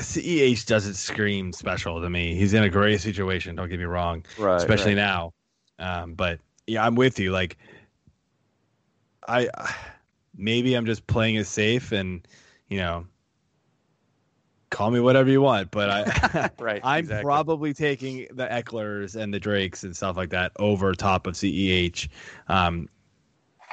CEH 0.00 0.66
doesn't 0.66 0.94
scream 0.94 1.52
special 1.52 2.00
to 2.02 2.10
me. 2.10 2.34
He's 2.34 2.54
in 2.54 2.64
a 2.64 2.70
great 2.70 3.00
situation. 3.00 3.56
Don't 3.56 3.68
get 3.68 3.78
me 3.78 3.84
wrong, 3.86 4.24
Right. 4.36 4.56
especially 4.58 4.94
now. 4.94 5.32
Um, 5.78 6.14
but 6.14 6.40
yeah, 6.66 6.84
I'm 6.86 6.94
with 6.96 7.18
you. 7.18 7.32
Like 7.32 7.56
I 9.28 9.48
maybe 10.36 10.74
I'm 10.74 10.86
just 10.86 11.06
playing 11.06 11.36
it 11.36 11.46
safe, 11.46 11.92
and 11.92 12.26
you 12.68 12.78
know, 12.78 13.06
call 14.70 14.90
me 14.90 15.00
whatever 15.00 15.30
you 15.30 15.42
want. 15.42 15.70
But 15.70 15.90
I. 15.90 16.50
right. 16.58 16.80
I'm 16.82 17.00
exactly. 17.00 17.24
probably 17.24 17.74
taking 17.74 18.26
the 18.32 18.46
Ekelers 18.46 19.20
and 19.20 19.34
the 19.34 19.40
Drakes 19.40 19.84
and 19.84 19.96
stuff 19.96 20.16
like 20.16 20.30
that 20.30 20.52
over 20.58 20.94
top 20.94 21.26
of 21.26 21.34
CEH, 21.34 22.08
um, 22.48 22.88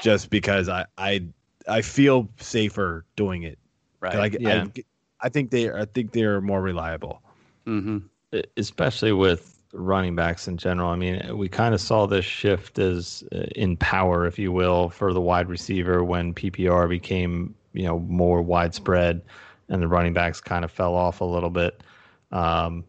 just 0.02 0.30
because 0.30 0.70
I 0.70 0.86
I 0.98 1.26
I 1.68 1.82
feel 1.82 2.30
safer 2.38 3.06
doing 3.16 3.44
it. 3.44 3.58
right. 4.00 4.16
I, 4.16 4.38
Yeah. 4.40 4.66
I, 4.76 4.84
I 5.22 5.30
think 5.30 5.52
they 5.52 5.72
I 5.72 5.86
think 5.86 6.12
they're 6.12 6.42
more 6.42 6.62
reliable. 6.62 7.22
mm-hmm. 7.66 7.98
especially 8.56 9.12
with 9.12 9.58
running 9.74 10.16
backs 10.16 10.48
in 10.48 10.58
general. 10.58 10.90
I 10.90 10.96
mean, 10.96 11.38
we 11.38 11.50
kind 11.50 11.74
of 11.74 11.82
saw 11.82 12.06
this 12.06 12.26
shift 12.26 12.80
as 12.80 13.24
uh, 13.34 13.44
in 13.56 13.78
power, 13.78 14.26
if 14.26 14.40
you 14.40 14.52
will, 14.52 14.90
for 14.90 15.14
the 15.14 15.22
wide 15.22 15.50
receiver 15.50 16.04
when 16.04 16.34
PPR 16.34 16.90
became 16.90 17.56
you 17.74 17.84
know 17.84 18.00
more 18.00 18.42
widespread, 18.42 19.22
and 19.70 19.82
the 19.82 19.88
running 19.88 20.14
backs 20.14 20.42
kind 20.42 20.64
of 20.64 20.72
fell 20.72 20.96
off 20.96 21.22
a 21.22 21.26
little 21.26 21.50
bit. 21.50 21.82
Um, 22.32 22.86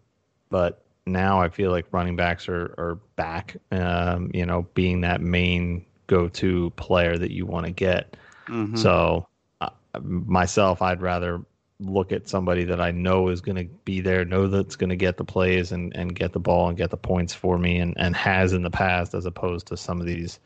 but 0.50 0.82
now 1.06 1.40
I 1.40 1.48
feel 1.48 1.70
like 1.70 1.86
running 1.92 2.16
backs 2.16 2.48
are 2.48 2.74
are 2.78 2.98
back. 3.16 3.56
Um, 3.72 4.30
you 4.34 4.46
know, 4.46 4.66
being 4.74 5.00
that 5.02 5.20
main 5.20 5.84
go-to 6.06 6.70
player 6.70 7.16
that 7.16 7.30
you 7.30 7.46
want 7.46 7.66
to 7.66 7.72
get. 7.72 8.16
Mm-hmm. 8.48 8.76
So 8.76 9.26
uh, 9.60 9.70
myself, 10.02 10.82
I'd 10.82 11.02
rather 11.02 11.42
look 11.80 12.12
at 12.12 12.28
somebody 12.28 12.64
that 12.64 12.80
I 12.80 12.90
know 12.90 13.28
is 13.28 13.40
going 13.40 13.56
to 13.56 13.64
be 13.84 14.00
there, 14.00 14.24
know 14.24 14.48
that's 14.48 14.74
going 14.74 14.90
to 14.90 14.96
get 14.96 15.16
the 15.16 15.24
plays 15.24 15.70
and, 15.70 15.94
and 15.94 16.14
get 16.14 16.32
the 16.32 16.40
ball 16.40 16.68
and 16.68 16.76
get 16.76 16.90
the 16.90 16.96
points 16.96 17.32
for 17.34 17.58
me, 17.58 17.78
and, 17.78 17.94
and 17.96 18.16
has 18.16 18.52
in 18.52 18.62
the 18.62 18.70
past, 18.70 19.14
as 19.14 19.26
opposed 19.26 19.66
to 19.68 19.76
some 19.76 20.00
of 20.00 20.06
these 20.06 20.40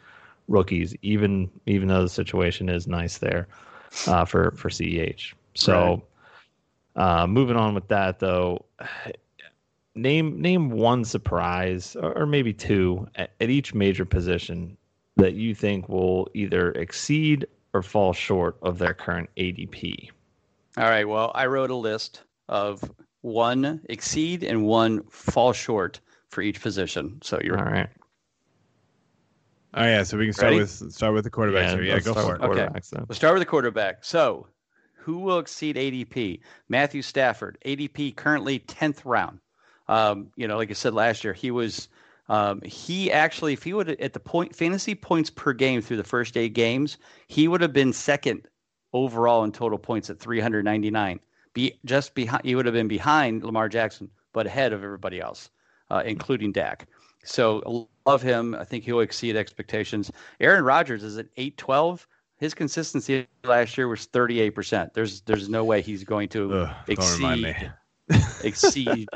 rookies. 0.49 0.95
Even 1.03 1.51
even 1.67 1.89
though 1.89 2.03
the 2.03 2.09
situation 2.09 2.69
is 2.69 2.87
nice 2.87 3.19
there 3.19 3.49
uh, 4.07 4.25
for 4.25 4.51
for 4.53 4.69
CEH. 4.69 5.33
So 5.55 6.03
uh, 6.97 7.27
moving 7.27 7.57
on 7.57 7.75
with 7.75 7.89
that 7.89 8.19
though. 8.19 8.65
Name 9.95 10.41
name 10.41 10.71
one 10.71 11.05
surprise, 11.05 11.97
or, 11.97 12.17
or 12.17 12.27
maybe 12.27 12.53
two, 12.55 13.07
at, 13.15 13.33
at 13.41 13.51
each 13.51 13.75
major 13.75 14.07
position 14.07 14.77
that 15.17 15.35
you 15.35 15.55
think 15.55 15.89
will 15.89 16.31
either 16.33 16.73
exceed 16.73 17.47
or 17.75 17.83
fall 17.83 18.13
short 18.13 18.57
of 18.63 18.79
their 18.79 18.95
current 18.95 19.29
ADP. 19.37 20.11
All 20.79 20.85
right. 20.85 21.07
Well, 21.07 21.31
I 21.35 21.47
wrote 21.47 21.71
a 21.71 21.75
list 21.75 22.23
of 22.49 22.83
one 23.21 23.81
exceed 23.89 24.43
and 24.43 24.65
one 24.65 25.03
fall 25.05 25.53
short 25.53 26.01
for 26.29 26.41
each 26.41 26.61
position. 26.61 27.19
So 27.23 27.39
you're 27.43 27.59
All 27.59 27.65
right. 27.65 27.89
Oh 29.75 29.85
yeah, 29.85 30.03
so 30.03 30.19
we 30.19 30.27
can 30.27 30.35
start 30.35 30.51
Ready? 30.51 30.61
with 30.61 30.93
start 30.93 31.15
with 31.15 31.25
the 31.25 31.31
quarterbacks 31.31 31.71
here. 31.71 31.83
Yeah, 31.83 31.95
let's 31.95 32.07
go 32.07 32.13
for 32.13 32.37
it. 32.37 32.43
Okay. 32.43 32.61
quarterbacks 32.61 32.91
then. 32.91 33.07
We'll 33.09 33.17
start 33.17 33.35
with 33.35 33.41
the 33.41 33.47
quarterback. 33.47 34.05
So, 34.05 34.47
who 35.03 35.19
will 35.19 35.39
exceed 35.39 35.77
ADP? 35.77 36.41
Matthew 36.69 37.03
Stafford, 37.03 37.59
ADP 37.65 38.17
currently 38.17 38.61
10th 38.61 39.01
round. 39.05 39.41
Um, 39.89 40.29
you 40.37 40.47
know, 40.47 40.57
like 40.57 40.71
I 40.71 40.75
said 40.75 40.95
last 40.95 41.25
year, 41.25 41.33
he 41.33 41.51
was 41.51 41.89
um, 42.29 42.63
he 42.65 43.11
actually, 43.11 43.53
if 43.53 43.63
he 43.63 43.75
would 43.75 43.91
at 43.91 44.13
the 44.13 44.21
point 44.21 44.55
fantasy 44.55 44.95
points 44.95 45.29
per 45.29 45.53
game 45.53 45.83
through 45.83 45.97
the 45.99 46.05
first 46.05 46.37
eight 46.37 46.55
games, 46.55 46.97
he 47.27 47.49
would 47.49 47.61
have 47.61 47.73
been 47.73 47.93
second 47.93 48.47
overall 48.93 49.45
in 49.45 49.53
total 49.53 49.79
points 49.79 50.09
at 50.09 50.21
399. 50.21 51.21
Be 51.53 51.79
just 51.85 52.15
behind, 52.15 52.45
he 52.45 52.55
would 52.55 52.65
have 52.65 52.75
been 52.75 52.89
behind 52.89 53.45
Lamar 53.45 53.69
Jackson, 53.69 54.09
but 54.33 54.47
ahead 54.47 54.73
of 54.73 54.83
everybody 54.83 55.21
else, 55.21 55.51
uh, 55.91 56.03
including 56.07 56.53
Dak. 56.53 56.87
So 57.25 57.89
love 58.07 58.23
him. 58.23 58.55
I 58.55 58.65
think 58.65 58.85
he'll 58.85 59.01
exceed 59.01 59.37
expectations. 59.37 60.11
Aaron 60.41 60.65
Rodgers 60.65 61.03
is 61.03 61.19
at 61.19 61.27
812. 61.37 62.07
His 62.43 62.55
consistency 62.55 63.25
last 63.45 63.79
year 63.79 63.87
was 63.87 64.09
38%. 64.09 64.95
There's 64.95 65.21
there's 65.21 65.49
no 65.49 65.65
way 65.65 65.81
he's 65.81 66.03
going 66.03 66.29
to 66.31 66.53
Ugh, 66.53 66.77
don't 66.89 67.13
remind 67.13 67.43
me. 67.43 67.55
exceed 68.43 68.89
exceed 68.89 69.09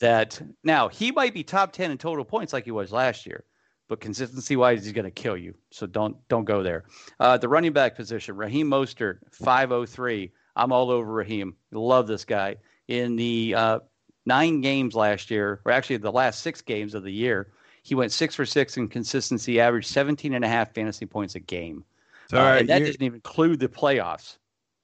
that. 0.00 0.42
Now, 0.64 0.88
he 0.88 1.12
might 1.12 1.32
be 1.32 1.44
top 1.44 1.72
10 1.72 1.92
in 1.92 1.98
total 1.98 2.24
points 2.24 2.52
like 2.52 2.64
he 2.64 2.72
was 2.72 2.90
last 2.90 3.24
year, 3.24 3.44
but 3.88 4.00
consistency 4.00 4.56
wise, 4.56 4.82
he's 4.82 4.92
going 4.92 5.04
to 5.04 5.12
kill 5.12 5.36
you. 5.36 5.54
So 5.70 5.86
don't 5.86 6.16
don't 6.26 6.44
go 6.44 6.64
there. 6.64 6.82
Uh, 7.20 7.38
the 7.38 7.48
running 7.48 7.72
back 7.72 7.94
position, 7.94 8.34
Raheem 8.34 8.68
Mostert, 8.68 9.18
503. 9.30 10.32
I'm 10.56 10.72
all 10.72 10.90
over 10.90 11.08
Raheem. 11.08 11.54
Love 11.70 12.08
this 12.08 12.24
guy. 12.24 12.56
In 12.88 13.14
the 13.14 13.54
uh, 13.56 13.78
nine 14.26 14.60
games 14.60 14.96
last 14.96 15.30
year, 15.30 15.60
or 15.64 15.70
actually 15.70 15.98
the 15.98 16.10
last 16.10 16.42
six 16.42 16.60
games 16.60 16.94
of 16.96 17.04
the 17.04 17.12
year, 17.12 17.52
he 17.84 17.94
went 17.94 18.10
six 18.10 18.34
for 18.34 18.44
six 18.44 18.76
in 18.76 18.88
consistency, 18.88 19.60
averaged 19.60 19.86
17 19.86 20.34
and 20.34 20.44
a 20.44 20.48
half 20.48 20.74
fantasy 20.74 21.06
points 21.06 21.36
a 21.36 21.40
game. 21.40 21.84
So, 22.32 22.38
Uh, 22.38 22.40
all 22.40 22.46
right, 22.48 22.60
and 22.60 22.68
that 22.70 22.78
doesn't 22.78 23.02
even 23.02 23.16
include 23.16 23.60
the 23.60 23.68
playoffs. 23.68 24.38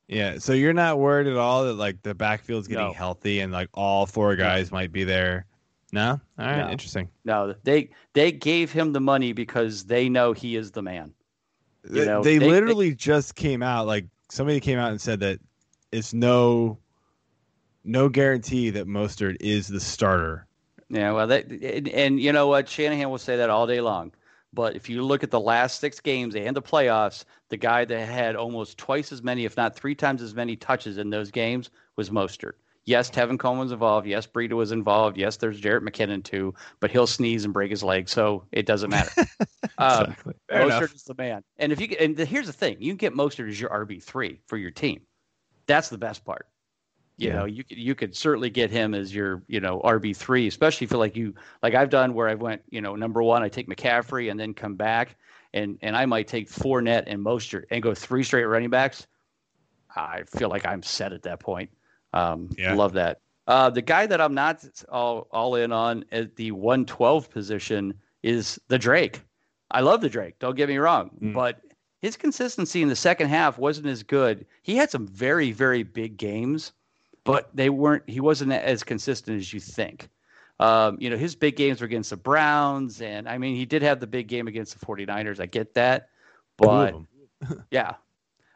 yeah, 0.07 0.37
so 0.39 0.53
you're 0.53 0.75
not 0.75 0.99
worried 0.99 1.27
at 1.27 1.37
all 1.37 1.65
that 1.65 1.75
like 1.75 2.03
the 2.03 2.15
backfield's 2.15 2.69
getting 2.69 2.89
No. 2.89 2.93
healthy 2.93 3.41
and 3.41 3.51
like 3.53 3.69
all 3.73 4.05
four 4.07 4.37
guys 4.37 4.71
might 4.71 4.93
be 4.93 5.05
there. 5.05 5.47
No, 5.91 6.21
all 6.39 6.47
right, 6.47 6.59
No. 6.67 6.71
interesting. 6.71 7.09
No, 7.25 7.55
they 7.65 7.89
they 8.13 8.31
gave 8.33 8.71
him 8.71 8.93
the 8.93 9.01
money 9.01 9.33
because 9.33 9.85
they 9.85 10.11
know 10.11 10.35
he 10.35 10.57
is 10.57 10.71
the 10.73 10.83
man. 10.83 11.15
You 11.89 12.01
They- 12.01 12.05
know, 12.07 12.23
they, 12.23 12.37
they- 12.37 12.45
they- 12.45 12.51
literally 12.51 12.95
just 12.95 13.35
came 13.35 13.63
out 13.63 13.87
like 13.87 14.05
somebody 14.29 14.61
came 14.61 14.79
out 14.79 14.91
and 14.91 15.01
said 15.01 15.21
that 15.21 15.41
it's 15.91 16.13
no 16.13 16.77
no 17.85 18.11
guarantee 18.11 18.69
that 18.69 18.87
Mostert 18.87 19.39
is 19.41 19.69
the 19.69 19.81
starter. 19.81 20.47
Yeah, 20.91 21.13
well, 21.13 21.27
that 21.29 21.47
and, 21.51 21.89
and 21.89 22.21
you 22.21 22.33
know 22.33 22.47
what, 22.49 22.69
Shanahan 22.69 23.09
will 23.09 23.17
say 23.17 23.37
that 23.39 23.49
all 23.49 23.67
day 23.67 23.81
long. 23.81 24.13
But 24.53 24.77
if 24.77 24.89
you 24.89 25.03
look 25.03 25.23
at 25.23 25.31
the 25.31 25.41
last 25.41 25.79
six 25.81 26.01
games 26.01 26.35
and 26.35 26.57
the 26.57 26.63
playoffs, 26.63 27.25
the 27.51 27.57
guy 27.57 27.85
that 27.85 28.09
had 28.09 28.35
almost 28.35 28.79
twice 28.79 29.13
as 29.13 29.23
many, 29.23 29.45
if 29.45 29.57
not 29.57 29.77
three 29.77 29.95
times 29.95 30.23
as 30.23 30.35
many 30.35 30.57
touches 30.57 30.97
in 30.99 31.11
those 31.11 31.31
games 31.31 31.71
was 31.97 32.11
Mostert. 32.11 32.53
Yes, 32.87 33.11
Tevin 33.11 33.39
Coleman 33.39 33.65
was 33.65 33.73
involved. 33.73 34.07
Yes, 34.07 34.27
Breida 34.27 34.55
was 34.55 34.73
involved. 34.73 35.19
Yes, 35.19 35.37
there's 35.37 35.61
Jerick 35.61 35.83
McKinnon 35.87 36.25
too, 36.25 36.55
but 36.81 36.91
he'll 36.91 37.07
sneeze 37.07 37.45
and 37.45 37.53
break 37.53 37.71
his 37.71 37.83
leg, 37.83 38.09
so 38.09 38.45
it 38.51 38.65
doesn't 38.65 38.89
matter. 38.89 39.11
um, 39.77 40.05
Exactly. 40.07 40.35
Fair 40.49 40.63
Mostert 40.63 40.67
enough. 40.79 40.95
is 40.95 41.03
the 41.05 41.15
man. 41.19 41.43
And 41.59 41.71
if 41.71 41.81
you 41.83 41.87
get- 41.89 42.01
and 42.01 42.17
the, 42.17 42.25
here's 42.25 42.47
the 42.47 42.53
thing, 42.55 42.79
you 42.81 42.91
can 42.93 42.97
get 42.97 43.13
Mostert 43.13 43.51
as 43.51 43.61
your 43.61 43.69
RB 43.69 44.03
three 44.03 44.41
for 44.47 44.57
your 44.57 44.71
team. 44.71 45.03
That's 45.67 45.91
the 45.91 45.99
best 45.99 46.25
part. 46.25 46.47
You 47.19 47.29
Yeah. 47.29 47.35
know, 47.41 47.45
you 47.47 47.65
could 47.65 47.79
you 47.79 47.95
could 47.95 48.17
certainly 48.17 48.49
get 48.49 48.71
him 48.71 48.95
as 48.95 49.15
your 49.15 49.43
you 49.49 49.61
know 49.61 49.81
RB 49.85 50.17
three, 50.17 50.47
especially 50.47 50.85
if 50.87 50.93
like 50.93 51.17
you 51.17 51.35
like 51.63 51.75
I've 51.75 51.91
done 51.91 52.15
where 52.15 52.29
I 52.29 52.35
went 52.35 52.63
you 52.71 52.81
know 52.81 52.95
number 52.95 53.23
one, 53.23 53.43
I 53.43 53.49
take 53.49 53.69
McCaffrey 53.69 54.31
and 54.31 54.39
then 54.39 54.55
come 54.55 54.77
back, 54.77 55.17
and 55.53 55.79
and 55.83 55.97
I 55.97 56.07
might 56.07 56.29
take 56.29 56.49
Fournette 56.49 57.05
and 57.09 57.23
Mostert 57.25 57.65
and 57.71 57.83
go 57.83 57.93
three 57.95 58.23
straight 58.23 58.45
running 58.45 58.71
backs. 58.71 59.07
I 59.97 60.23
feel 60.25 60.49
like 60.49 60.65
I'm 60.67 60.83
set 60.83 61.13
at 61.13 61.23
that 61.23 61.41
point. 61.41 61.71
Um, 62.13 62.51
Yeah. 62.57 62.75
Love 62.75 62.93
that. 62.95 63.21
Uh, 63.49 63.71
the 63.71 63.83
guy 63.83 64.07
that 64.07 64.21
I'm 64.21 64.35
not 64.35 64.65
all, 64.91 65.27
all 65.33 65.55
in 65.57 65.73
on 65.73 66.05
at 66.13 66.37
the 66.37 66.53
112 66.53 67.31
position 67.31 67.95
is 68.23 68.61
the 68.69 68.79
Drake. 68.79 69.23
I 69.71 69.81
love 69.81 70.03
the 70.03 70.09
Drake. 70.11 70.39
Don't 70.39 70.55
get 70.57 70.69
me 70.69 70.77
wrong, 70.77 71.11
Mm. 71.21 71.33
but 71.35 71.61
his 72.01 72.17
consistency 72.17 72.83
in 72.83 72.89
the 72.89 72.95
second 72.97 73.29
half 73.29 73.59
wasn't 73.59 73.87
as 73.89 74.03
good. 74.03 74.47
He 74.63 74.77
had 74.77 74.91
some 74.91 75.07
very 75.09 75.51
very 75.51 75.83
big 75.83 76.17
games, 76.19 76.73
but 77.29 77.51
they 77.53 77.69
weren't. 77.69 78.05
He 78.09 78.21
wasn't 78.21 78.53
as 78.53 78.83
consistent 78.83 79.39
as 79.39 79.53
you 79.53 79.61
think. 79.61 80.09
Um, 80.61 80.97
you 80.99 81.11
know, 81.11 81.19
his 81.19 81.37
big 81.37 81.57
games 81.57 81.83
were 81.83 81.85
against 81.85 82.09
the 82.09 82.17
Browns, 82.17 83.03
and 83.03 83.29
I 83.29 83.37
mean, 83.37 83.55
he 83.55 83.67
did 83.67 83.83
have 83.83 84.01
the 84.01 84.07
big 84.07 84.29
game 84.29 84.49
against 84.49 84.81
the 84.81 84.85
49ers. 84.85 85.39
I 85.39 85.45
get 85.45 85.75
that, 85.75 86.09
but 86.57 86.95
yeah, 87.71 87.97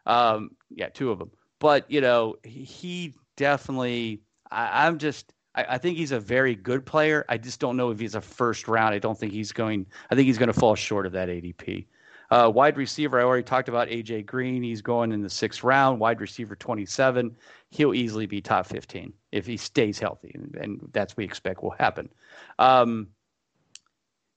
um, 0.07 0.53
yeah, 0.71 0.89
two 0.89 1.11
of 1.11 1.19
them. 1.19 1.31
But 1.59 1.89
you 1.91 2.01
know, 2.01 2.37
he, 2.45 2.65
he 2.65 3.15
definitely. 3.37 4.23
I, 4.51 4.87
I'm 4.87 4.97
just. 4.97 5.35
I, 5.55 5.67
I 5.69 5.79
think 5.79 5.99
he's 5.99 6.13
a 6.13 6.21
very 6.21 6.55
good 6.55 6.87
player. 6.87 7.27
I 7.29 7.37
just 7.37 7.61
don't 7.61 7.77
know 7.77 7.91
if 7.91 8.01
he's 8.01 8.15
a 8.15 8.23
first 8.23 8.69
round. 8.69 8.95
I 8.95 8.99
don't 8.99 9.19
think 9.19 9.35
he's 9.35 9.53
going. 9.53 9.85
I 10.11 10.15
think 10.15 10.25
he's 10.29 10.39
going 10.39 10.51
to 10.51 10.59
fall 10.59 10.77
short 10.77 11.05
of 11.05 11.13
that 11.13 11.29
ADP. 11.29 11.85
Uh, 12.33 12.49
wide 12.49 12.79
receiver, 12.79 13.21
I 13.21 13.25
already 13.25 13.43
talked 13.43 13.69
about 13.69 13.89
AJ 13.89 14.25
Green. 14.25 14.63
He's 14.63 14.81
going 14.81 15.13
in 15.13 15.21
the 15.21 15.29
sixth 15.29 15.63
round. 15.63 16.01
Wide 16.01 16.19
receiver, 16.19 16.57
27. 16.57 17.37
He'll 17.73 17.95
easily 17.95 18.27
be 18.27 18.41
top 18.43 18.67
15 18.67 19.13
if 19.33 19.47
he 19.47 19.57
stays 19.57 19.99
healthy, 19.99 20.31
and, 20.35 20.55
and 20.61 20.89
that's 20.93 21.15
what 21.15 21.19
we 21.19 21.25
expect 21.25 21.63
will 21.63 21.71
happen. 21.79 22.11
Um, 22.59 23.09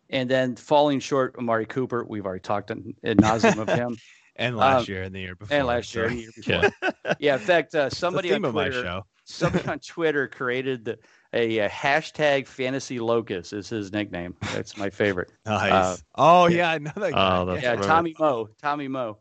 and 0.10 0.30
then 0.30 0.56
falling 0.56 1.00
short, 1.02 1.36
Amari 1.38 1.66
Cooper. 1.66 2.06
We've 2.08 2.26
already 2.26 2.40
talked 2.42 2.72
ad 2.72 2.78
nauseum 3.04 3.60
of 3.60 3.70
him. 3.70 3.98
And 4.38 4.58
last 4.58 4.90
Um, 4.90 4.94
year 4.94 5.04
and 5.04 5.16
the 5.16 5.20
year 5.22 5.36
before. 5.38 5.56
and 5.58 5.66
last 5.66 5.96
year, 5.96 6.08
and 6.08 6.18
the 6.18 6.22
year 6.24 6.32
before. 6.36 7.16
Yeah, 7.22 7.36
in 7.36 7.40
fact, 7.40 7.74
uh, 7.74 7.84
It's 7.84 7.96
the 7.96 8.00
somebody 8.02 8.28
theme 8.32 8.44
on 8.44 8.50
of 8.50 8.54
my 8.56 8.66
Twitter, 8.66 8.84
show. 8.84 9.06
somebody 9.24 9.66
on 9.70 9.80
Twitter 9.80 10.28
created 10.28 10.84
the, 10.84 11.00
a, 11.32 11.60
a 11.60 11.70
hashtag 11.70 12.46
fantasy 12.46 13.00
locust 13.00 13.54
is 13.54 13.70
his 13.70 13.94
nickname. 13.94 14.36
That's 14.54 14.76
my 14.76 14.90
favorite. 14.90 15.32
Nice. 15.46 15.72
Uh, 15.72 15.98
oh 16.16 16.48
yeah, 16.48 16.70
I 16.70 16.80
know 16.80 16.92
that 16.98 17.14
guy. 17.14 17.38
Oh, 17.40 17.46
that's 17.46 17.64
yeah, 17.64 17.76
right. 17.76 17.84
Tommy 17.84 18.14
Moe. 18.20 18.50
Tommy 18.62 18.90
Moe. 18.90 19.20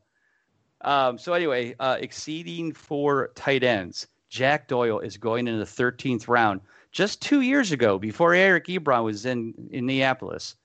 Um, 0.84 1.18
so 1.18 1.32
anyway, 1.32 1.74
uh, 1.80 1.96
exceeding 2.00 2.72
four 2.72 3.30
tight 3.34 3.64
ends. 3.64 4.06
Jack 4.28 4.68
Doyle 4.68 5.00
is 5.00 5.16
going 5.16 5.48
in 5.48 5.58
the 5.58 5.64
13th 5.64 6.28
round. 6.28 6.60
Just 6.92 7.22
two 7.22 7.40
years 7.40 7.72
ago, 7.72 7.98
before 7.98 8.34
Eric 8.34 8.66
Ebron 8.66 9.04
was 9.04 9.26
in 9.26 9.54
in 9.56 9.68
Indianapolis, 9.70 10.56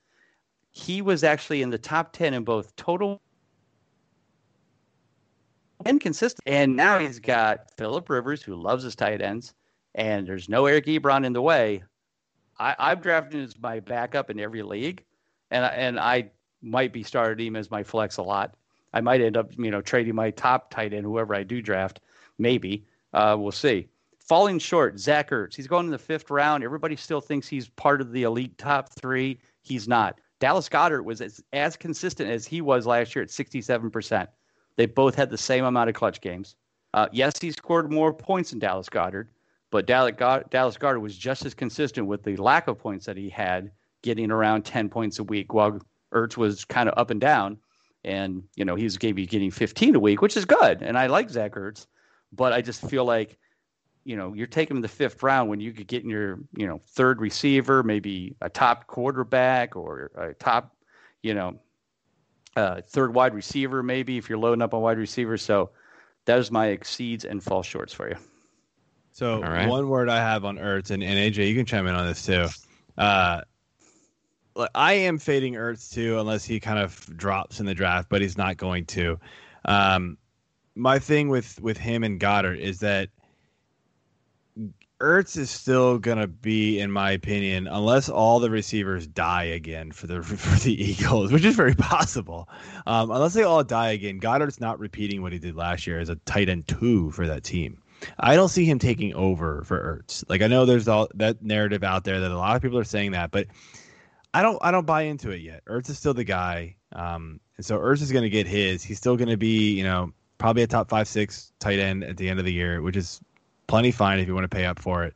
he 0.70 1.02
was 1.02 1.24
actually 1.24 1.62
in 1.62 1.70
the 1.70 1.78
top 1.78 2.12
10 2.12 2.34
in 2.34 2.44
both 2.44 2.74
total 2.76 3.20
and 5.84 6.00
consistent. 6.00 6.42
And 6.46 6.76
now 6.76 6.98
he's 6.98 7.18
got 7.18 7.70
Philip 7.76 8.08
Rivers, 8.08 8.42
who 8.42 8.54
loves 8.54 8.84
his 8.84 8.94
tight 8.94 9.20
ends, 9.20 9.54
and 9.94 10.26
there's 10.26 10.48
no 10.48 10.66
Eric 10.66 10.86
Ebron 10.86 11.24
in 11.24 11.32
the 11.32 11.42
way. 11.42 11.82
I, 12.58 12.76
I've 12.78 13.00
drafted 13.00 13.34
him 13.34 13.44
as 13.44 13.58
my 13.58 13.80
backup 13.80 14.30
in 14.30 14.38
every 14.38 14.62
league, 14.62 15.04
and 15.50 15.64
and 15.64 15.98
I 15.98 16.30
might 16.62 16.92
be 16.92 17.02
starting 17.02 17.46
him 17.46 17.56
as 17.56 17.70
my 17.70 17.82
flex 17.82 18.18
a 18.18 18.22
lot. 18.22 18.54
I 18.92 19.00
might 19.00 19.20
end 19.20 19.36
up, 19.36 19.52
you 19.56 19.70
know, 19.70 19.80
trading 19.80 20.14
my 20.14 20.30
top 20.30 20.70
tight 20.70 20.92
end, 20.92 21.04
whoever 21.04 21.34
I 21.34 21.42
do 21.42 21.62
draft. 21.62 22.00
Maybe 22.38 22.86
uh, 23.12 23.36
we'll 23.38 23.52
see. 23.52 23.88
Falling 24.18 24.58
short, 24.58 24.98
Zach 24.98 25.30
Ertz. 25.30 25.54
He's 25.54 25.66
going 25.66 25.86
in 25.86 25.92
the 25.92 25.98
fifth 25.98 26.30
round. 26.30 26.62
Everybody 26.62 26.96
still 26.96 27.20
thinks 27.20 27.48
he's 27.48 27.68
part 27.68 28.00
of 28.00 28.12
the 28.12 28.22
elite 28.22 28.56
top 28.58 28.88
three. 28.90 29.38
He's 29.62 29.88
not. 29.88 30.20
Dallas 30.38 30.68
Goedert 30.68 31.04
was 31.04 31.20
as, 31.20 31.42
as 31.52 31.76
consistent 31.76 32.30
as 32.30 32.46
he 32.46 32.60
was 32.60 32.86
last 32.86 33.14
year 33.14 33.22
at 33.22 33.28
67%. 33.28 34.26
They 34.76 34.86
both 34.86 35.14
had 35.14 35.30
the 35.30 35.38
same 35.38 35.64
amount 35.64 35.90
of 35.90 35.94
clutch 35.94 36.20
games. 36.20 36.56
Uh, 36.94 37.08
yes, 37.12 37.38
he 37.38 37.52
scored 37.52 37.92
more 37.92 38.12
points 38.12 38.50
than 38.50 38.58
Dallas 38.58 38.88
Goedert, 38.88 39.28
but 39.70 39.86
Dallas, 39.86 40.14
God, 40.16 40.48
Dallas 40.50 40.76
Goedert 40.76 41.00
was 41.00 41.16
just 41.16 41.44
as 41.44 41.54
consistent 41.54 42.06
with 42.06 42.22
the 42.22 42.36
lack 42.36 42.68
of 42.68 42.78
points 42.78 43.06
that 43.06 43.16
he 43.16 43.28
had, 43.28 43.70
getting 44.02 44.30
around 44.30 44.64
10 44.64 44.88
points 44.88 45.18
a 45.18 45.24
week, 45.24 45.52
while 45.52 45.80
Ertz 46.12 46.36
was 46.36 46.64
kind 46.64 46.88
of 46.88 46.98
up 46.98 47.10
and 47.10 47.20
down. 47.20 47.58
And, 48.04 48.44
you 48.56 48.64
know, 48.64 48.74
he 48.74 48.84
was 48.84 49.00
maybe 49.02 49.26
getting 49.26 49.50
15 49.50 49.94
a 49.94 50.00
week, 50.00 50.22
which 50.22 50.36
is 50.36 50.44
good. 50.44 50.82
And 50.82 50.96
I 50.96 51.06
like 51.06 51.28
Zach 51.28 51.52
Ertz, 51.52 51.86
but 52.32 52.52
I 52.52 52.62
just 52.62 52.80
feel 52.88 53.04
like, 53.04 53.38
you 54.04 54.16
know, 54.16 54.32
you're 54.32 54.46
taking 54.46 54.72
him 54.72 54.78
in 54.78 54.82
the 54.82 54.88
fifth 54.88 55.22
round 55.22 55.50
when 55.50 55.60
you 55.60 55.72
could 55.72 55.86
get 55.86 56.02
in 56.02 56.08
your, 56.08 56.38
you 56.56 56.66
know, 56.66 56.80
third 56.88 57.20
receiver, 57.20 57.82
maybe 57.82 58.36
a 58.40 58.48
top 58.48 58.86
quarterback 58.86 59.76
or 59.76 60.10
a 60.16 60.34
top, 60.34 60.74
you 61.22 61.34
know, 61.34 61.60
uh, 62.56 62.80
third 62.88 63.14
wide 63.14 63.34
receiver, 63.34 63.82
maybe 63.82 64.16
if 64.16 64.28
you're 64.28 64.38
loading 64.38 64.62
up 64.62 64.72
on 64.72 64.80
wide 64.80 64.98
receivers. 64.98 65.42
So 65.42 65.70
that 66.24 66.38
is 66.38 66.50
my 66.50 66.68
exceeds 66.68 67.24
and 67.24 67.42
fall 67.42 67.62
shorts 67.62 67.92
for 67.92 68.08
you. 68.08 68.16
So 69.12 69.42
All 69.42 69.50
right. 69.50 69.68
one 69.68 69.88
word 69.88 70.08
I 70.08 70.18
have 70.18 70.44
on 70.44 70.56
Ertz 70.56 70.90
and, 70.90 71.02
and 71.02 71.18
AJ, 71.18 71.48
you 71.48 71.54
can 71.54 71.66
chime 71.66 71.86
in 71.86 71.94
on 71.94 72.06
this 72.06 72.24
too. 72.24 72.46
Uh, 72.96 73.42
I 74.74 74.92
am 74.94 75.18
fading 75.18 75.54
Ertz 75.54 75.92
too, 75.92 76.18
unless 76.18 76.44
he 76.44 76.60
kind 76.60 76.78
of 76.78 77.16
drops 77.16 77.60
in 77.60 77.66
the 77.66 77.74
draft, 77.74 78.08
but 78.08 78.20
he's 78.20 78.36
not 78.36 78.56
going 78.56 78.86
to. 78.86 79.18
Um, 79.64 80.16
my 80.74 80.98
thing 80.98 81.28
with 81.28 81.60
with 81.60 81.76
him 81.76 82.04
and 82.04 82.20
Goedert 82.20 82.58
is 82.58 82.80
that 82.80 83.10
Ertz 85.00 85.38
is 85.38 85.50
still 85.50 85.98
gonna 85.98 86.26
be, 86.26 86.78
in 86.78 86.90
my 86.90 87.10
opinion, 87.12 87.66
unless 87.66 88.10
all 88.10 88.38
the 88.38 88.50
receivers 88.50 89.06
die 89.06 89.44
again 89.44 89.92
for 89.92 90.06
the 90.06 90.22
for 90.22 90.58
the 90.60 90.82
Eagles, 90.82 91.32
which 91.32 91.44
is 91.44 91.56
very 91.56 91.74
possible. 91.76 92.48
Um, 92.86 93.10
unless 93.10 93.34
they 93.34 93.42
all 93.42 93.64
die 93.64 93.92
again, 93.92 94.20
Goedert's 94.20 94.60
not 94.60 94.78
repeating 94.78 95.22
what 95.22 95.32
he 95.32 95.38
did 95.38 95.56
last 95.56 95.86
year 95.86 95.98
as 95.98 96.08
a 96.08 96.16
tight 96.16 96.48
end 96.48 96.68
two 96.68 97.10
for 97.12 97.26
that 97.26 97.44
team. 97.44 97.80
I 98.18 98.34
don't 98.34 98.48
see 98.48 98.64
him 98.64 98.78
taking 98.78 99.14
over 99.14 99.62
for 99.64 99.78
Ertz. 99.78 100.24
Like 100.28 100.42
I 100.42 100.46
know 100.46 100.64
there's 100.64 100.88
all 100.88 101.08
that 101.14 101.42
narrative 101.42 101.82
out 101.82 102.04
there 102.04 102.20
that 102.20 102.30
a 102.30 102.36
lot 102.36 102.56
of 102.56 102.62
people 102.62 102.78
are 102.78 102.84
saying 102.84 103.12
that, 103.12 103.30
but 103.30 103.46
I 104.32 104.42
don't 104.42 104.58
I 104.62 104.70
don't 104.70 104.86
buy 104.86 105.02
into 105.02 105.30
it 105.30 105.40
yet. 105.40 105.64
Ertz 105.66 105.90
is 105.90 105.98
still 105.98 106.14
the 106.14 106.24
guy, 106.24 106.76
um, 106.92 107.40
and 107.56 107.66
so 107.66 107.78
Ertz 107.78 108.00
is 108.02 108.12
going 108.12 108.22
to 108.22 108.30
get 108.30 108.46
his. 108.46 108.82
He's 108.82 108.98
still 108.98 109.16
going 109.16 109.28
to 109.28 109.36
be 109.36 109.72
you 109.72 109.84
know 109.84 110.12
probably 110.38 110.62
a 110.62 110.66
top 110.66 110.88
five 110.88 111.08
six 111.08 111.52
tight 111.58 111.78
end 111.78 112.04
at 112.04 112.16
the 112.16 112.28
end 112.28 112.38
of 112.38 112.44
the 112.44 112.52
year, 112.52 112.80
which 112.82 112.96
is 112.96 113.20
plenty 113.66 113.90
fine 113.90 114.18
if 114.18 114.28
you 114.28 114.34
want 114.34 114.44
to 114.44 114.54
pay 114.54 114.66
up 114.66 114.78
for 114.78 115.04
it. 115.04 115.14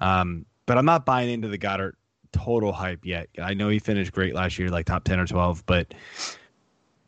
Um, 0.00 0.46
but 0.66 0.78
I'm 0.78 0.84
not 0.84 1.04
buying 1.04 1.30
into 1.30 1.48
the 1.48 1.58
Goedert 1.58 1.94
total 2.32 2.72
hype 2.72 3.04
yet. 3.04 3.28
I 3.40 3.54
know 3.54 3.68
he 3.68 3.78
finished 3.78 4.12
great 4.12 4.34
last 4.34 4.58
year, 4.58 4.70
like 4.70 4.86
top 4.86 5.04
ten 5.04 5.18
or 5.18 5.26
twelve, 5.26 5.64
but 5.66 5.92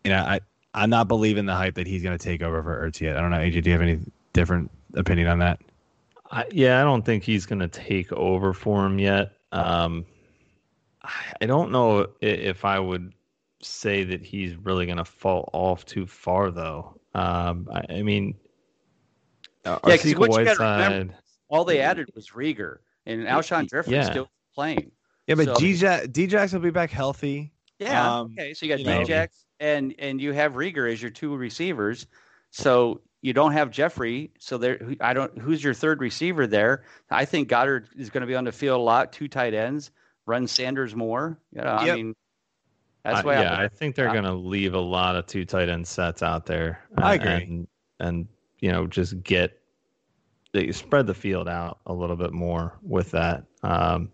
you 0.02 0.10
know 0.10 0.22
I 0.22 0.40
I'm 0.74 0.90
not 0.90 1.06
believing 1.06 1.46
the 1.46 1.54
hype 1.54 1.76
that 1.76 1.86
he's 1.86 2.02
going 2.02 2.18
to 2.18 2.22
take 2.22 2.42
over 2.42 2.62
for 2.62 2.88
Ertz 2.88 3.00
yet. 3.00 3.16
I 3.16 3.20
don't 3.20 3.30
know. 3.30 3.38
AJ, 3.38 3.62
do 3.62 3.70
you 3.70 3.72
have 3.72 3.82
any 3.82 4.00
different 4.32 4.72
opinion 4.94 5.28
on 5.28 5.38
that? 5.38 5.60
I, 6.32 6.46
yeah, 6.50 6.80
I 6.80 6.84
don't 6.84 7.04
think 7.04 7.22
he's 7.22 7.46
going 7.46 7.60
to 7.60 7.68
take 7.68 8.12
over 8.12 8.52
for 8.52 8.84
him 8.84 8.98
yet. 8.98 9.32
Um, 9.52 10.04
I 11.04 11.10
I 11.42 11.46
don't 11.46 11.70
know 11.70 12.06
if 12.20 12.64
I 12.64 12.78
would 12.78 13.12
say 13.62 14.04
that 14.04 14.22
he's 14.22 14.56
really 14.56 14.86
going 14.86 14.98
to 14.98 15.04
fall 15.04 15.48
off 15.52 15.84
too 15.86 16.06
far, 16.06 16.50
though. 16.50 16.98
Um, 17.14 17.68
I, 17.72 17.94
I 17.98 18.02
mean, 18.02 18.34
uh, 19.64 19.78
Yeah, 19.86 19.96
'cause 19.96 20.04
Arcega 20.06 20.18
what 20.18 20.38
you 20.38 20.44
gotta 20.44 20.60
remember- 20.62 21.14
All 21.48 21.64
they 21.64 21.80
added 21.80 22.10
was 22.14 22.30
Reagor, 22.30 22.78
and 23.06 23.22
Alshon 23.26 23.70
Jeffery 23.70 23.94
Yeah. 23.94 24.10
still 24.10 24.28
playing. 24.54 24.90
Yeah, 25.26 25.36
but 25.36 25.44
So- 25.46 25.54
DJ 25.54 26.06
Djax 26.08 26.52
will 26.52 26.60
be 26.60 26.70
back 26.70 26.90
healthy. 26.90 27.52
Yeah. 27.78 28.18
Um, 28.20 28.32
okay. 28.32 28.52
So 28.54 28.66
you 28.66 28.72
got 28.72 28.80
you 28.80 28.86
know- 28.86 29.02
Djax 29.04 29.44
and 29.60 29.94
and 29.98 30.20
you 30.20 30.32
have 30.32 30.54
Reagor 30.54 30.90
as 30.92 31.00
your 31.00 31.10
two 31.10 31.34
receivers. 31.36 32.06
So 32.50 33.00
you 33.22 33.32
don't 33.32 33.52
have 33.52 33.70
Jeffery. 33.70 34.30
So 34.38 34.58
there, 34.58 34.80
I 35.00 35.14
don't. 35.14 35.36
Who's 35.38 35.62
your 35.64 35.74
third 35.74 36.00
receiver 36.00 36.46
there? 36.46 36.84
I 37.10 37.24
think 37.24 37.48
Goedert 37.48 37.86
is 37.96 38.10
going 38.10 38.20
to 38.22 38.26
be 38.26 38.34
on 38.34 38.44
the 38.44 38.52
field 38.52 38.80
a 38.80 38.82
lot. 38.82 39.12
Two 39.12 39.28
tight 39.28 39.54
ends. 39.54 39.90
Run 40.26 40.46
Sanders 40.46 40.94
more. 40.94 41.38
You 41.52 41.62
know, 41.62 41.70
I 41.70 41.94
mean, 41.94 42.14
that's 43.04 43.20
I- 43.20 43.22
why. 43.22 43.40
yeah, 43.40 43.58
I 43.58 43.68
think 43.68 43.94
they're 43.94 44.12
going 44.12 44.24
to 44.24 44.32
leave 44.32 44.74
a 44.74 44.80
lot 44.80 45.16
of 45.16 45.26
two 45.26 45.44
tight 45.44 45.68
end 45.68 45.86
sets 45.86 46.22
out 46.22 46.46
there. 46.46 46.80
I 46.96 47.12
uh, 47.12 47.14
agree. 47.14 47.30
And, 47.30 47.68
and 48.00 48.28
you 48.60 48.72
know, 48.72 48.86
just 48.86 49.22
get 49.22 49.60
they 50.52 50.70
spread 50.72 51.06
the 51.06 51.14
field 51.14 51.48
out 51.48 51.80
a 51.86 51.92
little 51.92 52.16
bit 52.16 52.32
more 52.32 52.78
with 52.82 53.10
that. 53.10 53.44
Um, 53.62 54.10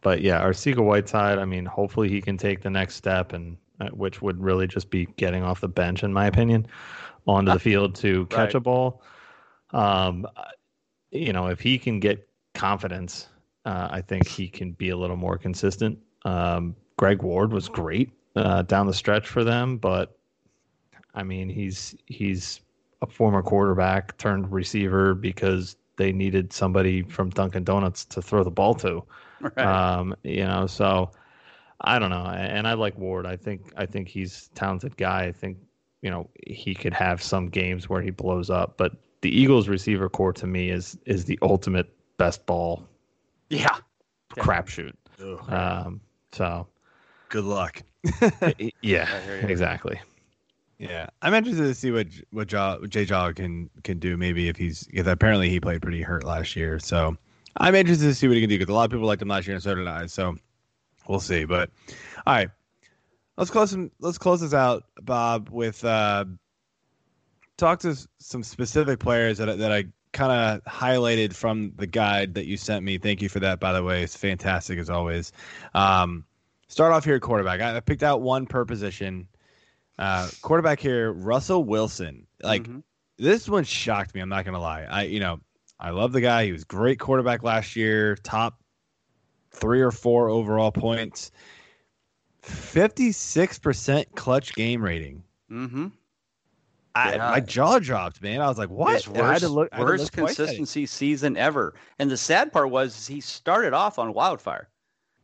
but 0.00 0.20
yeah, 0.20 0.38
our 0.38 0.50
Arcega 0.50 0.82
Whiteside. 0.84 1.38
I 1.38 1.44
mean, 1.44 1.64
hopefully 1.66 2.08
he 2.08 2.20
can 2.20 2.36
take 2.36 2.62
the 2.62 2.70
next 2.70 2.94
step, 2.94 3.32
and 3.32 3.56
uh, 3.80 3.88
which 3.88 4.22
would 4.22 4.40
really 4.40 4.66
just 4.66 4.90
be 4.90 5.06
getting 5.16 5.42
off 5.42 5.60
the 5.60 5.68
bench, 5.68 6.04
in 6.04 6.12
my 6.12 6.26
opinion, 6.26 6.66
onto 7.26 7.52
the 7.52 7.58
field 7.58 7.94
to 7.96 8.26
catch 8.26 8.48
Right. 8.48 8.54
a 8.54 8.60
ball. 8.60 9.02
Um, 9.72 10.26
you 11.10 11.32
know, 11.32 11.48
if 11.48 11.60
he 11.60 11.78
can 11.78 12.00
get 12.00 12.28
confidence, 12.54 13.28
uh, 13.64 13.88
I 13.90 14.00
think 14.00 14.26
he 14.26 14.48
can 14.48 14.72
be 14.72 14.90
a 14.90 14.96
little 14.96 15.16
more 15.16 15.38
consistent. 15.38 15.98
Um, 16.24 16.76
Greg 16.96 17.22
Ward 17.22 17.52
was 17.52 17.68
great 17.68 18.10
uh, 18.36 18.62
down 18.62 18.86
the 18.86 18.94
stretch 18.94 19.28
for 19.28 19.44
them, 19.44 19.78
but 19.78 20.18
I 21.14 21.22
mean, 21.22 21.48
he's 21.48 21.94
he's 22.06 22.60
a 23.02 23.06
former 23.06 23.42
quarterback 23.42 24.16
turned 24.18 24.50
receiver 24.50 25.14
because 25.14 25.76
they 25.96 26.12
needed 26.12 26.52
somebody 26.52 27.02
from 27.02 27.30
Dunkin' 27.30 27.64
Donuts 27.64 28.04
to 28.06 28.22
throw 28.22 28.42
the 28.42 28.50
ball 28.50 28.74
to. 28.74 29.04
Right. 29.40 29.58
Um, 29.58 30.14
you 30.22 30.44
know, 30.44 30.66
so 30.66 31.10
I 31.80 31.98
don't 31.98 32.10
know, 32.10 32.24
and 32.24 32.66
I 32.66 32.74
like 32.74 32.98
Ward. 32.98 33.26
I 33.26 33.36
think 33.36 33.72
I 33.76 33.86
think 33.86 34.08
he's 34.08 34.50
a 34.52 34.54
talented 34.56 34.96
guy. 34.96 35.24
I 35.24 35.32
think 35.32 35.58
you 36.02 36.10
know 36.10 36.28
he 36.46 36.74
could 36.74 36.92
have 36.92 37.22
some 37.22 37.48
games 37.48 37.88
where 37.88 38.02
he 38.02 38.10
blows 38.10 38.50
up, 38.50 38.76
but 38.76 38.92
the 39.20 39.30
Eagles 39.30 39.68
receiver 39.68 40.08
corps 40.08 40.32
to 40.34 40.46
me 40.46 40.70
is 40.70 40.98
is 41.06 41.24
the 41.24 41.38
ultimate 41.42 41.92
best 42.16 42.46
ball 42.46 42.86
Yeah. 43.50 43.76
crapshoot. 44.36 44.92
Um, 45.48 46.00
so 46.32 46.66
Good 47.28 47.44
luck. 47.44 47.82
yeah, 48.82 49.08
I 49.12 49.20
hear 49.20 49.40
you. 49.40 49.48
exactly. 49.48 50.00
Yeah, 50.78 51.06
I'm 51.22 51.34
interested 51.34 51.62
to 51.64 51.74
see 51.74 51.90
what 51.90 52.08
what 52.30 52.48
Jaw, 52.48 52.78
Jay 52.86 53.04
Jaw 53.04 53.32
can 53.32 53.70
can 53.84 53.98
do. 53.98 54.16
Maybe 54.16 54.48
if 54.48 54.56
he's 54.56 54.84
because 54.84 55.06
apparently 55.06 55.48
he 55.48 55.60
played 55.60 55.80
pretty 55.82 56.02
hurt 56.02 56.24
last 56.24 56.56
year, 56.56 56.78
so 56.78 57.16
I'm 57.56 57.74
interested 57.74 58.06
to 58.06 58.14
see 58.14 58.26
what 58.28 58.34
he 58.34 58.40
can 58.40 58.50
do 58.50 58.58
because 58.58 58.70
a 58.70 58.74
lot 58.74 58.84
of 58.84 58.90
people 58.90 59.06
liked 59.06 59.22
him 59.22 59.28
last 59.28 59.46
year 59.46 59.54
and 59.54 59.62
so 59.62 59.74
did 59.74 59.86
I. 59.86 60.06
So 60.06 60.36
we'll 61.08 61.20
see. 61.20 61.44
But 61.44 61.70
all 62.26 62.34
right, 62.34 62.48
let's 63.36 63.50
close 63.50 63.70
some. 63.70 63.90
Let's 64.00 64.18
close 64.18 64.40
this 64.40 64.52
out, 64.54 64.84
Bob, 65.02 65.48
with 65.50 65.84
uh, 65.84 66.24
talk 67.56 67.78
to 67.80 67.96
some 68.18 68.42
specific 68.42 68.98
players 68.98 69.38
that 69.38 69.58
that 69.58 69.72
I 69.72 69.84
kind 70.14 70.32
of 70.32 70.64
highlighted 70.72 71.34
from 71.34 71.72
the 71.76 71.86
guide 71.86 72.34
that 72.34 72.46
you 72.46 72.56
sent 72.56 72.82
me. 72.84 72.96
Thank 72.96 73.20
you 73.20 73.28
for 73.28 73.40
that, 73.40 73.60
by 73.60 73.72
the 73.74 73.82
way. 73.82 74.02
It's 74.02 74.16
fantastic 74.16 74.78
as 74.78 74.88
always. 74.88 75.32
Um, 75.74 76.24
start 76.68 76.92
off 76.92 77.04
here 77.04 77.16
at 77.16 77.20
quarterback. 77.20 77.60
I, 77.60 77.76
I 77.76 77.80
picked 77.80 78.02
out 78.02 78.22
one 78.22 78.46
per 78.46 78.64
position. 78.64 79.28
Uh, 79.98 80.28
quarterback 80.40 80.80
here, 80.80 81.12
Russell 81.12 81.62
Wilson. 81.64 82.26
Like 82.42 82.64
Mhm. 82.64 82.82
this 83.18 83.48
one 83.48 83.64
shocked 83.64 84.14
me. 84.14 84.20
I'm 84.22 84.28
not 84.30 84.44
gonna 84.46 84.60
lie. 84.60 84.84
I 84.84 85.02
you 85.02 85.20
know 85.20 85.40
I 85.78 85.90
love 85.90 86.12
the 86.12 86.20
guy. 86.20 86.46
He 86.46 86.52
was 86.52 86.64
great 86.64 86.98
quarterback 86.98 87.42
last 87.42 87.76
year. 87.76 88.16
Top 88.16 88.60
three 89.50 89.82
or 89.82 89.90
four 89.92 90.28
overall 90.30 90.72
points. 90.72 91.30
Fifty 92.42 93.12
six 93.12 93.58
percent 93.58 94.08
clutch 94.14 94.54
game 94.54 94.82
rating. 94.82 95.22
Mhm. 95.50 95.92
I, 96.94 97.12
Yeah. 97.14 97.30
my 97.30 97.40
jaw 97.40 97.78
dropped, 97.80 98.22
man. 98.22 98.40
I 98.40 98.46
was 98.48 98.58
like, 98.58 98.70
"What?" 98.70 98.94
His 98.94 99.06
And 99.08 99.18
I 99.18 99.32
had 99.32 99.40
to 99.40 99.46
worst, 99.46 99.54
look- 99.54 99.68
I 99.72 99.76
had 99.76 99.80
to 99.80 99.86
worst 99.86 100.02
look 100.04 100.12
twice 100.12 100.30
at 100.30 100.30
it. 100.30 100.36
consistency 100.46 100.86
season 100.86 101.36
ever. 101.36 101.74
And 101.98 102.10
the 102.10 102.16
sad 102.16 102.52
part 102.52 102.70
was 102.70 103.06
he 103.06 103.20
started 103.20 103.72
off 103.72 103.98
on 103.98 104.12
wildfire, 104.14 104.68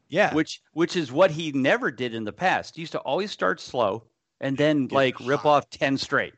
Yeah, 0.09 0.35
which 0.35 0.63
which 0.73 0.97
is 0.97 1.13
what 1.13 1.31
he 1.31 1.53
never 1.53 1.91
did 1.91 2.15
in 2.15 2.25
the 2.25 2.33
past. 2.33 2.75
He 2.75 2.83
used 2.83 2.93
to 2.93 2.99
always 3.01 3.31
start 3.31 3.61
slow 3.61 4.05
and 4.41 4.57
then 4.57 4.89
like 4.91 5.19
rip 5.21 5.45
off 5.45 5.71
ten 5.71 5.97
straight. 5.97 6.35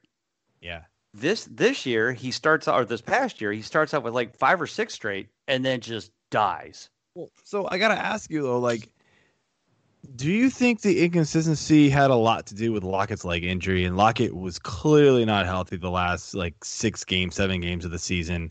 yeah. 0.61 0.83
This 1.15 1.47
this 1.51 1.85
year 1.85 2.13
he 2.13 2.31
starts 2.31 2.69
or 2.69 2.85
this 2.87 3.01
past 3.03 3.41
year 3.41 3.53
he 3.53 3.61
starts 3.63 3.93
out 3.95 4.03
with 4.03 4.15
like 4.15 4.35
five 4.37 4.61
or 4.61 4.67
six 4.67 4.95
straight 4.95 5.29
and 5.49 5.65
then 5.65 5.81
just 5.81 6.11
dies. 6.31 6.89
Well, 7.15 7.29
so 7.45 7.69
I 7.71 7.77
gotta 7.79 7.99
ask 7.99 8.31
you 8.31 8.43
though, 8.43 8.59
like, 8.59 8.89
do 10.17 10.31
you 10.31 10.51
think 10.51 10.81
the 10.81 11.05
inconsistency 11.05 11.89
had 11.89 12.11
a 12.11 12.17
lot 12.17 12.47
to 12.47 12.55
do 12.55 12.73
with 12.73 12.83
Lockett's 12.83 13.25
leg 13.25 13.45
injury? 13.45 13.85
And 13.85 13.97
Lockett 13.97 14.35
was 14.35 14.59
clearly 14.59 15.25
not 15.25 15.47
healthy 15.47 15.77
the 15.77 15.91
last 15.91 16.35
like 16.35 16.65
six 16.65 17.05
games, 17.05 17.37
seven 17.37 17.61
games 17.61 17.85
of 17.85 17.93
the 17.93 17.99
season. 17.99 18.51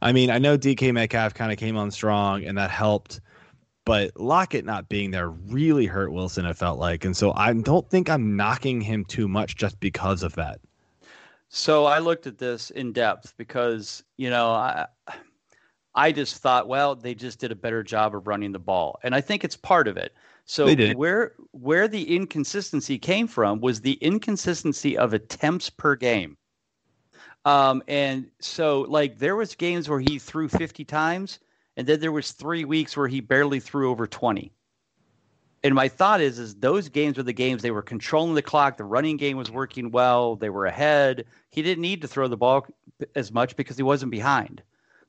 I 0.00 0.12
mean, 0.12 0.30
I 0.30 0.38
know 0.38 0.56
DK 0.56 0.92
Metcalf 0.92 1.34
kind 1.34 1.52
of 1.52 1.58
came 1.58 1.76
on 1.76 1.90
strong 1.90 2.44
and 2.44 2.56
that 2.56 2.70
helped, 2.70 3.20
but 3.84 4.12
Lockett 4.18 4.64
not 4.64 4.88
being 4.88 5.10
there 5.10 5.30
really 5.30 5.86
hurt 5.86 6.12
Wilson. 6.12 6.46
It 6.46 6.56
felt 6.56 6.78
like, 6.78 7.04
and 7.04 7.16
so 7.16 7.32
I 7.34 7.52
don't 7.52 7.88
think 7.90 8.08
I'm 8.08 8.36
knocking 8.36 8.80
him 8.80 9.04
too 9.04 9.26
much 9.26 9.56
just 9.56 9.80
because 9.80 10.22
of 10.22 10.34
that. 10.36 10.60
So 11.48 11.84
I 11.84 11.98
looked 11.98 12.26
at 12.26 12.38
this 12.38 12.70
in 12.70 12.92
depth 12.92 13.34
because, 13.36 14.02
you 14.16 14.30
know, 14.30 14.50
I 14.50 14.86
I 15.94 16.12
just 16.12 16.36
thought, 16.36 16.68
well, 16.68 16.94
they 16.94 17.14
just 17.14 17.38
did 17.38 17.52
a 17.52 17.56
better 17.56 17.82
job 17.82 18.14
of 18.14 18.26
running 18.26 18.52
the 18.52 18.58
ball. 18.58 18.98
And 19.02 19.14
I 19.14 19.20
think 19.20 19.44
it's 19.44 19.56
part 19.56 19.88
of 19.88 19.96
it. 19.96 20.14
So 20.44 20.74
where 20.94 21.34
where 21.52 21.86
the 21.86 22.16
inconsistency 22.16 22.98
came 22.98 23.28
from 23.28 23.60
was 23.60 23.80
the 23.80 23.92
inconsistency 23.94 24.98
of 24.98 25.14
attempts 25.14 25.70
per 25.70 25.94
game. 25.94 26.36
Um, 27.44 27.82
and 27.86 28.28
so 28.40 28.82
like 28.82 29.18
there 29.18 29.36
was 29.36 29.54
games 29.54 29.88
where 29.88 30.00
he 30.00 30.18
threw 30.18 30.48
50 30.48 30.84
times 30.84 31.38
and 31.76 31.86
then 31.86 32.00
there 32.00 32.12
was 32.12 32.32
3 32.32 32.64
weeks 32.64 32.96
where 32.96 33.08
he 33.08 33.20
barely 33.20 33.60
threw 33.60 33.90
over 33.90 34.06
20. 34.06 34.52
And 35.64 35.74
my 35.74 35.88
thought 35.88 36.20
is 36.20 36.40
is 36.40 36.56
those 36.56 36.88
games 36.88 37.18
were 37.18 37.22
the 37.22 37.32
games 37.32 37.62
they 37.62 37.70
were 37.70 37.82
controlling 37.82 38.34
the 38.34 38.42
clock, 38.42 38.76
the 38.76 38.84
running 38.84 39.16
game 39.16 39.36
was 39.36 39.50
working 39.50 39.92
well, 39.92 40.34
they 40.34 40.50
were 40.50 40.66
ahead. 40.66 41.24
He 41.50 41.62
didn't 41.62 41.82
need 41.82 42.02
to 42.02 42.08
throw 42.08 42.26
the 42.26 42.36
ball 42.36 42.66
as 43.14 43.30
much 43.30 43.54
because 43.54 43.76
he 43.76 43.84
wasn't 43.84 44.10
behind. 44.10 44.62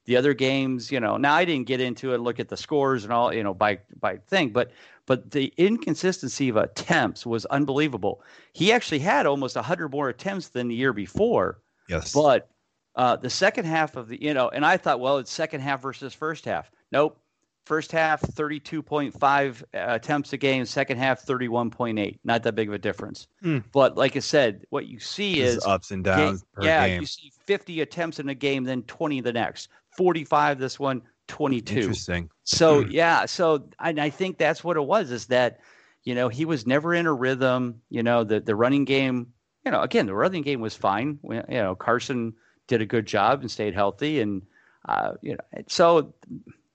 The 0.06 0.18
other 0.18 0.34
games, 0.34 0.92
you 0.92 1.00
know, 1.00 1.18
now 1.18 1.34
I 1.34 1.46
didn't 1.46 1.68
get 1.68 1.80
into 1.80 2.14
it, 2.14 2.20
look 2.20 2.40
at 2.40 2.50
the 2.50 2.58
scores 2.58 3.04
and 3.04 3.14
all, 3.14 3.34
you 3.34 3.44
know, 3.44 3.54
by 3.54 3.80
by 4.00 4.18
thing, 4.18 4.50
but 4.50 4.72
but 5.06 5.32
the 5.32 5.54
inconsistency 5.58 6.50
of 6.50 6.58
attempts 6.58 7.26
was 7.26 7.46
unbelievable. 7.46 8.22
He 8.54 8.72
actually 8.72 9.00
had 9.00 9.26
almost 9.26 9.56
100 9.56 9.90
more 9.90 10.10
attempts 10.10 10.50
than 10.50 10.68
the 10.68 10.76
year 10.76 10.94
before, 10.94 11.60
Yes, 11.88 12.14
but 12.14 12.50
uh, 12.96 13.16
the 13.16 13.30
second 13.30 13.66
half 13.66 13.96
of 13.96 14.08
the, 14.10 14.22
you 14.22 14.34
know, 14.34 14.50
and 14.50 14.66
I 14.66 14.78
thought, 14.78 15.00
well, 15.00 15.18
it's 15.18 15.32
second 15.32 15.62
half 15.62 15.82
versus 15.82 16.14
first 16.14 16.46
half. 16.46 16.72
Nope. 16.92 17.20
First 17.66 17.94
half, 17.94 18.22
32.5 18.22 19.64
attempts 19.74 20.34
a 20.34 20.38
game. 20.38 20.66
Second 20.66 20.98
half, 20.98 21.26
31.8. 21.26 22.20
Not 22.26 22.44
that 22.44 22.56
big 22.56 22.68
of 22.68 22.74
a 22.74 22.78
difference. 22.78 23.28
Hmm. 23.42 23.60
But 23.72 23.96
like 23.96 24.18
I 24.18 24.20
said, 24.20 24.66
what 24.70 24.88
you 24.88 25.00
see 25.00 25.36
Just 25.36 25.58
is 25.60 25.66
ups 25.66 25.92
and 25.92 26.04
downs 26.04 26.44
per 26.54 26.66
yeah, 26.66 26.86
game. 26.86 27.00
you 27.00 27.08
see 27.08 27.32
50 27.46 27.80
attempts 27.80 28.20
in 28.20 28.28
a 28.28 28.36
game, 28.36 28.66
then 28.66 28.84
20 28.84 29.22
the 29.22 29.32
next, 29.32 29.70
45 29.98 30.60
this 30.60 30.80
one, 30.80 31.02
22. 31.28 31.80
Interesting. 31.80 32.30
So 32.44 32.80
yeah, 32.82 33.26
so 33.26 33.68
I, 33.80 33.90
I 33.90 34.10
think 34.10 34.38
that's 34.38 34.64
what 34.64 34.78
it 34.78 34.86
was. 34.86 35.12
Is 35.12 35.28
that 35.28 35.60
you 36.04 36.16
know 36.16 36.30
he 36.30 36.46
was 36.46 36.68
never 36.68 36.94
in 36.94 37.06
a 37.06 37.14
rhythm. 37.14 37.82
You 37.90 38.04
know 38.04 38.24
the 38.24 38.40
the 38.40 38.56
running 38.56 38.86
game. 38.86 39.28
You 39.66 39.72
know 39.72 39.82
again 39.82 40.06
the 40.06 40.16
running 40.16 40.44
game 40.44 40.62
was 40.62 40.76
fine. 40.76 41.20
You 41.24 41.44
know 41.50 41.76
Carson 41.76 42.34
did 42.68 42.82
a 42.82 42.86
good 42.86 43.06
job 43.06 43.42
and 43.42 43.50
stayed 43.50 43.74
healthy, 43.74 44.20
and 44.22 44.42
uh, 44.88 45.14
you 45.22 45.34
know 45.34 45.64
so. 45.68 46.14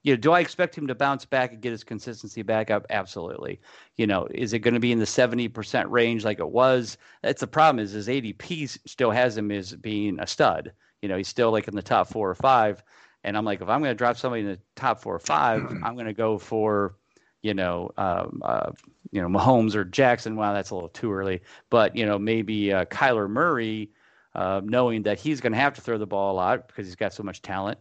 You 0.01 0.13
know, 0.13 0.21
do 0.21 0.31
I 0.31 0.39
expect 0.39 0.77
him 0.77 0.87
to 0.87 0.95
bounce 0.95 1.25
back 1.25 1.51
and 1.51 1.61
get 1.61 1.73
his 1.73 1.83
consistency 1.83 2.41
back 2.41 2.71
up? 2.71 2.85
Absolutely. 2.89 3.59
You 3.97 4.07
know, 4.07 4.29
is 4.31 4.53
it 4.53 4.59
going 4.59 4.73
to 4.73 4.79
be 4.79 4.93
in 4.93 4.99
the 4.99 5.05
seventy 5.05 5.49
percent 5.49 5.91
range 5.91 6.23
like 6.23 6.39
it 6.39 6.49
was? 6.49 6.97
That's 7.21 7.41
the 7.41 7.47
problem. 7.47 7.83
Is 7.83 7.91
his 7.91 8.07
ADP 8.07 8.79
still 8.87 9.11
has 9.11 9.37
him 9.37 9.51
as 9.51 9.73
being 9.73 10.17
a 10.19 10.25
stud. 10.25 10.71
You 11.01 11.09
know, 11.09 11.17
he's 11.17 11.27
still 11.27 11.51
like 11.51 11.67
in 11.67 11.75
the 11.75 11.81
top 11.81 12.07
four 12.07 12.29
or 12.29 12.35
five. 12.35 12.81
And 13.23 13.37
I'm 13.37 13.45
like, 13.45 13.61
if 13.61 13.69
I'm 13.69 13.81
going 13.81 13.91
to 13.91 13.95
drop 13.95 14.17
somebody 14.17 14.43
in 14.43 14.47
the 14.47 14.59
top 14.75 15.01
four 15.01 15.15
or 15.15 15.19
five, 15.19 15.65
I'm 15.83 15.95
going 15.95 16.05
to 16.05 16.13
go 16.13 16.37
for, 16.37 16.95
you 17.41 17.53
know, 17.53 17.91
um, 17.97 18.41
uh, 18.43 18.71
you 19.11 19.21
know, 19.21 19.27
Mahomes 19.27 19.75
or 19.75 19.83
Jackson. 19.83 20.35
Wow, 20.35 20.53
that's 20.53 20.69
a 20.69 20.75
little 20.75 20.89
too 20.89 21.11
early. 21.11 21.41
But 21.69 21.95
you 21.95 22.05
know, 22.05 22.19
maybe 22.19 22.71
uh, 22.71 22.85
Kyler 22.85 23.29
Murray, 23.29 23.89
uh, 24.35 24.61
knowing 24.63 25.03
that 25.03 25.19
he's 25.19 25.41
going 25.41 25.53
to 25.53 25.59
have 25.59 25.73
to 25.75 25.81
throw 25.81 25.97
the 25.97 26.07
ball 26.07 26.33
a 26.33 26.35
lot 26.35 26.67
because 26.67 26.85
he's 26.85 26.95
got 26.95 27.13
so 27.13 27.23
much 27.23 27.41
talent. 27.41 27.79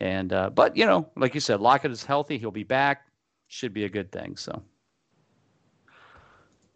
And 0.00 0.32
uh, 0.32 0.50
but 0.50 0.76
you 0.76 0.86
know, 0.86 1.08
like 1.16 1.34
you 1.34 1.40
said, 1.40 1.60
Lockett 1.60 1.90
is 1.90 2.04
healthy. 2.04 2.38
He'll 2.38 2.50
be 2.50 2.64
back. 2.64 3.06
Should 3.48 3.74
be 3.74 3.84
a 3.84 3.88
good 3.88 4.10
thing. 4.10 4.36
So 4.36 4.62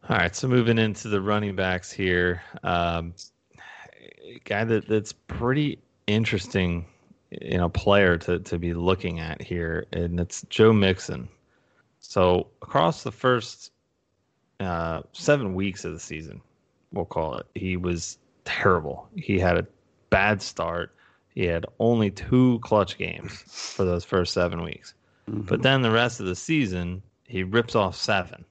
All 0.08 0.16
right, 0.16 0.34
so 0.36 0.48
moving 0.48 0.78
into 0.78 1.08
the 1.08 1.20
running 1.20 1.56
backs 1.56 1.90
here, 1.90 2.42
um, 2.62 3.14
guy 4.44 4.64
that 4.64 4.86
that's 4.86 5.12
pretty 5.12 5.78
interesting, 6.06 6.84
you 7.42 7.58
know, 7.58 7.68
player 7.68 8.16
to 8.18 8.38
to 8.40 8.58
be 8.58 8.74
looking 8.74 9.20
at 9.20 9.42
here, 9.42 9.86
and 9.92 10.20
it's 10.20 10.42
Joe 10.48 10.72
Mixon. 10.72 11.28
So 12.00 12.48
across 12.62 13.02
the 13.02 13.12
first 13.12 13.72
uh, 14.60 15.02
seven 15.12 15.54
weeks 15.54 15.84
of 15.84 15.92
the 15.92 16.00
season, 16.00 16.40
we'll 16.92 17.06
call 17.06 17.36
it, 17.36 17.46
he 17.54 17.76
was 17.76 18.18
terrible. 18.44 19.08
He 19.16 19.38
had 19.38 19.56
a 19.56 19.66
bad 20.10 20.42
start. 20.42 20.94
He 21.34 21.44
had 21.44 21.66
only 21.78 22.10
two 22.10 22.60
clutch 22.62 22.98
games 22.98 23.42
for 23.74 23.84
those 23.84 24.04
first 24.04 24.32
seven 24.32 24.62
weeks. 24.62 24.94
But 25.26 25.62
then 25.62 25.82
the 25.82 25.90
rest 25.90 26.20
of 26.20 26.26
the 26.26 26.36
season, 26.36 27.02
he 27.24 27.42
rips 27.42 27.74
off 27.74 27.96
seven. 27.96 28.44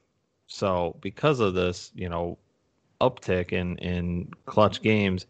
So 0.48 0.96
because 1.00 1.40
of 1.40 1.54
this, 1.54 1.92
you 1.94 2.08
know, 2.08 2.36
uptick 3.00 3.52
in 3.52 3.78
in 3.78 4.32
clutch 4.46 4.82
games, 4.82 5.26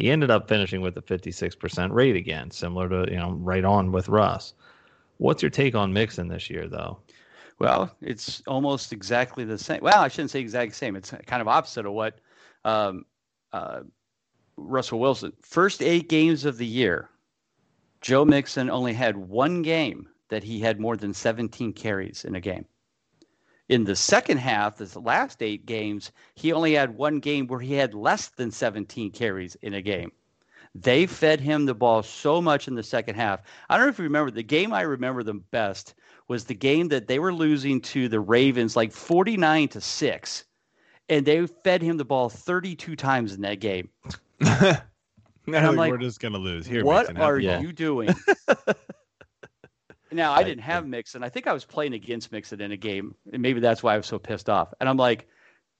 he 0.00 0.10
ended 0.10 0.30
up 0.30 0.48
finishing 0.48 0.80
with 0.80 0.96
a 0.96 1.02
56% 1.02 1.92
rate 1.92 2.16
again, 2.16 2.50
similar 2.50 2.88
to, 2.88 3.10
you 3.10 3.18
know, 3.18 3.32
right 3.32 3.64
on 3.64 3.92
with 3.92 4.08
Russ. 4.08 4.54
What's 5.18 5.42
your 5.42 5.50
take 5.50 5.74
on 5.74 5.92
Mixon 5.92 6.28
this 6.28 6.48
year 6.48 6.68
though? 6.68 6.98
Well, 7.58 7.94
it's 8.00 8.42
almost 8.46 8.92
exactly 8.92 9.44
the 9.44 9.58
same. 9.58 9.80
Well, 9.82 10.00
I 10.00 10.08
shouldn't 10.08 10.30
say 10.30 10.40
exactly 10.40 10.70
the 10.70 10.76
same. 10.76 10.96
It's 10.96 11.10
kind 11.26 11.42
of 11.42 11.48
opposite 11.48 11.84
of 11.84 11.92
what 11.92 12.18
um, 12.64 13.04
uh, 13.52 13.80
Russell 14.56 14.98
Wilson. 14.98 15.34
First 15.42 15.82
eight 15.82 16.08
games 16.08 16.46
of 16.46 16.56
the 16.56 16.66
year, 16.66 17.10
Joe 18.00 18.24
Mixon 18.24 18.70
only 18.70 18.94
had 18.94 19.18
one 19.18 19.60
game 19.60 20.08
that 20.30 20.42
he 20.42 20.60
had 20.60 20.80
more 20.80 20.96
than 20.96 21.12
17 21.12 21.74
carries 21.74 22.24
in 22.24 22.34
a 22.34 22.40
game. 22.40 22.64
In 23.70 23.84
the 23.84 23.94
second 23.94 24.38
half, 24.38 24.78
the 24.78 24.98
last 24.98 25.44
eight 25.44 25.64
games, 25.64 26.10
he 26.34 26.52
only 26.52 26.74
had 26.74 26.96
one 26.96 27.20
game 27.20 27.46
where 27.46 27.60
he 27.60 27.74
had 27.74 27.94
less 27.94 28.26
than 28.26 28.50
17 28.50 29.12
carries 29.12 29.54
in 29.62 29.74
a 29.74 29.80
game. 29.80 30.10
They 30.74 31.06
fed 31.06 31.38
him 31.38 31.66
the 31.66 31.74
ball 31.74 32.02
so 32.02 32.42
much 32.42 32.66
in 32.66 32.74
the 32.74 32.82
second 32.82 33.14
half. 33.14 33.42
I 33.68 33.76
don't 33.76 33.86
know 33.86 33.90
if 33.90 33.98
you 33.98 34.02
remember 34.02 34.32
the 34.32 34.42
game 34.42 34.72
I 34.72 34.80
remember 34.80 35.22
the 35.22 35.34
best 35.34 35.94
was 36.26 36.44
the 36.44 36.54
game 36.54 36.88
that 36.88 37.06
they 37.06 37.20
were 37.20 37.32
losing 37.32 37.80
to 37.82 38.08
the 38.08 38.18
Ravens 38.18 38.74
like 38.74 38.90
49 38.90 39.68
to 39.68 39.80
6 39.80 40.44
and 41.08 41.24
they 41.24 41.46
fed 41.46 41.80
him 41.80 41.96
the 41.96 42.04
ball 42.04 42.28
32 42.28 42.96
times 42.96 43.34
in 43.34 43.40
that 43.42 43.60
game. 43.60 43.88
and 44.40 44.80
I'm 45.46 45.76
like, 45.76 45.92
we're 45.92 45.98
just 45.98 46.18
gonna 46.18 46.38
lose 46.38 46.66
here. 46.66 46.84
what 46.84 47.16
are 47.16 47.40
ball. 47.40 47.62
you 47.62 47.72
doing? 47.72 48.12
now 50.12 50.32
I 50.32 50.42
didn't 50.42 50.62
have 50.62 50.86
Mixon. 50.86 51.22
I 51.22 51.28
think 51.28 51.46
I 51.46 51.52
was 51.52 51.64
playing 51.64 51.94
against 51.94 52.32
Mixon 52.32 52.60
in 52.60 52.72
a 52.72 52.76
game, 52.76 53.14
and 53.32 53.42
maybe 53.42 53.60
that's 53.60 53.82
why 53.82 53.94
I 53.94 53.96
was 53.96 54.06
so 54.06 54.18
pissed 54.18 54.48
off. 54.48 54.72
And 54.80 54.88
I'm 54.88 54.96
like, 54.96 55.28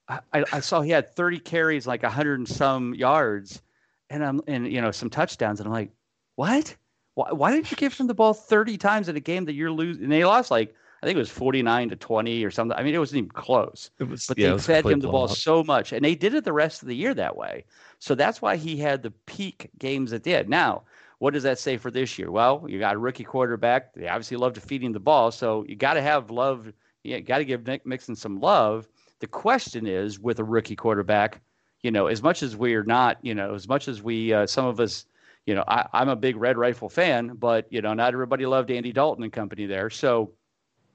I, 0.08 0.44
I 0.52 0.60
saw 0.60 0.80
he 0.80 0.90
had 0.90 1.14
30 1.14 1.38
carries, 1.40 1.86
like 1.86 2.02
100 2.02 2.38
and 2.38 2.48
some 2.48 2.94
yards, 2.94 3.62
and 4.08 4.24
I'm 4.24 4.40
and 4.46 4.70
you 4.70 4.80
know 4.80 4.90
some 4.90 5.10
touchdowns, 5.10 5.60
and 5.60 5.66
I'm 5.66 5.72
like, 5.72 5.90
what? 6.36 6.76
Why, 7.14 7.32
why 7.32 7.52
did 7.52 7.70
you 7.70 7.76
give 7.76 7.96
him 7.96 8.06
the 8.06 8.14
ball 8.14 8.34
30 8.34 8.78
times 8.78 9.08
in 9.08 9.16
a 9.16 9.20
game 9.20 9.44
that 9.46 9.54
you're 9.54 9.70
losing? 9.70 10.04
And 10.04 10.12
they 10.12 10.24
lost 10.24 10.50
like 10.50 10.74
I 11.02 11.06
think 11.06 11.16
it 11.16 11.20
was 11.20 11.30
49 11.30 11.88
to 11.90 11.96
20 11.96 12.44
or 12.44 12.50
something. 12.50 12.76
I 12.76 12.82
mean, 12.82 12.94
it 12.94 12.98
wasn't 12.98 13.18
even 13.18 13.30
close. 13.30 13.90
It 13.98 14.04
was, 14.04 14.26
But 14.26 14.36
yeah, 14.36 14.48
they 14.48 14.52
was 14.52 14.66
fed 14.66 14.84
him 14.84 15.00
the 15.00 15.08
ball 15.08 15.26
blowout. 15.26 15.38
so 15.38 15.64
much, 15.64 15.92
and 15.92 16.04
they 16.04 16.14
did 16.14 16.34
it 16.34 16.44
the 16.44 16.52
rest 16.52 16.82
of 16.82 16.88
the 16.88 16.96
year 16.96 17.14
that 17.14 17.36
way. 17.36 17.64
So 17.98 18.14
that's 18.14 18.42
why 18.42 18.56
he 18.56 18.76
had 18.76 19.02
the 19.02 19.10
peak 19.26 19.70
games 19.78 20.12
at 20.12 20.24
the 20.24 20.34
end. 20.34 20.48
Now, 20.48 20.84
what 21.20 21.34
does 21.34 21.42
that 21.42 21.58
say 21.58 21.76
for 21.76 21.90
this 21.90 22.18
year? 22.18 22.30
Well, 22.30 22.64
you 22.66 22.78
got 22.78 22.94
a 22.94 22.98
rookie 22.98 23.24
quarterback. 23.24 23.92
They 23.94 24.08
obviously 24.08 24.38
love 24.38 24.54
to 24.54 24.60
feed 24.60 24.90
the 24.92 24.98
ball, 24.98 25.30
so 25.30 25.64
you 25.68 25.76
got 25.76 25.94
to 25.94 26.02
have 26.02 26.30
love. 26.30 26.72
You 27.04 27.20
got 27.20 27.38
to 27.38 27.44
give 27.44 27.66
Nick 27.66 27.86
Mixon 27.86 28.16
some 28.16 28.40
love. 28.40 28.88
The 29.20 29.26
question 29.26 29.86
is, 29.86 30.18
with 30.18 30.38
a 30.38 30.44
rookie 30.44 30.76
quarterback, 30.76 31.42
you 31.82 31.90
know, 31.90 32.06
as 32.06 32.22
much 32.22 32.42
as 32.42 32.56
we're 32.56 32.84
not, 32.84 33.18
you 33.22 33.34
know, 33.34 33.54
as 33.54 33.68
much 33.68 33.86
as 33.86 34.02
we, 34.02 34.32
uh, 34.32 34.46
some 34.46 34.64
of 34.64 34.80
us, 34.80 35.04
you 35.44 35.54
know, 35.54 35.64
I, 35.68 35.86
I'm 35.92 36.08
a 36.08 36.16
big 36.16 36.36
Red 36.36 36.56
Rifle 36.56 36.88
fan, 36.88 37.34
but 37.34 37.66
you 37.70 37.82
know, 37.82 37.92
not 37.92 38.14
everybody 38.14 38.46
loved 38.46 38.70
Andy 38.70 38.92
Dalton 38.92 39.22
and 39.22 39.32
company 39.32 39.66
there. 39.66 39.90
So 39.90 40.32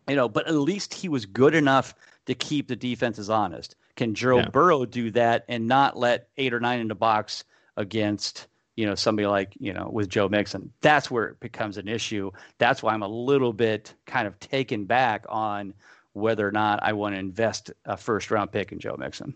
you 0.08 0.16
know, 0.16 0.30
but 0.30 0.48
at 0.48 0.56
least 0.56 0.94
he 0.94 1.10
was 1.10 1.26
good 1.26 1.56
enough 1.56 1.96
to 2.26 2.34
keep 2.36 2.68
the 2.68 2.76
defenses 2.76 3.30
honest. 3.30 3.76
Can 3.96 4.14
Joe 4.14 4.38
Yeah. 4.38 4.50
Burrow 4.50 4.86
do 4.86 5.12
that 5.12 5.46
and 5.48 5.68
not 5.68 5.98
let 5.98 6.30
eight 6.38 6.54
or 6.54 6.60
nine 6.60 6.80
in 6.80 6.88
the 6.88 6.96
box 6.96 7.44
against, 7.78 8.48
you 8.76 8.86
know, 8.86 8.96
somebody 8.96 9.28
like, 9.28 9.54
you 9.60 9.74
know, 9.74 9.90
with 9.92 10.10
Joe 10.10 10.28
Mixon? 10.28 10.72
That's 10.82 11.10
where 11.10 11.28
it 11.28 11.40
becomes 11.40 11.78
an 11.78 11.88
issue. 11.88 12.32
That's 12.58 12.84
why 12.84 12.94
I'm 12.94 13.04
a 13.04 13.08
little 13.08 13.54
bit 13.54 13.94
kind 14.06 14.28
of 14.28 14.40
taken 14.40 14.86
back 14.86 15.26
on 15.30 15.74
whether 16.14 16.48
or 16.48 16.52
not 16.52 16.80
I 16.82 16.94
want 16.94 17.16
to 17.16 17.20
invest 17.20 17.72
a 17.86 17.98
first 17.98 18.32
round 18.32 18.52
pick 18.52 18.72
in 18.72 18.80
Joe 18.80 18.96
Mixon. 18.98 19.34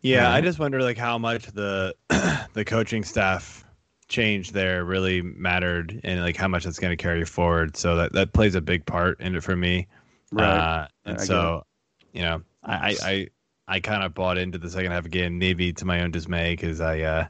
Yeah, 0.00 0.30
I 0.30 0.42
just 0.42 0.58
wonder 0.58 0.82
like 0.82 0.98
how 0.98 1.16
much 1.16 1.46
the 1.46 1.94
the 2.52 2.64
coaching 2.64 3.04
staff 3.04 3.64
change 4.08 4.52
there 4.52 4.84
really 4.84 5.22
mattered 5.22 5.98
and 6.04 6.20
like 6.20 6.36
how 6.36 6.46
much 6.46 6.66
it's 6.66 6.78
going 6.78 6.96
to 6.96 7.02
carry 7.02 7.24
forward. 7.24 7.76
So 7.76 7.96
that 7.96 8.12
that 8.12 8.32
plays 8.34 8.54
a 8.54 8.60
big 8.60 8.84
part 8.84 9.20
in 9.20 9.34
it 9.34 9.42
for 9.42 9.56
me. 9.56 9.86
Uh, 10.36 10.86
and 11.06 11.18
I 11.18 11.24
so, 11.24 11.64
you 12.12 12.22
know, 12.22 12.42
I 12.62 12.96
I 13.02 13.28
I, 13.66 13.80
kind 13.80 14.02
of 14.02 14.14
bought 14.14 14.38
into 14.38 14.58
the 14.58 14.70
second 14.70 14.92
half 14.92 15.06
again, 15.06 15.38
maybe 15.38 15.72
to 15.74 15.84
my 15.84 16.02
own 16.02 16.10
dismay 16.10 16.52
because 16.52 16.80
I 16.80 17.00
uh, 17.00 17.26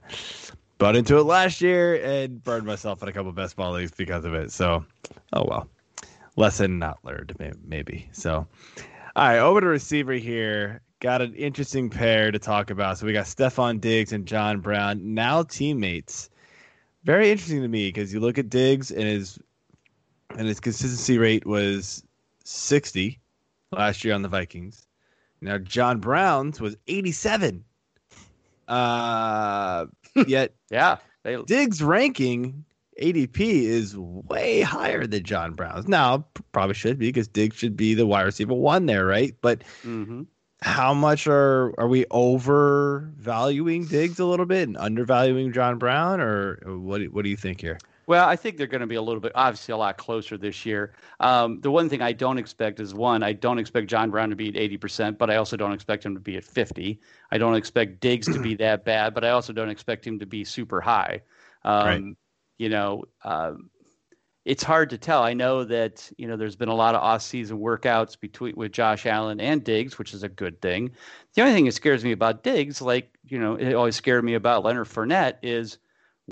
bought 0.79 0.97
into 0.97 1.19
it 1.19 1.25
last 1.25 1.61
year 1.61 1.95
and 2.03 2.43
burned 2.43 2.67
myself 2.67 3.03
in 3.03 3.09
a 3.09 3.13
couple 3.13 3.33
best 3.33 3.57
ball 3.57 3.73
leagues 3.73 3.93
because 3.93 4.25
of 4.25 4.35
it. 4.35 4.53
So, 4.53 4.85
oh 5.33 5.45
well, 5.49 5.69
lesson 6.37 6.79
not 6.79 6.99
learned, 7.05 7.35
maybe. 7.67 8.09
So, 8.13 8.47
all 9.17 9.29
right, 9.29 9.39
over 9.39 9.61
to 9.61 9.67
receiver 9.67 10.15
here. 10.15 10.81
Got 11.01 11.23
an 11.23 11.35
interesting 11.35 11.91
pair 11.91 12.31
to 12.31 12.39
talk 12.39 12.71
about. 12.71 12.99
So 12.99 13.07
we 13.07 13.13
got 13.13 13.27
Stefon 13.27 13.81
Diggs 13.81 14.13
and 14.13 14.27
John 14.27 14.61
Brown, 14.61 15.15
now 15.15 15.43
teammates. 15.43 16.31
Very 17.05 17.31
interesting 17.31 17.61
to 17.61 17.69
me 17.69 17.89
because 17.89 18.13
you 18.13 18.21
look 18.21 18.39
at 18.39 18.49
Diggs 18.49 18.91
and 18.91 19.03
his 19.03 19.39
and 20.31 20.49
his 20.49 20.61
consistency 20.61 21.19
rate 21.19 21.47
was 21.47 22.03
60 22.45 23.21
last 23.73 24.05
year 24.05 24.15
on 24.15 24.23
the 24.23 24.29
Vikings. 24.29 24.87
Now 25.45 25.59
John 25.59 26.01
Brown's 26.01 26.61
was 26.61 26.77
87. 26.87 27.65
Uh, 28.67 29.87
yet 30.27 30.55
Yeah. 30.71 30.97
They, 31.23 31.41
Diggs' 31.43 31.83
ranking 31.83 32.65
ADP 33.01 33.39
is 33.39 33.97
way 33.97 34.63
higher 34.63 35.07
than 35.07 35.23
John 35.23 35.53
Brown's. 35.55 35.89
Now, 35.89 36.27
probably 36.53 36.75
should 36.75 36.99
be 36.99 37.09
because 37.09 37.29
Diggs 37.29 37.57
should 37.57 37.77
be 37.77 37.95
the 37.95 38.07
wide 38.07 38.23
receiver 38.23 38.55
one 38.55 38.87
there, 38.87 39.07
right? 39.07 39.35
But 39.41 39.63
mhm. 39.83 40.27
how 40.63 40.95
much 40.95 41.27
are 41.27 41.79
are 41.79 41.89
we 41.89 42.05
overvaluing 42.11 43.87
Diggs 43.87 44.19
a 44.19 44.27
little 44.27 44.47
bit 44.47 44.69
and 44.69 44.77
undervaluing 44.77 45.53
John 45.53 45.79
Brown, 45.79 46.21
or 46.21 46.59
what? 46.67 47.03
What 47.05 47.25
do 47.25 47.31
you 47.31 47.37
think 47.37 47.61
here? 47.61 47.79
Well, 48.07 48.29
I 48.29 48.37
think 48.37 48.57
they're 48.57 48.67
going 48.67 48.81
to 48.81 48.87
be 48.87 48.95
a 48.95 49.03
little 49.03 49.21
bit, 49.21 49.33
obviously, 49.35 49.73
a 49.73 49.77
lot 49.77 49.97
closer 49.97 50.37
this 50.37 50.67
year. 50.67 50.95
Um, 51.21 51.61
the 51.61 51.71
one 51.71 51.89
thing 51.89 52.03
I 52.03 52.13
don't 52.13 52.39
expect 52.39 52.81
is 52.81 52.95
one, 52.95 53.23
I 53.23 53.33
don't 53.33 53.59
expect 53.59 53.89
John 53.89 54.11
Brown 54.11 54.31
to 54.31 54.37
be 54.37 54.49
at 54.49 54.55
80%, 54.55 55.19
but 55.19 55.31
I 55.31 55.37
also 55.37 55.57
don't 55.57 55.73
expect 55.73 56.05
him 56.05 56.15
to 56.15 56.21
be 56.21 56.37
at 56.37 56.45
50. 56.45 57.01
I 57.31 57.39
don't 57.39 57.55
expect 57.55 58.01
Diggs 58.01 58.27
to 58.27 58.41
be 58.41 58.55
that 58.57 58.85
bad, 58.85 59.15
but 59.15 59.25
I 59.25 59.31
also 59.31 59.53
don't 59.53 59.71
expect 59.71 60.07
him 60.07 60.19
to 60.19 60.27
be 60.27 60.45
super 60.45 60.81
high. 60.81 61.23
Um, 61.65 61.87
Right. 61.87 62.03
You 62.57 62.69
know, 62.69 63.05
um, 63.25 63.69
it's 64.45 64.63
hard 64.63 64.91
to 64.91 64.99
tell. 64.99 65.23
I 65.23 65.33
know 65.33 65.65
that 65.65 66.11
you 66.19 66.29
know 66.29 66.37
there's 66.37 66.57
been 66.57 66.69
a 66.69 66.75
lot 66.75 66.95
of 66.95 67.03
off-season 67.03 67.59
workouts 67.59 68.19
between 68.19 68.55
with 68.57 68.73
Josh 68.73 69.07
Allen 69.07 69.41
and 69.41 69.65
Diggs, 69.65 69.99
which 69.99 70.13
is 70.13 70.23
a 70.23 70.29
good 70.29 70.61
thing. 70.61 70.91
The 71.35 71.43
only 71.43 71.55
thing 71.55 71.65
that 71.65 71.73
scares 71.73 72.05
me 72.05 72.13
about 72.13 72.43
Diggs, 72.43 72.83
like 72.83 73.19
you 73.27 73.39
know, 73.39 73.55
it 73.55 73.75
always 73.75 73.97
scared 73.97 74.25
me 74.25 74.35
about 74.35 74.65
Leonard 74.65 74.87
Fournette, 74.87 75.39
is 75.43 75.79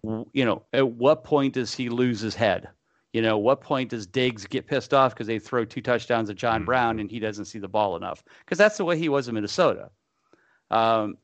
you 0.03 0.45
know, 0.45 0.63
at 0.73 0.89
what 0.89 1.25
point 1.25 1.55
does 1.55 1.75
he 1.75 1.89
lose 1.89 2.21
his 2.21 2.35
head? 2.35 2.69
You 3.13 3.21
know, 3.21 3.37
what 3.37 3.61
point 3.61 3.91
does 3.91 4.07
Diggs 4.07 4.47
get 4.47 4.67
pissed 4.67 4.95
off 4.95 5.13
because 5.13 5.27
they 5.27 5.39
throw 5.39 5.65
two 5.65 5.83
touchdowns 5.83 6.31
at 6.31 6.37
John 6.37 6.65
Brown 6.65 6.99
and 6.99 7.11
he 7.11 7.19
doesn't 7.19 7.45
see 7.45 7.59
the 7.59 7.69
ball 7.69 7.95
enough? 7.97 8.25
Because 8.41 8.57
that's 8.57 8.79
the 8.79 8.85
way 8.85 8.99
he 8.99 9.11
was 9.11 9.29
in 9.29 9.35
Minnesota. 9.35 9.91
Um, 10.71 11.19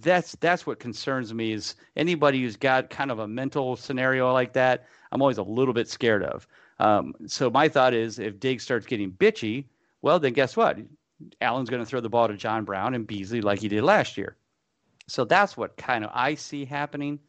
that's 0.00 0.34
that's 0.36 0.66
what 0.66 0.80
concerns 0.80 1.34
me 1.34 1.52
is 1.52 1.74
anybody 1.96 2.40
who's 2.40 2.56
got 2.56 2.88
kind 2.88 3.10
of 3.10 3.18
a 3.18 3.28
mental 3.28 3.76
scenario 3.76 4.32
like 4.32 4.54
that. 4.54 4.86
I'm 5.12 5.20
always 5.20 5.36
a 5.36 5.42
little 5.42 5.74
bit 5.74 5.88
scared 5.88 6.24
of. 6.24 6.48
Um, 6.78 7.14
so 7.26 7.50
my 7.50 7.68
thought 7.68 7.92
is, 7.92 8.18
if 8.18 8.40
Diggs 8.40 8.62
starts 8.62 8.86
getting 8.86 9.12
bitchy, 9.12 9.66
well, 10.00 10.18
then 10.18 10.32
guess 10.32 10.56
what? 10.56 10.78
Allen's 11.42 11.68
going 11.68 11.82
to 11.82 11.86
throw 11.86 12.00
the 12.00 12.08
ball 12.08 12.26
to 12.28 12.36
John 12.36 12.64
Brown 12.64 12.94
and 12.94 13.06
Beasley 13.06 13.42
like 13.42 13.60
he 13.60 13.68
did 13.68 13.84
last 13.84 14.16
year. 14.16 14.36
So 15.06 15.26
that's 15.26 15.56
what 15.56 15.76
kind 15.76 16.04
of 16.04 16.10
I 16.14 16.34
see 16.34 16.64
happening. 16.64 17.20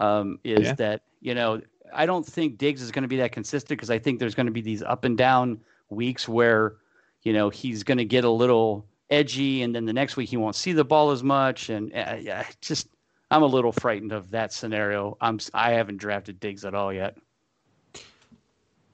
Um, 0.00 0.38
is 0.42 0.66
Yeah. 0.66 0.74
that 0.74 1.02
you 1.20 1.34
know 1.34 1.60
I 1.94 2.06
don't 2.06 2.26
think 2.26 2.58
Diggs 2.58 2.82
is 2.82 2.90
going 2.90 3.02
to 3.02 3.08
be 3.08 3.18
that 3.18 3.32
consistent 3.32 3.78
because 3.78 3.90
I 3.90 3.98
think 3.98 4.18
there's 4.18 4.34
going 4.34 4.46
to 4.46 4.52
be 4.52 4.60
these 4.62 4.82
up 4.82 5.04
and 5.04 5.16
down 5.16 5.60
weeks 5.90 6.28
where 6.28 6.76
you 7.22 7.32
know 7.32 7.50
he's 7.50 7.82
going 7.84 7.98
to 7.98 8.04
get 8.04 8.24
a 8.24 8.30
little 8.30 8.86
edgy, 9.10 9.62
and 9.62 9.74
then 9.74 9.84
the 9.84 9.92
next 9.92 10.16
week 10.16 10.28
he 10.30 10.36
won't 10.36 10.56
see 10.56 10.72
the 10.72 10.84
ball 10.84 11.10
as 11.10 11.22
much, 11.22 11.68
and 11.68 11.92
uh, 11.94 12.16
yeah, 12.20 12.46
just 12.60 12.88
I'm 13.30 13.42
a 13.42 13.46
little 13.46 13.72
frightened 13.72 14.12
of 14.12 14.30
that 14.30 14.52
scenario. 14.52 15.16
I'm 15.20 15.38
I 15.54 15.72
haven't 15.72 15.98
drafted 15.98 16.40
Diggs 16.40 16.64
at 16.64 16.74
all 16.74 16.92
yet. 16.92 17.16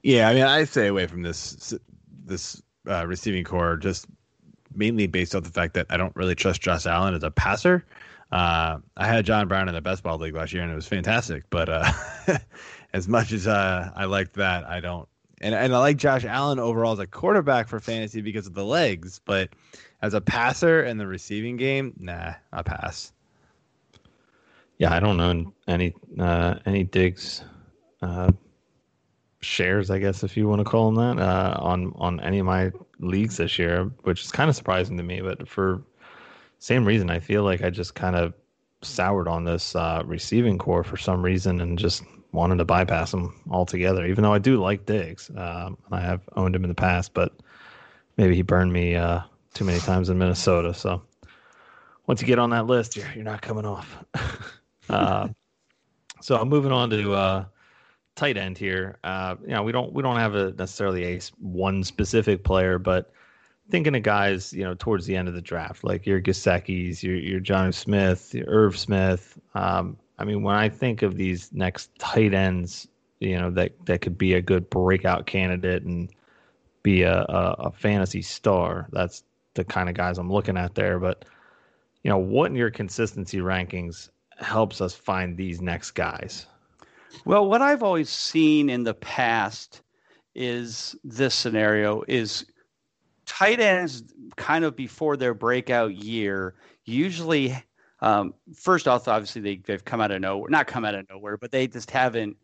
Yeah, 0.02 0.28
I 0.28 0.34
mean, 0.34 0.44
I 0.44 0.64
stay 0.64 0.86
away 0.88 1.06
from 1.06 1.22
this 1.22 1.74
this 2.24 2.62
uh, 2.88 3.06
receiving 3.06 3.44
corps 3.44 3.76
just 3.76 4.06
mainly 4.74 5.06
based 5.06 5.34
off 5.34 5.42
the 5.42 5.50
fact 5.50 5.74
that 5.74 5.86
I 5.90 5.96
don't 5.96 6.14
really 6.14 6.34
trust 6.34 6.60
Josh 6.60 6.86
Allen 6.86 7.14
as 7.14 7.22
a 7.22 7.30
passer. 7.30 7.84
Uh, 8.32 8.78
I 8.96 9.06
had 9.06 9.24
John 9.24 9.46
Brown 9.48 9.68
in 9.68 9.74
the 9.74 9.80
best 9.80 10.02
ball 10.02 10.18
league 10.18 10.34
last 10.34 10.52
year, 10.52 10.62
and 10.62 10.72
it 10.72 10.74
was 10.74 10.86
fantastic. 10.86 11.44
But 11.50 11.68
uh, 11.68 11.90
as 12.92 13.08
much 13.08 13.32
as 13.32 13.46
uh, 13.46 13.90
I 13.94 14.04
liked 14.06 14.34
that, 14.34 14.64
I 14.64 14.80
don't. 14.80 15.08
And, 15.40 15.54
and 15.54 15.74
I 15.74 15.78
like 15.78 15.98
Josh 15.98 16.24
Allen 16.24 16.58
overall 16.58 16.92
as 16.92 16.98
a 16.98 17.06
quarterback 17.06 17.68
for 17.68 17.78
fantasy 17.78 18.22
because 18.22 18.46
of 18.46 18.54
the 18.54 18.64
legs, 18.64 19.20
but 19.24 19.50
as 20.00 20.14
a 20.14 20.20
passer 20.20 20.82
in 20.84 20.96
the 20.96 21.06
receiving 21.06 21.56
game, 21.56 21.92
nah, 21.98 22.34
I 22.52 22.62
pass. 22.62 23.12
Yeah, 24.78 24.94
I 24.94 25.00
don't 25.00 25.16
know 25.16 25.52
any 25.68 25.94
uh, 26.18 26.56
any 26.66 26.84
Diggs 26.84 27.44
uh, 28.02 28.32
shares, 29.40 29.90
I 29.90 29.98
guess, 29.98 30.22
if 30.22 30.36
you 30.36 30.48
want 30.48 30.60
to 30.60 30.64
call 30.64 30.90
them 30.90 31.16
that, 31.16 31.22
uh, 31.22 31.56
on 31.58 31.92
on 31.96 32.20
any 32.20 32.38
of 32.38 32.46
my 32.46 32.72
leagues 32.98 33.38
this 33.38 33.58
year, 33.58 33.84
which 34.02 34.22
is 34.24 34.32
kind 34.32 34.50
of 34.50 34.56
surprising 34.56 34.96
to 34.96 35.02
me. 35.02 35.20
But 35.20 35.48
for 35.48 35.82
same 36.66 36.84
reason, 36.84 37.10
I 37.10 37.20
feel 37.20 37.44
like 37.44 37.62
I 37.62 37.70
just 37.70 37.94
kind 37.94 38.16
of 38.16 38.34
soured 38.82 39.28
on 39.28 39.44
this 39.44 39.76
uh, 39.76 40.02
receiving 40.04 40.58
corps 40.58 40.82
for 40.82 40.96
some 40.96 41.22
reason 41.22 41.60
and 41.60 41.78
just 41.78 42.02
wanted 42.32 42.56
to 42.56 42.64
bypass 42.64 43.14
him 43.14 43.40
altogether. 43.52 44.04
Even 44.04 44.24
though 44.24 44.32
I 44.32 44.40
do 44.40 44.60
like 44.60 44.84
Diggs, 44.84 45.30
um, 45.36 45.78
I 45.92 46.00
have 46.00 46.22
owned 46.34 46.56
him 46.56 46.64
in 46.64 46.68
the 46.68 46.74
past, 46.74 47.14
but 47.14 47.32
maybe 48.16 48.34
he 48.34 48.42
burned 48.42 48.72
me 48.72 48.96
uh, 48.96 49.20
too 49.54 49.64
many 49.64 49.78
times 49.78 50.10
in 50.10 50.18
Minnesota. 50.18 50.74
So 50.74 51.00
once 52.08 52.20
you 52.20 52.26
get 52.26 52.40
on 52.40 52.50
that 52.50 52.66
list, 52.66 52.96
you're 52.96 53.12
you're 53.14 53.22
not 53.22 53.42
coming 53.42 53.64
off. 53.64 54.04
uh, 54.88 55.28
so 56.20 56.36
I'm 56.36 56.48
moving 56.48 56.72
on 56.72 56.90
to 56.90 57.12
uh, 57.12 57.44
tight 58.16 58.36
end 58.36 58.58
here. 58.58 58.98
Uh, 59.04 59.36
you 59.42 59.54
know, 59.54 59.62
we 59.62 59.70
don't 59.70 59.92
we 59.92 60.02
don't 60.02 60.16
have 60.16 60.34
a 60.34 60.50
necessarily 60.50 61.14
a 61.14 61.20
one 61.38 61.84
specific 61.84 62.42
player, 62.42 62.80
but 62.80 63.12
thinking 63.70 63.94
of 63.96 64.02
guys, 64.02 64.52
you 64.52 64.64
know, 64.64 64.74
towards 64.74 65.06
the 65.06 65.16
end 65.16 65.28
of 65.28 65.34
the 65.34 65.40
draft, 65.40 65.84
like 65.84 66.06
your 66.06 66.20
Gesicki's, 66.20 67.02
your 67.02 67.16
your 67.16 67.40
Jonnu 67.40 67.74
Smith, 67.74 68.34
your 68.34 68.46
Irv 68.48 68.78
Smith. 68.78 69.38
Um, 69.54 69.96
I 70.18 70.24
mean, 70.24 70.42
when 70.42 70.56
I 70.56 70.68
think 70.68 71.02
of 71.02 71.16
these 71.16 71.52
next 71.52 71.96
tight 71.98 72.34
ends, 72.34 72.88
you 73.20 73.38
know, 73.38 73.50
that 73.50 73.72
that 73.86 74.00
could 74.00 74.18
be 74.18 74.34
a 74.34 74.42
good 74.42 74.70
breakout 74.70 75.26
candidate 75.26 75.82
and 75.82 76.10
be 76.82 77.02
a, 77.02 77.22
a, 77.22 77.56
a 77.58 77.70
fantasy 77.72 78.22
star. 78.22 78.88
That's 78.92 79.24
the 79.54 79.64
kind 79.64 79.88
of 79.88 79.96
guys 79.96 80.18
I'm 80.18 80.32
looking 80.32 80.56
at 80.56 80.74
there. 80.74 80.98
But 80.98 81.24
you 82.02 82.10
know, 82.10 82.18
what 82.18 82.50
in 82.50 82.56
your 82.56 82.70
consistency 82.70 83.38
rankings 83.38 84.10
helps 84.38 84.80
us 84.80 84.94
find 84.94 85.36
these 85.36 85.60
next 85.60 85.92
guys? 85.92 86.46
Well, 87.24 87.48
what 87.48 87.62
I've 87.62 87.82
always 87.82 88.10
seen 88.10 88.68
in 88.68 88.84
the 88.84 88.94
past 88.94 89.82
is 90.34 90.94
this 91.02 91.34
scenario 91.34 92.04
is 92.06 92.44
tight 93.26 93.60
ends 93.60 94.02
kind 94.36 94.64
of 94.64 94.76
before 94.76 95.16
their 95.16 95.34
breakout 95.34 95.94
year 95.94 96.54
usually 96.84 97.56
um, 98.00 98.34
first 98.54 98.86
off 98.86 99.08
obviously 99.08 99.42
they, 99.42 99.56
they've 99.56 99.84
come 99.84 100.00
out 100.00 100.10
of 100.10 100.20
nowhere 100.20 100.48
not 100.50 100.66
come 100.66 100.84
out 100.84 100.94
of 100.94 101.08
nowhere 101.10 101.36
but 101.36 101.50
they 101.50 101.66
just 101.66 101.90
haven't 101.90 102.36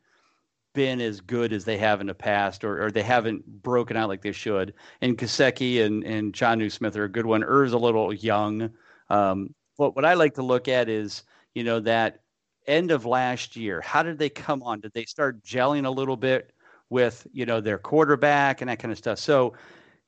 been 0.75 1.01
as 1.01 1.21
good 1.21 1.53
as 1.53 1.65
they 1.65 1.77
have 1.77 2.01
in 2.01 2.07
the 2.07 2.15
past 2.15 2.65
or, 2.65 2.85
or 2.85 2.91
they 2.91 3.03
haven't 3.03 3.45
broken 3.63 3.97
out 3.97 4.09
like 4.09 4.23
they 4.23 4.33
should. 4.33 4.75
And 5.01 5.19
Gesicki 5.19 5.85
and, 5.85 6.03
and 6.05 6.33
Jonnu 6.33 6.71
Smith 6.71 6.97
are 6.97 7.05
a 7.05 7.09
good 7.09 7.27
one. 7.27 7.45
Irv's 7.45 7.73
a 7.73 7.79
little 7.79 8.13
young. 8.13 8.71
Um, 9.11 9.55
what, 9.77 9.95
what 9.97 10.05
I 10.05 10.15
like 10.15 10.35
to 10.35 10.43
look 10.43 10.69
at 10.69 10.89
is 10.89 11.25
you 11.55 11.65
know 11.65 11.81
that 11.81 12.21
end 12.67 12.91
of 12.91 13.05
last 13.05 13.57
year 13.57 13.81
how 13.81 14.03
did 14.03 14.19
they 14.19 14.31
come 14.31 14.63
on? 14.63 14.81
Did 14.81 14.93
they 14.95 15.05
start 15.05 15.43
gelling 15.43 15.85
a 15.85 15.91
little 15.91 16.17
bit 16.17 16.53
with 16.89 17.27
you 17.33 17.47
know 17.47 17.61
their 17.61 17.79
quarterback 17.79 18.61
and 18.61 18.71
that 18.71 18.79
kind 18.79 18.93
of 18.93 18.99
stuff? 18.99 19.19
So 19.19 19.55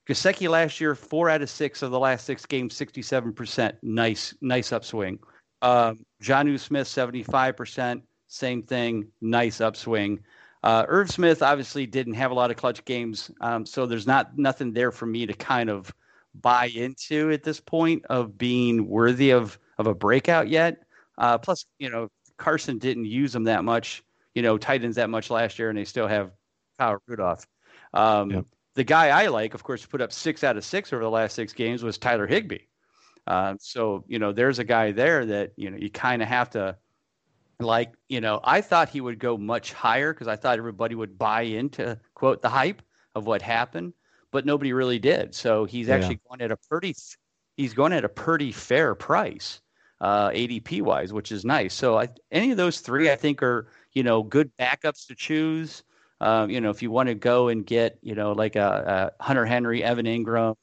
Gesicki 0.09 0.49
last 0.49 0.81
year, 0.81 0.95
four 0.95 1.31
out 1.31 1.43
of 1.43 1.49
six 1.49 1.83
of 1.83 1.91
the 1.91 1.99
last 1.99 2.27
six 2.27 2.45
games, 2.45 2.75
67%. 2.75 3.73
Nice, 3.83 4.35
nice 4.41 4.73
upswing. 4.73 5.19
Um, 5.63 6.05
Jonnu 6.23 6.61
Smith, 6.61 6.87
75%. 6.87 8.03
Same 8.29 8.63
thing. 8.63 9.07
Nice 9.21 9.61
upswing. 9.61 10.21
Uh, 10.63 10.85
Irv 10.89 11.11
Smith 11.11 11.43
obviously 11.43 11.87
didn't 11.87 12.15
have 12.15 12.31
a 12.31 12.35
lot 12.35 12.51
of 12.51 12.57
clutch 12.57 12.85
games, 12.85 13.31
um, 13.43 13.67
so 13.67 13.85
there's 13.85 14.07
not 14.07 14.39
nothing 14.39 14.73
there 14.73 14.91
for 14.91 15.05
me 15.05 15.27
to 15.27 15.35
kind 15.35 15.69
of 15.69 15.95
buy 16.41 16.67
into 16.75 17.31
at 17.31 17.43
this 17.43 17.61
point 17.61 18.05
of 18.07 18.37
being 18.39 18.89
worthy 18.89 19.31
of 19.31 19.59
of 19.77 19.87
a 19.87 19.95
breakout 19.95 20.49
yet. 20.49 20.83
Uh, 21.19 21.37
plus, 21.37 21.67
you 21.79 21.91
know, 21.91 22.09
Carson 22.39 22.79
didn't 22.79 23.05
use 23.05 23.33
them 23.33 23.45
that 23.45 23.63
much, 23.63 24.03
you 24.35 24.43
know, 24.43 24.57
tight 24.57 24.83
ends 24.83 24.97
that 24.97 25.11
much 25.11 25.31
last 25.31 25.59
year, 25.59 25.69
and 25.69 25.79
they 25.79 25.85
still 25.85 26.07
have 26.09 26.31
Kyle 26.79 26.99
Rudolph. 27.07 27.47
Um, 27.93 28.47
the 28.75 28.85
guy 28.85 29.09
I 29.09 29.29
like, 29.29 29.55
of 29.55 29.63
course, 29.63 29.87
put 29.87 30.01
up 30.01 30.13
six 30.13 30.45
out 30.45 30.57
of 30.57 30.65
six 30.65 30.93
over 30.93 31.03
the 31.03 31.11
last 31.11 31.35
six 31.35 31.53
games 31.53 31.83
was 31.83 31.99
Tyler 31.99 32.27
Higbee. 32.27 32.59
Uh, 33.27 33.55
so 33.59 34.05
you 34.07 34.19
know, 34.19 34.33
there's 34.33 34.59
a 34.59 34.65
guy 34.65 34.93
there 34.93 35.25
that 35.27 35.53
you 35.57 35.71
know 35.71 35.77
you 35.77 35.91
kind 35.91 36.23
of 36.23 36.29
have 36.29 36.51
to 36.51 36.77
like. 37.61 37.95
You 38.09 38.21
know, 38.21 38.41
I 38.45 38.61
thought 38.61 38.89
he 38.89 39.01
would 39.01 39.19
go 39.19 39.39
much 39.39 39.73
higher 39.73 40.13
because 40.13 40.29
I 40.29 40.37
thought 40.37 40.59
everybody 40.59 40.95
would 40.95 41.19
buy 41.19 41.43
into 41.43 41.99
quote 42.15 42.43
the 42.43 42.49
hype 42.49 42.83
of 43.15 43.27
what 43.27 43.41
happened, 43.41 43.95
but 44.31 44.45
nobody 44.45 44.73
really 44.73 44.99
did. 44.99 45.35
So 45.35 45.65
he's 45.65 45.89
yeah. 45.89 45.95
actually 45.95 46.21
going 46.29 46.43
at 46.43 46.51
a 46.51 46.57
pretty 46.57 46.95
he's 47.57 47.73
going 47.73 47.93
at 47.93 48.05
a 48.05 48.09
pretty 48.09 48.53
fair 48.53 48.95
price, 48.95 49.61
uh, 50.01 50.31
ADP 50.31 50.83
wise, 50.83 51.13
which 51.13 51.33
is 51.33 51.45
nice. 51.45 51.73
So 51.73 51.99
I, 51.99 52.09
any 52.31 52.51
of 52.51 52.57
those 52.57 52.81
three, 52.81 53.11
I 53.11 53.17
think, 53.17 53.43
are 53.43 53.69
you 53.93 54.03
know 54.03 54.23
good 54.23 54.51
backups 54.59 55.07
to 55.07 55.15
choose. 55.15 55.83
Um, 56.21 56.51
you 56.51 56.61
know, 56.61 56.71
if 56.71 56.83
you 56.83 56.91
want 56.91 57.09
to 57.09 57.15
go 57.15 57.49
and 57.49 57.67
get, 57.67 57.99
you 58.03 58.15
know, 58.15 58.33
like 58.33 58.57
a, 58.57 59.13
a, 59.19 59.23
Hunter 59.23 59.45
Henry, 59.45 59.83
Evan 59.83 60.07
Engram, 60.07 60.55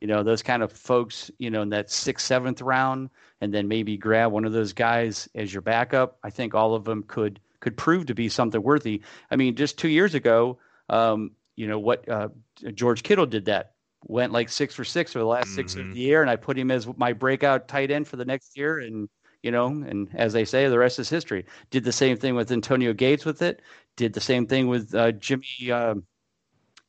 you 0.00 0.06
know, 0.06 0.22
those 0.22 0.42
kind 0.42 0.62
of 0.62 0.72
folks, 0.72 1.30
you 1.38 1.50
know, 1.50 1.62
in 1.62 1.70
that 1.70 1.90
sixth, 1.90 2.26
seventh 2.26 2.62
round, 2.62 3.10
and 3.40 3.52
then 3.52 3.68
maybe 3.68 3.96
grab 3.96 4.32
one 4.32 4.44
of 4.44 4.52
those 4.52 4.72
guys 4.72 5.28
as 5.34 5.52
your 5.52 5.62
backup. 5.62 6.18
I 6.22 6.30
think 6.30 6.54
all 6.54 6.74
of 6.74 6.84
them 6.84 7.04
could 7.06 7.40
could 7.60 7.76
prove 7.76 8.06
to 8.06 8.14
be 8.14 8.28
something 8.28 8.60
worthy. 8.60 9.02
I 9.30 9.36
mean, 9.36 9.54
just 9.54 9.78
two 9.78 9.88
years 9.88 10.14
ago, 10.14 10.58
um, 10.88 11.32
you 11.54 11.68
know 11.68 11.78
what 11.78 12.08
uh, 12.08 12.28
George 12.74 13.02
Kittle 13.02 13.26
did 13.26 13.44
that 13.44 13.72
went 14.04 14.32
like 14.32 14.48
six 14.48 14.74
for 14.74 14.84
six 14.84 15.12
for 15.12 15.18
the 15.18 15.24
last 15.24 15.46
mm-hmm. 15.48 15.54
six 15.56 15.74
of 15.74 15.82
mm-hmm. 15.82 15.92
the 15.92 16.00
year, 16.00 16.22
and 16.22 16.30
I 16.30 16.36
put 16.36 16.58
him 16.58 16.70
as 16.70 16.86
my 16.96 17.12
breakout 17.12 17.68
tight 17.68 17.90
end 17.90 18.08
for 18.08 18.16
the 18.16 18.24
next 18.24 18.56
year, 18.56 18.78
and 18.78 19.08
you 19.42 19.50
know, 19.50 19.66
and 19.66 20.08
as 20.14 20.32
they 20.32 20.44
say, 20.44 20.68
the 20.68 20.78
rest 20.78 20.98
is 20.98 21.08
history. 21.08 21.46
Did 21.70 21.84
the 21.84 21.92
same 21.92 22.16
thing 22.16 22.34
with 22.34 22.52
Antonio 22.52 22.92
Gates 22.92 23.24
with 23.24 23.42
it. 23.42 23.60
Did 23.96 24.12
the 24.12 24.20
same 24.20 24.46
thing 24.46 24.68
with 24.68 24.94
uh, 24.94 25.12
Jimmy, 25.12 25.46
uh, 25.70 25.94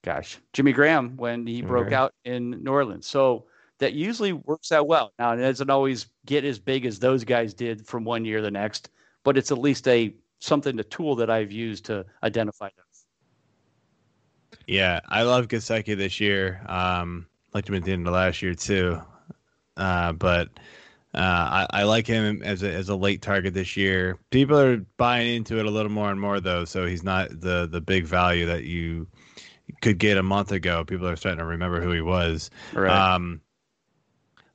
gosh, 0.03 0.37
Jimmy 0.53 0.71
Graham 0.71 1.17
when 1.17 1.45
he 1.45 1.61
broke 1.61 1.91
out 1.91 2.13
in 2.23 2.63
New 2.63 2.71
Orleans. 2.71 3.05
So 3.07 3.45
that 3.79 3.93
usually 3.93 4.33
works 4.33 4.71
out 4.71 4.87
well. 4.87 5.13
Now 5.19 5.33
it 5.33 5.37
doesn't 5.37 5.69
always 5.69 6.07
get 6.25 6.45
as 6.45 6.59
big 6.59 6.85
as 6.85 6.99
those 6.99 7.23
guys 7.23 7.53
did 7.53 7.85
from 7.85 8.05
one 8.05 8.23
year 8.23 8.37
to 8.37 8.43
the 8.43 8.51
next, 8.51 8.89
but 9.23 9.37
it's 9.37 9.51
at 9.51 9.57
least 9.57 9.87
a 9.87 10.15
something, 10.39 10.79
a 10.79 10.83
tool 10.83 11.15
that 11.15 11.29
I've 11.29 11.51
used 11.51 11.85
to 11.85 12.05
identify 12.21 12.69
those. 12.77 13.05
Yeah, 14.67 15.01
I 15.09 15.23
love 15.23 15.47
Gesicki 15.47 15.97
this 15.97 16.19
year. 16.19 16.61
Um, 16.67 17.27
liked 17.53 17.67
him 17.69 17.75
at 17.75 17.83
the 17.83 17.91
end 17.91 18.07
of 18.07 18.13
last 18.13 18.41
year 18.41 18.53
too, 18.53 19.01
uh, 19.77 20.13
but 20.13 20.49
uh, 21.15 21.67
I, 21.71 21.81
I, 21.81 21.83
like 21.83 22.07
him 22.07 22.41
as 22.43 22.63
a, 22.63 22.71
as 22.71 22.89
a 22.89 22.95
late 22.95 23.21
target 23.21 23.53
this 23.53 23.77
year. 23.77 24.17
People 24.31 24.59
are 24.59 24.77
buying 24.97 25.35
into 25.35 25.59
it 25.59 25.65
a 25.65 25.69
little 25.69 25.91
more 25.91 26.09
and 26.09 26.19
more 26.19 26.39
though, 26.39 26.65
so 26.65 26.87
he's 26.87 27.03
not 27.03 27.29
the 27.39 27.67
the 27.71 27.81
big 27.81 28.05
value 28.05 28.47
that 28.47 28.63
you 28.63 29.07
could 29.81 29.99
get 29.99 30.17
a 30.17 30.23
month 30.23 30.51
ago. 30.51 30.83
People 30.83 31.07
are 31.07 31.15
starting 31.15 31.39
to 31.39 31.45
remember 31.45 31.81
who 31.81 31.91
he 31.91 32.01
was. 32.01 32.49
Right. 32.73 32.89
Um, 32.89 33.41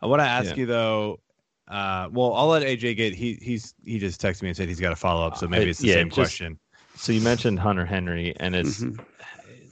I 0.02 0.06
want 0.06 0.20
to 0.20 0.26
ask 0.26 0.50
yeah. 0.50 0.56
you 0.56 0.66
though. 0.66 1.20
Uh, 1.68 2.08
well, 2.10 2.34
I'll 2.34 2.48
let 2.48 2.62
AJ 2.62 2.96
get. 2.96 3.14
He 3.14 3.38
he's 3.40 3.74
he 3.84 3.98
just 3.98 4.20
texted 4.20 4.42
me 4.42 4.48
and 4.48 4.56
said 4.56 4.68
he's 4.68 4.80
got 4.80 4.92
a 4.92 4.96
follow 4.96 5.24
up, 5.24 5.36
so 5.36 5.46
maybe 5.46 5.70
it's 5.70 5.80
the 5.80 5.88
yeah, 5.88 5.94
same 5.94 6.08
just, 6.08 6.16
question. 6.16 6.58
So 6.96 7.12
you 7.12 7.20
mentioned 7.20 7.60
Hunter 7.60 7.84
Henry, 7.84 8.34
and 8.40 8.56
it's 8.56 8.80
mm-hmm. 8.80 9.00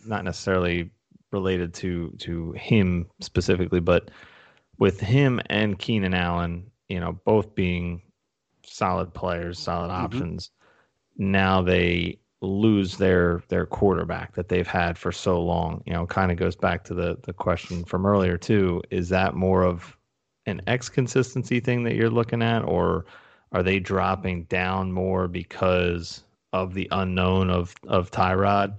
not 0.09 0.25
necessarily 0.25 0.91
related 1.33 1.75
to 1.75 2.11
to 2.19 2.53
him 2.53 3.07
specifically, 3.21 3.81
but 3.81 4.11
with 4.79 5.01
him 5.01 5.41
and 5.47 5.79
Keenan 5.79 6.15
Allen, 6.15 6.71
you 6.89 7.01
know, 7.01 7.19
both 7.25 7.55
being 7.55 8.03
solid 8.65 9.13
players, 9.15 9.59
solid 9.59 9.89
mm-hmm. 9.91 10.05
options. 10.05 10.51
Now 11.17 11.63
they 11.63 12.19
lose 12.43 12.99
their 12.99 13.43
their 13.49 13.67
quarterback 13.67 14.35
that 14.35 14.49
they've 14.49 14.67
had 14.67 14.99
for 14.99 15.13
so 15.13 15.43
long. 15.43 15.83
You 15.87 15.95
know, 15.95 16.07
kind 16.07 16.31
of 16.31 16.37
goes 16.37 16.57
back 16.57 16.85
to 16.85 16.95
the 16.95 17.19
the 17.23 17.33
question 17.33 17.85
from 17.85 18.07
earlier 18.07 18.37
too. 18.37 18.83
Is 18.91 19.09
that 19.11 19.35
more 19.35 19.63
of 19.63 19.97
an 20.47 20.61
X 20.67 20.89
consistency 20.89 21.61
thing 21.61 21.85
that 21.85 21.95
you're 21.95 22.11
looking 22.11 22.43
at, 22.43 22.63
or 22.65 23.07
are 23.53 23.63
they 23.63 23.79
dropping 23.79 24.45
down 24.45 24.93
more 24.93 25.29
because 25.29 26.23
of 26.53 26.75
the 26.75 26.89
unknown 26.93 27.51
of 27.51 27.75
of 27.87 28.11
Tyrod 28.11 28.79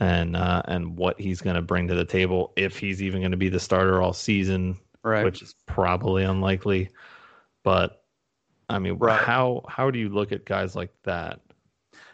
and 0.00 0.36
uh, 0.36 0.62
and 0.64 0.96
what 0.96 1.20
he's 1.20 1.40
going 1.40 1.56
to 1.56 1.62
bring 1.62 1.86
to 1.88 1.94
the 1.94 2.04
table 2.04 2.52
if 2.56 2.78
he's 2.78 3.02
even 3.02 3.20
going 3.20 3.30
to 3.30 3.36
be 3.36 3.48
the 3.48 3.60
starter 3.60 4.00
all 4.00 4.12
season, 4.12 4.78
right. 5.02 5.24
which 5.24 5.42
is 5.42 5.54
probably 5.66 6.24
unlikely. 6.24 6.88
But 7.62 8.02
I 8.68 8.78
mean, 8.78 8.96
right. 8.98 9.20
how 9.20 9.64
how 9.68 9.90
do 9.90 9.98
you 9.98 10.08
look 10.08 10.32
at 10.32 10.44
guys 10.44 10.76
like 10.76 10.92
that? 11.04 11.40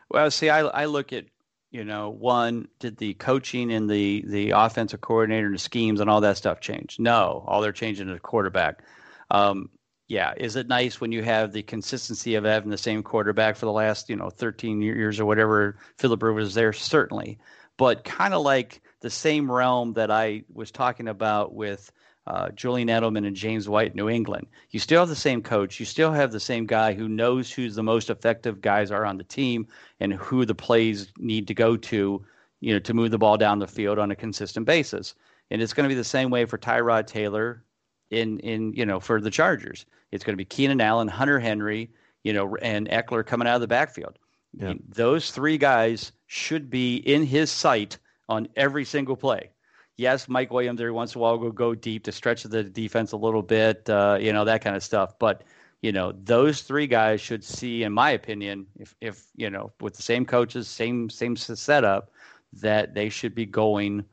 Well, 0.08 0.30
see, 0.30 0.48
I 0.48 0.60
I 0.60 0.84
look 0.86 1.12
at 1.12 1.26
you 1.70 1.84
know 1.84 2.10
one 2.10 2.68
did 2.78 2.96
the 2.96 3.14
coaching 3.14 3.72
and 3.72 3.88
the 3.88 4.24
the 4.26 4.50
offensive 4.50 5.00
coordinator 5.00 5.46
and 5.46 5.54
the 5.54 5.60
schemes 5.60 6.00
and 6.00 6.08
all 6.08 6.20
that 6.22 6.36
stuff 6.36 6.60
change? 6.60 6.98
No, 6.98 7.44
all 7.46 7.60
they're 7.60 7.72
changing 7.72 8.08
is 8.08 8.14
the 8.14 8.20
quarterback. 8.20 8.82
Um, 9.30 9.68
yeah, 10.08 10.34
is 10.36 10.54
it 10.56 10.68
nice 10.68 11.00
when 11.00 11.10
you 11.10 11.22
have 11.24 11.52
the 11.52 11.62
consistency 11.62 12.36
of 12.36 12.44
having 12.44 12.70
the 12.70 12.78
same 12.78 13.02
quarterback 13.02 13.56
for 13.56 13.66
the 13.66 13.72
last 13.72 14.08
you 14.08 14.16
know 14.16 14.30
13 14.30 14.80
years 14.80 15.18
or 15.20 15.26
whatever 15.26 15.78
Philip 15.98 16.22
Rivers 16.22 16.44
was 16.44 16.54
there? 16.54 16.72
Certainly, 16.72 17.38
but 17.76 18.04
kind 18.04 18.32
of 18.32 18.42
like 18.42 18.80
the 19.00 19.10
same 19.10 19.50
realm 19.50 19.92
that 19.94 20.10
I 20.10 20.44
was 20.52 20.70
talking 20.70 21.08
about 21.08 21.54
with 21.54 21.92
uh, 22.26 22.48
Julian 22.50 22.88
Edelman 22.88 23.26
and 23.26 23.36
James 23.36 23.68
White, 23.68 23.94
New 23.94 24.08
England. 24.08 24.46
You 24.70 24.80
still 24.80 25.00
have 25.00 25.08
the 25.08 25.14
same 25.14 25.42
coach. 25.42 25.78
You 25.78 25.86
still 25.86 26.12
have 26.12 26.32
the 26.32 26.40
same 26.40 26.66
guy 26.66 26.92
who 26.92 27.08
knows 27.08 27.52
who's 27.52 27.76
the 27.76 27.82
most 27.82 28.10
effective 28.10 28.60
guys 28.60 28.90
are 28.90 29.04
on 29.04 29.16
the 29.16 29.24
team 29.24 29.66
and 30.00 30.12
who 30.14 30.44
the 30.44 30.54
plays 30.54 31.12
need 31.18 31.46
to 31.46 31.54
go 31.54 31.76
to, 31.76 32.24
you 32.60 32.72
know, 32.72 32.80
to 32.80 32.94
move 32.94 33.12
the 33.12 33.18
ball 33.18 33.36
down 33.36 33.60
the 33.60 33.66
field 33.66 33.98
on 33.98 34.10
a 34.10 34.16
consistent 34.16 34.66
basis. 34.66 35.14
And 35.50 35.62
it's 35.62 35.72
going 35.72 35.88
to 35.88 35.94
be 35.94 35.98
the 35.98 36.04
same 36.04 36.30
way 36.30 36.44
for 36.44 36.58
Tyrod 36.58 37.06
Taylor 37.06 37.62
in 38.10 38.38
in 38.40 38.72
you 38.72 38.84
know 38.84 38.98
for 38.98 39.20
the 39.20 39.30
Chargers. 39.30 39.86
It's 40.10 40.24
going 40.24 40.34
to 40.34 40.36
be 40.36 40.44
Keenan 40.44 40.80
Allen, 40.80 41.08
Hunter 41.08 41.38
Henry, 41.38 41.90
you 42.24 42.32
know, 42.32 42.56
and 42.56 42.88
Ekeler 42.88 43.24
coming 43.24 43.46
out 43.46 43.56
of 43.56 43.60
the 43.60 43.68
backfield. 43.68 44.18
Yeah. 44.58 44.74
Those 44.88 45.30
three 45.30 45.58
guys 45.58 46.12
should 46.26 46.70
be 46.70 46.96
in 46.96 47.24
his 47.24 47.50
sight 47.50 47.98
on 48.28 48.48
every 48.56 48.84
single 48.84 49.16
play 49.16 49.50
yes, 49.96 50.28
Mike 50.28 50.52
Williams 50.52 50.80
every 50.80 50.92
once 50.92 51.14
in 51.14 51.18
a 51.18 51.22
while 51.22 51.38
will 51.38 51.52
go 51.52 51.74
deep 51.74 52.04
to 52.04 52.12
stretch 52.12 52.42
the 52.42 52.64
defense 52.64 53.12
a 53.12 53.16
little 53.16 53.42
bit, 53.42 53.88
uh, 53.88 54.18
you 54.20 54.32
know, 54.32 54.44
that 54.44 54.62
kind 54.62 54.76
of 54.76 54.82
stuff. 54.82 55.18
But 55.18 55.42
you 55.82 55.92
know, 55.92 56.12
those 56.24 56.62
three 56.62 56.86
guys 56.86 57.20
should 57.20 57.44
see, 57.44 57.82
in 57.82 57.92
my 57.92 58.10
opinion, 58.10 58.66
if 58.78 58.94
if 59.00 59.24
you 59.36 59.50
know, 59.50 59.72
with 59.80 59.94
the 59.94 60.02
same 60.02 60.24
coaches, 60.24 60.68
same 60.68 61.10
same 61.10 61.36
setup, 61.36 62.10
that 62.54 62.94
they 62.94 63.08
should 63.08 63.34
be 63.34 63.46
going, 63.46 64.04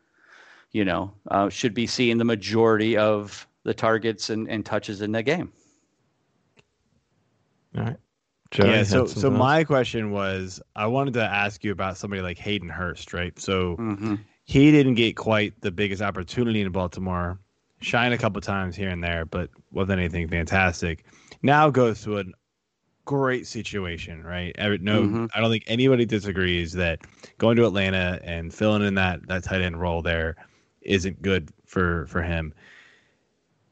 you 0.72 0.86
know, 0.86 1.14
uh, 1.32 1.50
should 1.50 1.74
be 1.74 1.88
seeing 1.88 2.18
the 2.18 2.26
majority 2.26 2.98
of 2.98 3.48
the 3.64 3.74
targets 3.74 4.30
and, 4.30 4.50
and 4.50 4.66
touches 4.66 5.02
in 5.02 5.14
the 5.14 5.24
game. 5.24 5.52
All 7.78 7.84
right. 7.84 7.98
Joey 8.52 8.70
yeah. 8.70 8.84
So, 8.84 9.06
so 9.08 9.32
my 9.32 9.64
question 9.64 10.12
was, 10.12 10.62
I 10.76 10.86
wanted 10.86 11.16
to 11.16 11.24
ask 11.24 11.64
you 11.64 11.72
about 11.72 11.98
somebody 11.98 12.22
like 12.22 12.38
Hayden 12.38 12.70
Hurst, 12.70 13.14
right? 13.14 13.40
So, 13.40 13.78
mm-hmm 13.78 14.16
he 14.46 14.72
didn't 14.72 14.96
get 14.96 15.16
quite 15.16 15.60
the 15.62 15.72
biggest 15.72 16.02
opportunity 16.02 16.62
in 16.62 16.72
Baltimore. 16.72 17.39
Shine 17.82 18.14
a 18.14 18.18
couple 18.18 18.39
times 18.41 18.76
here 18.76 18.89
and 18.89 19.04
there, 19.04 19.26
but 19.26 19.50
wasn't 19.72 20.00
anything 20.00 20.28
fantastic. 20.28 21.06
Now 21.41 21.70
goes 21.70 22.02
to 22.04 22.20
a 22.20 22.24
great 23.06 23.46
situation, 23.48 24.24
right? 24.24 24.56
Every, 24.58 24.78
no, 24.78 25.04
Mhm. 25.04 25.30
I 25.36 25.41
don't 25.41 25.52
think 25.52 25.66
anybody 25.68 26.06
disagrees 26.06 26.72
that 26.74 27.02
going 27.38 27.58
to 27.58 27.66
Atlanta 27.66 28.20
and 28.24 28.54
filling 28.54 28.84
in 28.84 28.96
that 28.96 29.28
that 29.28 29.44
tight 29.44 29.62
end 29.62 29.80
role 29.80 30.02
there 30.02 30.36
isn't 30.82 31.22
good 31.22 31.50
for 31.66 32.06
for 32.08 32.22
him. 32.22 32.54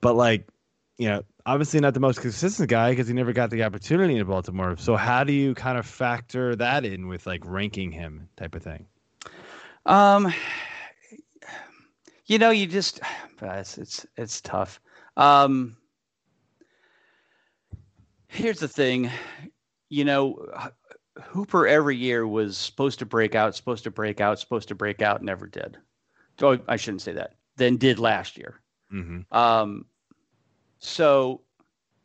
But 0.01 0.15
like, 0.15 0.47
you 0.97 1.07
know, 1.07 1.23
obviously 1.45 1.79
not 1.79 1.93
the 1.93 1.99
most 1.99 2.21
consistent 2.21 2.69
guy 2.69 2.91
because 2.91 3.07
he 3.07 3.13
never 3.13 3.33
got 3.33 3.49
the 3.49 3.63
opportunity 3.63 4.17
in 4.17 4.25
Baltimore. 4.27 4.75
So 4.77 4.95
how 4.97 5.23
do 5.23 5.31
you 5.33 5.53
kind 5.53 5.77
of 5.77 5.85
factor 5.85 6.55
that 6.57 6.83
in 6.85 7.07
with 7.07 7.25
like 7.25 7.41
ranking 7.45 7.91
him 7.91 8.27
type 8.35 8.55
of 8.55 8.63
thing? 8.63 8.85
Um, 9.85 10.33
you 12.25 12.37
know, 12.37 12.51
you 12.51 12.67
just 12.67 12.99
it's 13.41 13.77
it's, 13.77 14.05
it's 14.17 14.41
tough. 14.41 14.79
Um, 15.17 15.75
here's 18.27 18.59
the 18.59 18.67
thing, 18.67 19.11
you 19.89 20.05
know, 20.05 20.47
Hooper 21.21 21.67
every 21.67 21.97
year 21.97 22.25
was 22.25 22.57
supposed 22.57 22.99
to 22.99 23.05
break 23.05 23.35
out, 23.35 23.55
supposed 23.55 23.83
to 23.83 23.91
break 23.91 24.21
out, 24.21 24.39
supposed 24.39 24.69
to 24.69 24.75
break 24.75 25.01
out, 25.01 25.21
never 25.21 25.45
did. 25.45 25.77
Oh, 26.41 26.57
I 26.67 26.77
shouldn't 26.77 27.01
say 27.01 27.11
that. 27.13 27.35
Then 27.57 27.77
did 27.77 27.99
last 27.99 28.37
year. 28.37 28.61
Mm-hmm. 28.91 29.37
Um, 29.37 29.85
so, 30.79 31.41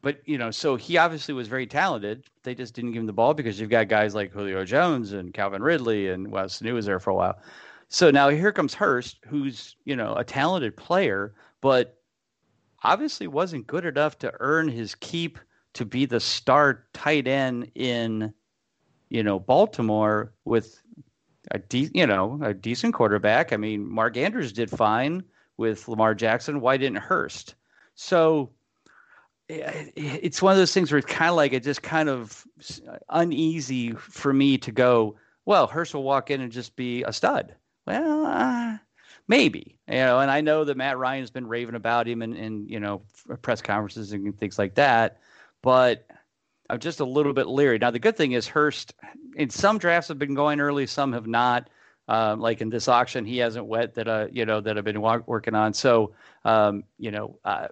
but 0.03 0.21
you 0.25 0.39
know, 0.39 0.51
so 0.51 0.77
he 0.77 0.97
obviously 0.97 1.35
was 1.35 1.49
very 1.49 1.67
talented. 1.67 2.25
They 2.43 2.55
just 2.55 2.75
didn't 2.75 2.93
give 2.93 3.01
him 3.01 3.07
the 3.07 3.13
ball 3.13 3.35
because 3.35 3.59
you've 3.59 3.71
got 3.71 3.89
guys 3.89 4.15
like 4.15 4.33
Julio 4.33 4.65
Jones 4.65 5.13
and 5.13 5.35
Calvin 5.35 5.63
Ridley 5.63 6.09
and 6.09 6.31
Wes 6.31 6.63
New 6.63 6.75
was 6.75 6.87
there 6.87 7.01
for 7.01 7.11
a 7.11 7.15
while. 7.15 7.39
So 7.89 8.11
now 8.11 8.29
here 8.29 8.53
comes 8.53 8.75
Hurst, 8.75 9.19
who's 9.27 9.77
you 9.85 9.97
know 9.97 10.15
a 10.15 10.25
talented 10.25 10.77
player, 10.77 11.35
but 11.61 11.99
obviously 12.83 13.27
wasn't 13.27 13.67
good 13.67 13.85
enough 13.85 14.19
to 14.21 14.33
earn 14.41 14.69
his 14.69 14.95
keep 14.95 15.39
to 15.75 15.85
be 15.85 16.07
the 16.07 16.21
star 16.21 16.85
tight 16.93 17.27
end 17.29 17.71
in 17.75 18.33
you 19.09 19.23
know 19.23 19.39
Baltimore 19.39 20.33
with 20.45 20.81
a 21.51 21.59
de- 21.59 21.91
you 21.95 22.07
know 22.07 22.41
a 22.43 22.55
decent 22.55 22.95
quarterback. 22.95 23.53
I 23.53 23.57
mean, 23.57 23.89
Mark 23.89 24.17
Andrews 24.17 24.53
did 24.53 24.71
fine 24.71 25.23
with 25.57 25.89
Lamar 25.89 26.15
Jackson. 26.15 26.61
Why 26.61 26.77
didn't 26.77 26.99
Hurst? 26.99 27.55
So 27.95 28.51
it's 29.49 30.43
one 30.43 30.53
of 30.53 30.59
those 30.59 30.75
things 30.75 30.91
where 30.91 30.99
it's 30.99 31.07
kind 31.07 31.31
of 31.31 31.37
like 31.37 31.53
it 31.53 31.63
just 31.63 31.83
kind 31.83 32.09
of 32.09 32.45
uneasy 33.11 33.93
for 33.93 34.33
me 34.33 34.59
to 34.59 34.73
go. 34.73 35.17
Well, 35.45 35.67
Hurst 35.67 35.95
will 35.95 36.03
walk 36.03 36.31
in 36.31 36.41
and 36.41 36.51
just 36.51 36.75
be 36.77 37.03
a 37.05 37.13
stud. 37.13 37.55
Well, 37.87 38.27
uh, 38.27 38.79
maybe 39.29 39.79
you 39.87 39.95
know. 39.95 40.19
And 40.19 40.31
I 40.31 40.41
know 40.41 40.65
that 40.65 40.77
Matt 40.77 40.99
Ryan's 40.99 41.31
been 41.31 41.47
raving 41.47 41.77
about 41.77 42.09
him 42.09 42.23
and 42.23 42.69
you 42.69 42.81
know 42.81 43.03
press 43.43 43.63
conferences 43.63 44.13
and 44.13 44.39
things 44.39 44.59
like 44.59 44.75
that, 44.75 45.21
but. 45.63 46.07
I'm 46.69 46.81
just 46.81 46.99
a 46.99 47.05
little 47.05 47.33
bit 47.33 47.47
leery. 47.47 47.79
Now, 47.79 47.93
the 47.93 48.01
good 48.01 48.17
thing 48.17 48.33
is 48.33 48.49
Hurst, 48.49 48.93
in 49.37 49.51
some 49.51 49.79
drafts 49.79 50.09
have 50.09 50.19
been 50.19 50.35
going 50.35 50.59
early, 50.59 50.85
some 50.89 51.13
have 51.13 51.29
not. 51.29 51.71
Um, 52.09 52.41
like 52.41 52.61
in 52.61 52.71
this 52.71 52.89
auction, 52.89 53.25
he 53.25 53.39
hasn't 53.39 53.67
wet 53.67 53.95
that 53.95 54.07
uh, 54.09 54.27
you 54.31 54.47
know 54.47 54.61
that 54.61 54.79
I've 54.79 54.85
been 54.85 55.01
wa- 55.01 55.23
working 55.27 55.55
on. 55.55 55.75
So, 55.75 56.13
um, 56.45 56.85
you 56.99 57.11
know, 57.11 57.39
uh, 57.45 57.69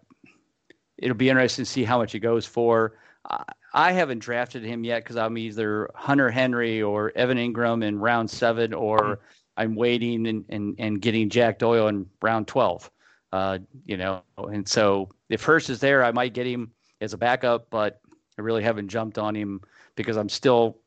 it'll 0.98 1.16
be 1.16 1.28
interesting 1.28 1.64
to 1.64 1.70
see 1.70 1.84
how 1.84 1.98
much 1.98 2.12
he 2.12 2.18
goes 2.18 2.46
for. 2.46 2.96
I, 3.28 3.44
I 3.72 3.92
haven't 3.92 4.20
drafted 4.20 4.62
him 4.62 4.84
yet 4.84 5.02
because 5.02 5.16
I'm 5.16 5.36
either 5.36 5.90
Hunter 5.94 6.30
Henry 6.30 6.82
or 6.82 7.12
Evan 7.16 7.38
Engram 7.38 7.82
in 7.84 7.98
round 7.98 8.30
seven, 8.30 8.72
or 8.72 9.20
I'm 9.56 9.74
waiting 9.74 10.26
and, 10.26 10.44
and, 10.48 10.76
and 10.78 11.00
getting 11.00 11.28
Jack 11.28 11.58
Doyle 11.58 11.88
in 11.88 12.06
round 12.22 12.46
12. 12.46 12.90
Uh, 13.32 13.58
you 13.84 13.96
know, 13.96 14.22
and 14.38 14.68
so 14.68 15.08
if 15.28 15.42
Hurst 15.42 15.70
is 15.70 15.80
there, 15.80 16.04
I 16.04 16.12
might 16.12 16.34
get 16.34 16.46
him 16.46 16.70
as 17.00 17.14
a 17.14 17.18
backup, 17.18 17.68
but 17.68 18.00
I 18.38 18.42
really 18.42 18.62
haven't 18.62 18.88
jumped 18.88 19.18
on 19.18 19.34
him 19.34 19.60
because 19.96 20.16
I'm 20.16 20.28
still 20.28 20.78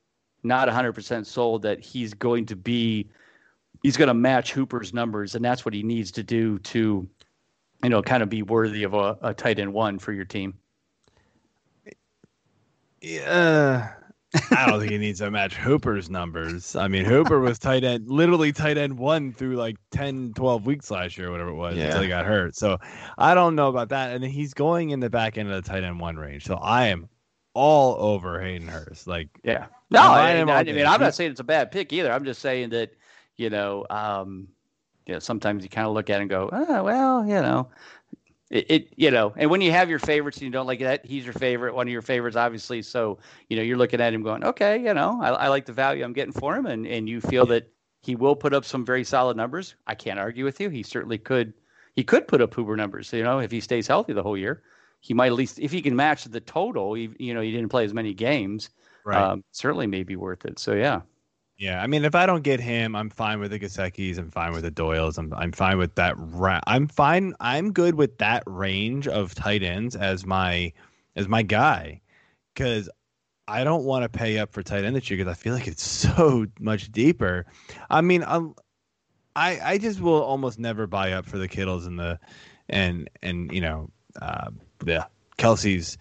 not 0.44 0.70
100% 0.70 1.26
sold 1.26 1.62
that 1.64 1.80
he's 1.80 2.14
going 2.14 2.46
to 2.46 2.56
be 2.56 3.10
he's 3.84 3.98
going 3.98 4.08
to 4.08 4.14
match 4.14 4.54
Hooper's 4.54 4.94
numbers 4.94 5.36
and 5.36 5.44
that's 5.44 5.66
what 5.66 5.74
he 5.74 5.84
needs 5.84 6.12
to 6.12 6.24
do 6.24 6.58
to 6.60 7.08
you 7.84 7.90
know 7.90 8.02
kind 8.02 8.24
of 8.24 8.30
be 8.30 8.44
worthy 8.44 8.84
of 8.84 8.94
a, 8.94 9.18
a 9.22 9.34
tight 9.34 9.60
end 9.60 9.74
one 9.74 10.00
for 10.00 10.14
your 10.14 10.26
team. 10.26 10.54
Yeah. 13.02 13.94
I 14.52 14.68
don't 14.68 14.80
think 14.80 14.92
he 14.92 14.98
needs 14.98 15.20
to 15.20 15.32
match 15.32 15.56
Hooper's 15.56 16.10
numbers. 16.10 16.76
I 16.76 16.88
mean, 16.90 17.06
Hooper 17.06 17.40
was 17.40 17.58
tight 17.58 17.84
end, 17.84 18.10
literally 18.10 18.52
tight 18.52 18.78
end 18.78 18.98
one 18.98 19.32
through 19.32 19.56
like 19.56 19.78
10, 19.92 20.34
12 20.36 20.66
weeks 20.66 20.92
last 20.92 21.18
year, 21.18 21.32
whatever 21.32 21.50
it 21.50 21.56
was, 21.56 21.78
until 21.78 22.02
he 22.02 22.10
got 22.10 22.26
hurt. 22.26 22.56
So 22.56 22.78
I 23.18 23.34
don't 23.34 23.56
know 23.56 23.70
about 23.70 23.90
that. 23.90 24.12
And 24.12 24.24
he's 24.24 24.54
going 24.54 24.90
in 24.90 25.00
the 25.00 25.10
back 25.10 25.38
end 25.38 25.50
of 25.50 25.64
the 25.64 25.68
tight 25.68 25.84
end 25.84 26.00
one 26.00 26.18
range. 26.18 26.46
So 26.46 26.56
I 26.56 26.88
am 26.88 27.08
all 27.54 27.96
over 28.00 28.42
Hayden 28.42 28.68
Hurst. 28.68 29.08
Like, 29.08 29.30
Yeah. 29.44 29.68
No, 29.90 30.02
I 30.02 30.32
I, 30.32 30.42
I, 30.42 30.60
I 30.60 30.64
mean 30.64 30.86
I'm 30.86 31.00
not 31.00 31.16
saying 31.16 31.32
it's 31.32 31.40
a 31.40 31.46
bad 31.46 31.72
pick 31.72 31.94
either. 31.94 32.12
I'm 32.12 32.26
just 32.26 32.42
saying 32.42 32.70
that 32.72 32.92
you 33.38 33.50
know 33.50 33.86
um, 33.90 34.50
you 35.08 35.14
know 35.14 35.20
sometimes 35.20 35.64
you 35.64 35.70
kind 35.70 35.88
of 35.88 35.94
look 35.94 36.10
at 36.10 36.18
it 36.18 36.22
and 36.22 36.30
go, 36.30 36.50
oh, 36.52 36.84
well, 36.84 37.26
you 37.26 37.42
know. 37.42 37.70
It, 38.50 38.66
it, 38.70 38.94
you 38.96 39.12
know, 39.12 39.34
and 39.36 39.50
when 39.50 39.60
you 39.60 39.72
have 39.74 39.90
your 39.90 40.00
favorites 40.00 40.38
and 40.38 40.46
you 40.46 40.52
don't 40.52 40.68
like 40.68 40.80
that, 40.80 41.06
he's 41.06 41.26
your 41.26 41.34
favorite, 41.34 41.76
one 41.76 41.86
of 41.86 41.92
your 41.92 42.02
favorites, 42.02 42.38
obviously. 42.38 42.82
So, 42.82 43.18
you 43.50 43.58
know, 43.58 43.64
you're 43.64 43.78
looking 43.78 44.00
at 44.00 44.14
him 44.14 44.24
going, 44.24 44.46
okay, 44.46 44.82
you 44.82 44.94
know, 44.94 45.20
I, 45.22 45.32
I 45.32 45.48
like 45.50 45.66
the 45.66 45.74
value 45.74 46.02
I'm 46.06 46.14
getting 46.14 46.32
for 46.32 46.56
him, 46.56 46.66
and 46.66 46.88
and 46.88 47.10
you 47.10 47.20
feel 47.20 47.46
that 47.48 47.70
he 48.02 48.16
will 48.16 48.38
put 48.38 48.54
up 48.54 48.64
some 48.64 48.86
very 48.86 49.04
solid 49.04 49.36
numbers. 49.36 49.76
I 49.86 49.96
can't 49.96 50.18
argue 50.18 50.46
with 50.46 50.62
you. 50.62 50.70
He 50.70 50.82
certainly 50.82 51.18
could. 51.18 51.54
He 51.94 52.06
could 52.06 52.26
put 52.26 52.42
up 52.42 52.54
Hoover 52.54 52.78
numbers. 52.78 53.12
You 53.12 53.24
know, 53.24 53.40
if 53.40 53.52
he 53.52 53.60
stays 53.60 53.86
healthy 53.86 54.14
the 54.14 54.24
whole 54.24 54.38
year, 54.38 54.64
he 55.02 55.14
might 55.14 55.28
at 55.28 55.34
least 55.34 55.60
if 55.60 55.72
he 55.74 55.82
can 55.82 55.96
match 55.96 56.24
the 56.24 56.40
total. 56.40 56.96
You, 56.96 57.14
you 57.20 57.34
know, 57.34 57.42
he 57.42 57.52
didn't 57.52 57.70
play 57.70 57.84
as 57.84 57.94
many 57.94 58.14
games. 58.14 58.70
right. 59.04 59.22
Um, 59.22 59.44
certainly 59.52 59.88
may 59.88 60.04
be 60.04 60.16
worth 60.16 60.46
it. 60.46 60.58
So 60.58 60.74
yeah. 60.74 61.02
Yeah, 61.58 61.82
I 61.82 61.88
mean, 61.88 62.06
if 62.06 62.14
I 62.14 62.28
don't 62.28 62.44
get 62.44 62.60
him, 62.60 62.96
I'm 62.96 63.10
fine 63.10 63.40
with 63.40 63.50
the 63.52 63.60
Gesicki's. 63.60 64.20
I'm 64.20 64.30
fine 64.30 64.54
with 64.54 64.62
the 64.64 64.72
Doyles. 64.72 65.18
I'm 65.18 65.34
I'm 65.34 65.52
fine 65.52 65.80
with 65.80 65.96
that. 65.96 66.14
Ra- 66.18 66.62
I'm 66.68 66.88
fine. 66.88 67.34
I'm 67.40 67.74
good 67.74 67.96
with 67.96 68.20
that 68.20 68.44
range 68.46 69.08
of 69.08 69.34
tight 69.34 69.64
ends 69.64 69.96
as 69.96 70.24
my 70.26 70.72
as 71.16 71.28
my 71.28 71.42
guy, 71.42 72.02
because 72.54 72.90
I 73.48 73.64
don't 73.64 73.86
want 73.86 74.04
to 74.04 74.10
pay 74.10 74.38
up 74.38 74.52
for 74.54 74.62
tight 74.62 74.84
end 74.84 74.96
this 74.96 75.10
year 75.10 75.18
because 75.18 75.32
I 75.32 75.36
feel 75.36 75.54
like 75.56 75.68
it's 75.68 75.84
so 75.88 76.46
much 76.60 76.92
deeper. 76.92 77.46
I 77.90 78.02
mean, 78.02 78.24
I'm, 78.28 78.54
I 79.36 79.60
I 79.64 79.78
just 79.80 80.00
will 80.00 80.22
almost 80.22 80.60
never 80.60 80.86
buy 80.86 81.14
up 81.14 81.26
for 81.26 81.40
the 81.40 81.48
Kittles 81.48 81.88
and 81.88 82.00
the 82.00 82.20
and 82.70 83.10
and 83.24 83.52
you 83.52 83.62
know 83.62 83.90
uh, 84.22 84.52
the 84.80 85.08
Kelce's. 85.40 85.98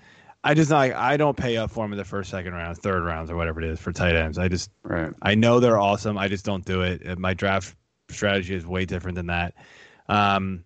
I 0.46 0.54
just 0.54 0.70
like 0.70 0.92
I 0.94 1.16
don't 1.16 1.36
pay 1.36 1.56
up 1.56 1.70
for 1.72 1.84
them 1.84 1.92
in 1.92 1.98
the 1.98 2.04
first, 2.04 2.30
second 2.30 2.52
round, 2.52 2.78
third 2.78 3.02
rounds, 3.02 3.30
or 3.30 3.36
whatever 3.36 3.60
it 3.60 3.68
is 3.68 3.80
for 3.80 3.92
tight 3.92 4.14
ends. 4.14 4.38
I 4.38 4.46
just 4.48 4.70
Right. 4.84 5.12
I 5.22 5.34
know 5.34 5.58
they're 5.60 5.78
awesome. 5.78 6.16
I 6.16 6.28
just 6.28 6.44
don't 6.44 6.64
do 6.64 6.82
it. 6.82 7.02
Uh, 7.06 7.16
My 7.16 7.34
draft 7.34 7.74
strategy 8.10 8.54
is 8.54 8.64
way 8.64 8.84
different 8.84 9.16
than 9.16 9.26
that. 9.26 9.54
Um, 10.08 10.62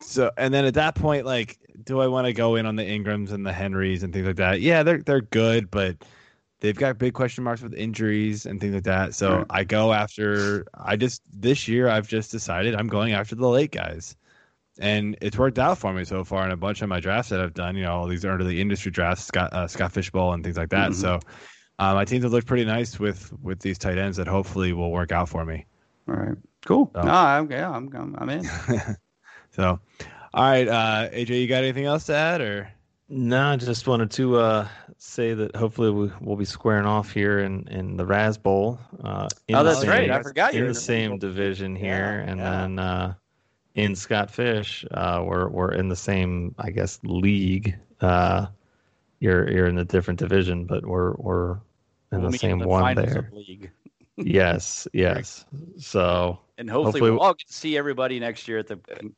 so 0.00 0.30
and 0.36 0.52
then 0.52 0.66
at 0.66 0.74
that 0.74 0.94
point, 0.96 1.24
like, 1.24 1.58
do 1.84 2.00
I 2.00 2.06
want 2.08 2.26
to 2.26 2.34
go 2.34 2.56
in 2.56 2.66
on 2.66 2.76
the 2.76 2.84
Engrams 2.84 3.32
and 3.32 3.44
the 3.46 3.52
Henrys 3.54 4.02
and 4.02 4.12
things 4.12 4.26
like 4.26 4.36
that? 4.36 4.60
Yeah, 4.60 4.82
they're 4.82 5.02
they're 5.02 5.22
good, 5.22 5.70
but 5.70 5.96
they've 6.60 6.76
got 6.76 6.98
big 6.98 7.14
question 7.14 7.42
marks 7.42 7.62
with 7.62 7.72
injuries 7.72 8.44
and 8.44 8.60
things 8.60 8.74
like 8.74 8.84
that. 8.84 9.14
So 9.14 9.38
Right. 9.38 9.46
I 9.50 9.64
go 9.64 9.94
after. 9.94 10.66
I 10.74 10.96
just 10.96 11.22
this 11.32 11.68
year 11.68 11.88
I've 11.88 12.06
just 12.06 12.30
decided 12.30 12.74
I'm 12.74 12.88
going 12.88 13.14
after 13.14 13.34
the 13.34 13.48
late 13.48 13.72
guys. 13.72 14.14
And 14.80 15.16
it's 15.20 15.36
worked 15.38 15.58
out 15.58 15.78
for 15.78 15.92
me 15.92 16.04
so 16.04 16.24
far 16.24 16.44
in 16.46 16.50
a 16.50 16.56
bunch 16.56 16.80
of 16.82 16.88
my 16.88 16.98
drafts 17.00 17.28
that 17.30 17.40
I've 17.40 17.54
done. 17.54 17.76
You 17.76 17.84
know, 17.84 17.92
all 17.92 18.06
these 18.08 18.24
early 18.24 18.60
industry 18.60 18.90
drafts, 18.90 19.24
Scott 19.26 19.52
uh, 19.52 19.68
Scott 19.68 19.92
Fishbowl 19.92 20.32
and 20.32 20.42
things 20.42 20.56
like 20.56 20.70
that. 20.70 20.90
Mhm. 20.90 20.94
So 20.94 21.20
uh, 21.78 21.94
my 21.94 22.04
teams 22.04 22.24
have 22.24 22.32
looked 22.32 22.46
pretty 22.46 22.64
nice 22.64 22.98
with 22.98 23.32
with 23.42 23.60
these 23.60 23.78
tight 23.78 23.98
ends 23.98 24.16
that 24.16 24.26
hopefully 24.26 24.72
will 24.72 24.90
work 24.90 25.12
out 25.12 25.28
for 25.28 25.44
me. 25.44 25.66
All 26.08 26.14
right. 26.16 26.36
Cool. 26.64 26.90
So- 26.94 27.02
No, 27.02 27.12
I'm, 27.12 27.50
yeah, 27.50 27.70
I'm, 27.70 27.88
I'm, 27.94 28.16
I'm 28.18 28.28
in. 28.30 28.44
so, 29.50 29.78
all 30.34 30.42
right, 30.50 30.66
uh, 30.68 31.08
AJ, 31.12 31.40
you 31.40 31.46
got 31.46 31.62
anything 31.62 31.84
else 31.84 32.04
to 32.06 32.14
add 32.14 32.40
or? 32.40 32.68
No, 33.08 33.48
I 33.52 33.56
just 33.56 33.88
wanted 33.88 34.10
to 34.12 34.36
uh, 34.36 34.68
say 34.98 35.34
that 35.34 35.56
hopefully 35.56 35.90
we, 35.90 36.10
we'll 36.20 36.36
be 36.36 36.44
squaring 36.44 36.86
off 36.86 37.10
here 37.12 37.40
in, 37.40 37.66
in 37.68 37.96
the 37.96 38.06
Raz 38.06 38.38
Bowl. 38.38 38.78
Uh, 39.02 39.26
in 39.48 39.56
Oh, 39.56 39.64
the 39.64 39.70
that's 39.70 39.80
same, 39.80 39.90
right. 39.90 40.10
I 40.10 40.22
forgot 40.22 40.54
you 40.54 40.60
in 40.60 40.66
were 40.66 40.66
the 40.66 40.70
in 40.70 40.74
the 40.74 40.80
same 40.80 41.18
division 41.18 41.74
here, 41.74 42.22
Yeah, 42.24 42.30
and 42.30 42.40
yeah. 42.40 42.50
then 42.50 42.78
uh, 42.78 43.14
in 43.74 43.94
Scott 43.94 44.30
Fish, 44.30 44.84
uh, 44.90 45.22
we're 45.24 45.48
we're 45.48 45.72
in 45.72 45.88
the 45.88 45.96
same, 45.96 46.54
I 46.58 46.70
guess, 46.70 46.98
league. 47.04 47.76
Uh, 48.00 48.46
you're 49.20 49.50
you're 49.50 49.66
in 49.66 49.78
a 49.78 49.84
different 49.84 50.18
division, 50.18 50.64
but 50.66 50.84
we're 50.86 51.12
we're 51.14 51.52
in 52.12 52.20
We'll 52.20 52.22
the 52.22 52.30
meet 52.30 52.40
same 52.40 52.58
the 52.58 52.68
one 52.68 52.94
there. 52.96 53.18
of 53.18 53.32
league. 53.32 53.70
yes, 54.16 54.88
yes. 54.92 55.44
So 55.78 56.38
And 56.58 56.68
hopefully, 56.68 56.84
Hopefully- 56.92 57.10
we'll 57.12 57.20
all 57.20 57.34
get 57.34 57.46
to 57.46 57.52
see 57.52 57.76
everybody 57.78 58.18
next 58.18 58.48
year 58.48 58.58
at 58.58 58.66
the 58.66 58.74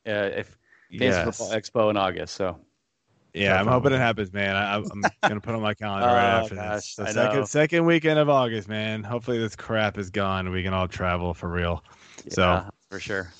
uh, 0.07 0.11
if 0.37 0.57
yes, 0.89 1.23
Football 1.37 1.57
Expo 1.57 1.89
in 1.89 1.97
August. 1.97 2.35
So 2.35 2.59
Yeah, 3.33 3.59
I'm 3.59 3.65
hoping 3.67 3.93
it 3.93 3.97
happens, 3.97 4.31
man. 4.31 4.55
I, 4.55 4.75
I'm 4.75 5.01
gonna 5.23 5.41
put 5.41 5.55
on 5.55 5.61
my 5.61 5.73
calendar 5.73 6.05
right 6.07 6.33
Oh, 6.39 6.43
after 6.43 6.55
gosh, 6.55 6.75
this. 6.75 6.95
The 6.97 7.03
I 7.03 7.11
second 7.11 7.39
know. 7.39 7.45
second 7.45 7.85
weekend 7.85 8.19
of 8.19 8.29
August, 8.29 8.67
man. 8.69 9.03
Hopefully 9.03 9.39
this 9.39 9.55
crap 9.55 9.97
is 9.97 10.09
gone 10.11 10.45
and 10.45 10.53
we 10.53 10.61
can 10.61 10.73
all 10.73 10.87
travel 10.87 11.33
for 11.33 11.49
real. 11.49 11.83
So- 12.29 12.63
for 12.91 12.99
sure. 12.99 13.31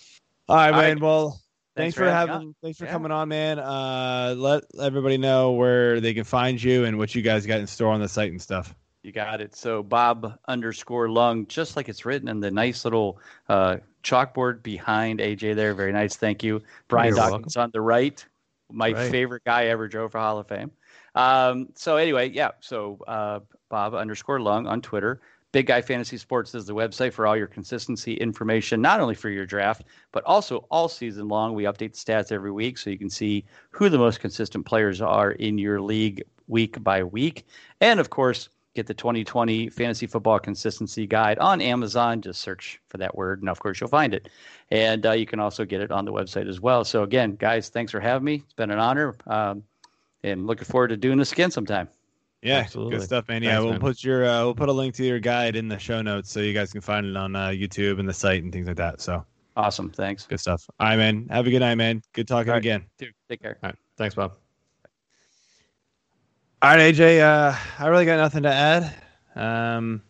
All 0.50 0.56
right, 0.58 0.74
All 0.74 0.80
right. 0.80 0.88
man. 0.90 1.00
Well, 1.00 1.40
Thanks, 1.76 1.96
Thanks 1.96 1.96
for 1.96 2.04
for 2.04 2.12
having 2.12 2.34
having. 2.34 2.56
Thanks 2.62 2.78
for 2.78 2.86
Yeah. 2.86 2.92
coming 2.92 3.12
on, 3.12 3.30
man. 3.30 3.58
Uh, 3.58 4.36
let 4.38 4.64
everybody 4.80 5.18
know 5.18 5.54
where 5.54 6.00
they 6.00 6.14
can 6.14 6.24
find 6.24 6.62
you 6.62 6.86
and 6.86 7.00
what 7.00 7.16
you 7.16 7.24
guys 7.24 7.48
got 7.48 7.60
in 7.60 7.66
store 7.66 7.92
on 7.92 8.00
the 8.00 8.08
site 8.08 8.30
and 8.30 8.40
stuff. 8.40 8.76
You 9.02 9.12
got 9.12 9.42
it. 9.42 9.56
So 9.56 9.82
Bob 9.82 10.38
underscore 10.48 11.10
Lung, 11.10 11.48
just 11.48 11.76
like 11.76 11.90
it's 11.90 12.06
written 12.06 12.28
in 12.28 12.40
the 12.40 12.52
nice 12.52 12.86
little 12.86 13.20
uh, 13.50 13.78
chalkboard 14.04 14.62
behind 14.62 15.20
AJ 15.20 15.56
there. 15.56 15.74
Very 15.74 15.92
nice. 15.92 16.16
Thank 16.16 16.44
you. 16.44 16.62
Brian 16.90 17.08
You're 17.16 17.18
Dawkins 17.18 17.58
on 17.58 17.72
the 17.74 17.82
right. 17.82 18.24
My 18.72 18.92
Right. 18.94 19.10
favorite 19.12 19.44
guy 19.44 19.66
ever 19.66 19.88
drove 19.88 20.12
for 20.12 20.20
Hall 20.20 20.38
of 20.38 20.48
Fame. 20.48 20.70
Um, 21.16 21.70
so 21.76 21.98
anyway, 21.98 22.30
yeah. 22.30 22.52
So 22.60 23.00
uh, 23.08 23.40
Bob 23.70 23.96
underscore 23.96 24.40
Lung 24.40 24.68
on 24.68 24.82
Twitter. 24.82 25.22
Big 25.54 25.68
Guy 25.68 25.84
Fantasy 25.84 26.18
Sports 26.18 26.56
is 26.56 26.66
the 26.66 26.74
website 26.74 27.14
for 27.14 27.28
all 27.28 27.38
your 27.38 27.46
consistency 27.46 28.16
information, 28.16 28.82
not 28.82 29.00
only 29.00 29.14
for 29.14 29.30
your 29.30 29.46
draft, 29.46 29.84
but 30.12 30.24
also 30.26 30.66
all 30.72 30.90
season 30.90 31.28
long. 31.28 31.54
We 31.54 31.66
update 31.66 31.94
the 31.94 32.14
stats 32.14 32.32
every 32.32 32.52
week 32.52 32.80
so 32.80 32.90
you 32.90 32.98
can 32.98 33.10
see 33.10 33.46
who 33.70 33.88
the 33.88 34.00
most 34.00 34.20
consistent 34.20 34.66
players 34.66 35.00
are 35.00 35.34
in 35.34 35.60
your 35.60 35.80
league 35.80 36.24
week 36.48 36.84
by 36.84 37.04
week. 37.04 37.46
And 37.82 38.00
of 38.00 38.10
course, 38.10 38.50
get 38.74 38.88
the 38.88 38.96
2020 38.96 39.70
Fantasy 39.70 40.08
Football 40.08 40.40
Consistency 40.40 41.06
Guide 41.06 41.38
on 41.38 41.62
Amazon. 41.62 42.24
Just 42.24 42.42
search 42.42 42.82
for 42.90 42.98
that 42.98 43.16
word, 43.16 43.42
and 43.42 43.48
of 43.48 43.60
course, 43.60 43.80
you'll 43.80 43.92
find 43.92 44.16
it. 44.16 44.30
And 44.72 45.06
uh, 45.06 45.12
you 45.12 45.28
can 45.28 45.40
also 45.40 45.66
get 45.66 45.82
it 45.82 45.92
on 45.92 46.04
the 46.04 46.12
website 46.12 46.50
as 46.50 46.60
well. 46.60 46.84
So, 46.84 47.04
again, 47.04 47.36
guys, 47.36 47.70
thanks 47.70 47.92
for 47.92 48.00
having 48.00 48.26
me. 48.26 48.42
It's 48.44 48.54
been 48.54 48.72
an 48.72 48.80
honor. 48.80 49.14
Um, 49.28 49.64
and 50.24 50.48
looking 50.48 50.66
forward 50.66 50.88
to 50.88 50.98
doing 50.98 51.20
this 51.20 51.32
again 51.32 51.52
sometime. 51.52 51.90
Yeah, 52.44 52.58
Absolutely. 52.58 52.98
good 52.98 53.04
stuff, 53.06 53.28
man. 53.30 53.42
Yeah, 53.42 53.52
Thanks, 53.52 53.64
we'll 53.64 53.72
man. 53.74 53.80
put 53.82 54.04
your 54.04 54.26
uh, 54.26 54.44
we'll 54.44 54.56
put 54.56 54.68
a 54.70 54.74
link 54.74 54.94
to 54.96 55.06
your 55.06 55.20
guide 55.20 55.56
in 55.56 55.68
the 55.70 55.80
show 55.80 56.02
notes 56.02 56.30
so 56.32 56.42
you 56.42 56.54
guys 56.54 56.72
can 56.74 56.82
find 56.82 57.06
it 57.06 57.16
on 57.16 57.36
uh, 57.36 57.48
YouTube 57.50 58.00
and 58.00 58.08
the 58.10 58.14
site 58.14 58.44
and 58.44 58.52
things 58.52 58.68
like 58.68 58.76
that. 58.78 59.00
So 59.02 59.26
Awesome. 59.56 59.90
Thanks. 59.92 60.26
good 60.26 60.40
stuff. 60.40 60.68
All 60.80 60.88
right, 60.88 60.98
man. 60.98 61.28
Have 61.30 61.46
a 61.48 61.52
good 61.52 61.60
night, 61.60 61.76
man. 61.76 62.02
Good 62.14 62.28
talking 62.28 62.50
All 62.50 62.56
right. 62.56 62.60
again. 62.62 62.86
Dude, 62.98 63.14
take 63.30 63.42
care. 63.42 63.58
All 63.64 63.70
right. 63.70 63.76
Thanks, 63.98 64.16
Bob. 64.16 64.34
All 66.62 66.76
right, 66.76 66.94
AJ. 66.94 67.20
Uh, 67.22 67.56
I 67.80 67.88
really 67.88 68.06
got 68.06 68.18
nothing 68.18 68.44
to 68.44 68.52
add. 68.54 68.94
Um, 69.36 70.02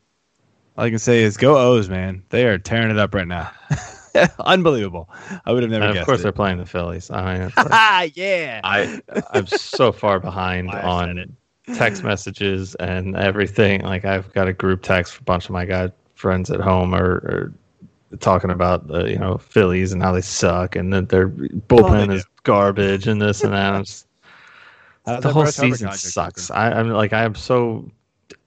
all 0.78 0.86
I 0.86 0.90
can 0.90 1.00
say 1.00 1.24
is 1.24 1.36
go 1.38 1.58
O's, 1.58 1.90
man. 1.90 2.24
They 2.30 2.46
are 2.46 2.58
tearing 2.58 2.90
it 2.92 2.98
up 2.98 3.14
right 3.14 3.28
now. 3.28 3.52
Unbelievable. 4.40 5.10
I 5.46 5.52
would 5.52 5.64
have 5.64 5.72
never 5.72 5.86
And 5.86 5.98
of 5.98 6.06
course, 6.06 6.20
it. 6.20 6.24
they're 6.24 6.32
playing 6.32 6.60
the 6.60 6.66
Phillies. 6.66 7.10
I 7.10 7.34
mean, 7.34 7.44
like- 7.58 7.68
Ah, 7.72 8.08
yeah. 8.14 8.62
I 8.64 9.02
I'm 9.32 9.48
so 9.48 9.92
far 9.92 10.20
behind 10.20 10.70
I 10.70 10.74
said 10.74 10.80
it. 10.82 10.86
on 10.86 11.38
text 11.76 12.04
messages 12.04 12.76
and 12.76 13.16
everything. 13.16 13.82
Like 13.82 14.06
I've 14.06 14.32
got 14.34 14.48
a 14.48 14.54
group 14.54 14.82
text 14.82 15.14
for 15.14 15.22
a 15.22 15.24
bunch 15.24 15.46
of 15.46 15.52
my 15.52 15.66
guy 15.66 15.92
friends 16.16 16.50
at 16.50 16.60
home 16.60 16.94
or, 16.94 17.02
are 17.02 17.54
talking 18.20 18.52
about 18.52 18.88
the 18.88 19.10
you 19.10 19.18
know 19.18 19.38
Phillies 19.38 19.92
and 19.92 20.02
how 20.02 20.12
they 20.12 20.22
suck 20.22 20.76
and 20.76 20.94
that 20.94 21.10
their 21.10 21.30
bullpen 21.30 22.10
they 22.10 22.16
is 22.16 22.26
garbage 22.44 23.08
and 23.08 23.22
this 23.22 23.44
and 23.44 23.54
that. 23.54 23.86
Just- 23.86 24.08
the 25.06 25.34
whole 25.34 25.46
season 25.46 25.92
sucks. 25.92 26.50
I, 26.50 26.72
I'm 26.72 26.90
like 26.90 27.12
I 27.12 27.24
am 27.24 27.36
so, 27.36 27.92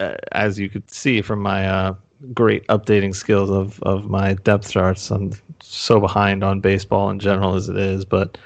uh, 0.01 0.15
as 0.33 0.59
you 0.59 0.71
could 0.71 0.91
see 0.91 1.21
from 1.21 1.41
my 1.41 1.69
uh, 1.69 1.95
great 2.33 2.67
updating 2.69 3.15
skills 3.15 3.51
of 3.51 3.83
of 3.83 4.09
my 4.09 4.35
depth 4.35 4.71
charts, 4.71 5.11
I'm 5.11 5.33
so 5.61 6.01
behind 6.01 6.43
on 6.43 6.61
baseball 6.61 7.11
in 7.11 7.19
general 7.19 7.57
as 7.57 7.69
it 7.69 7.77
is. 7.77 8.07
But 8.07 8.39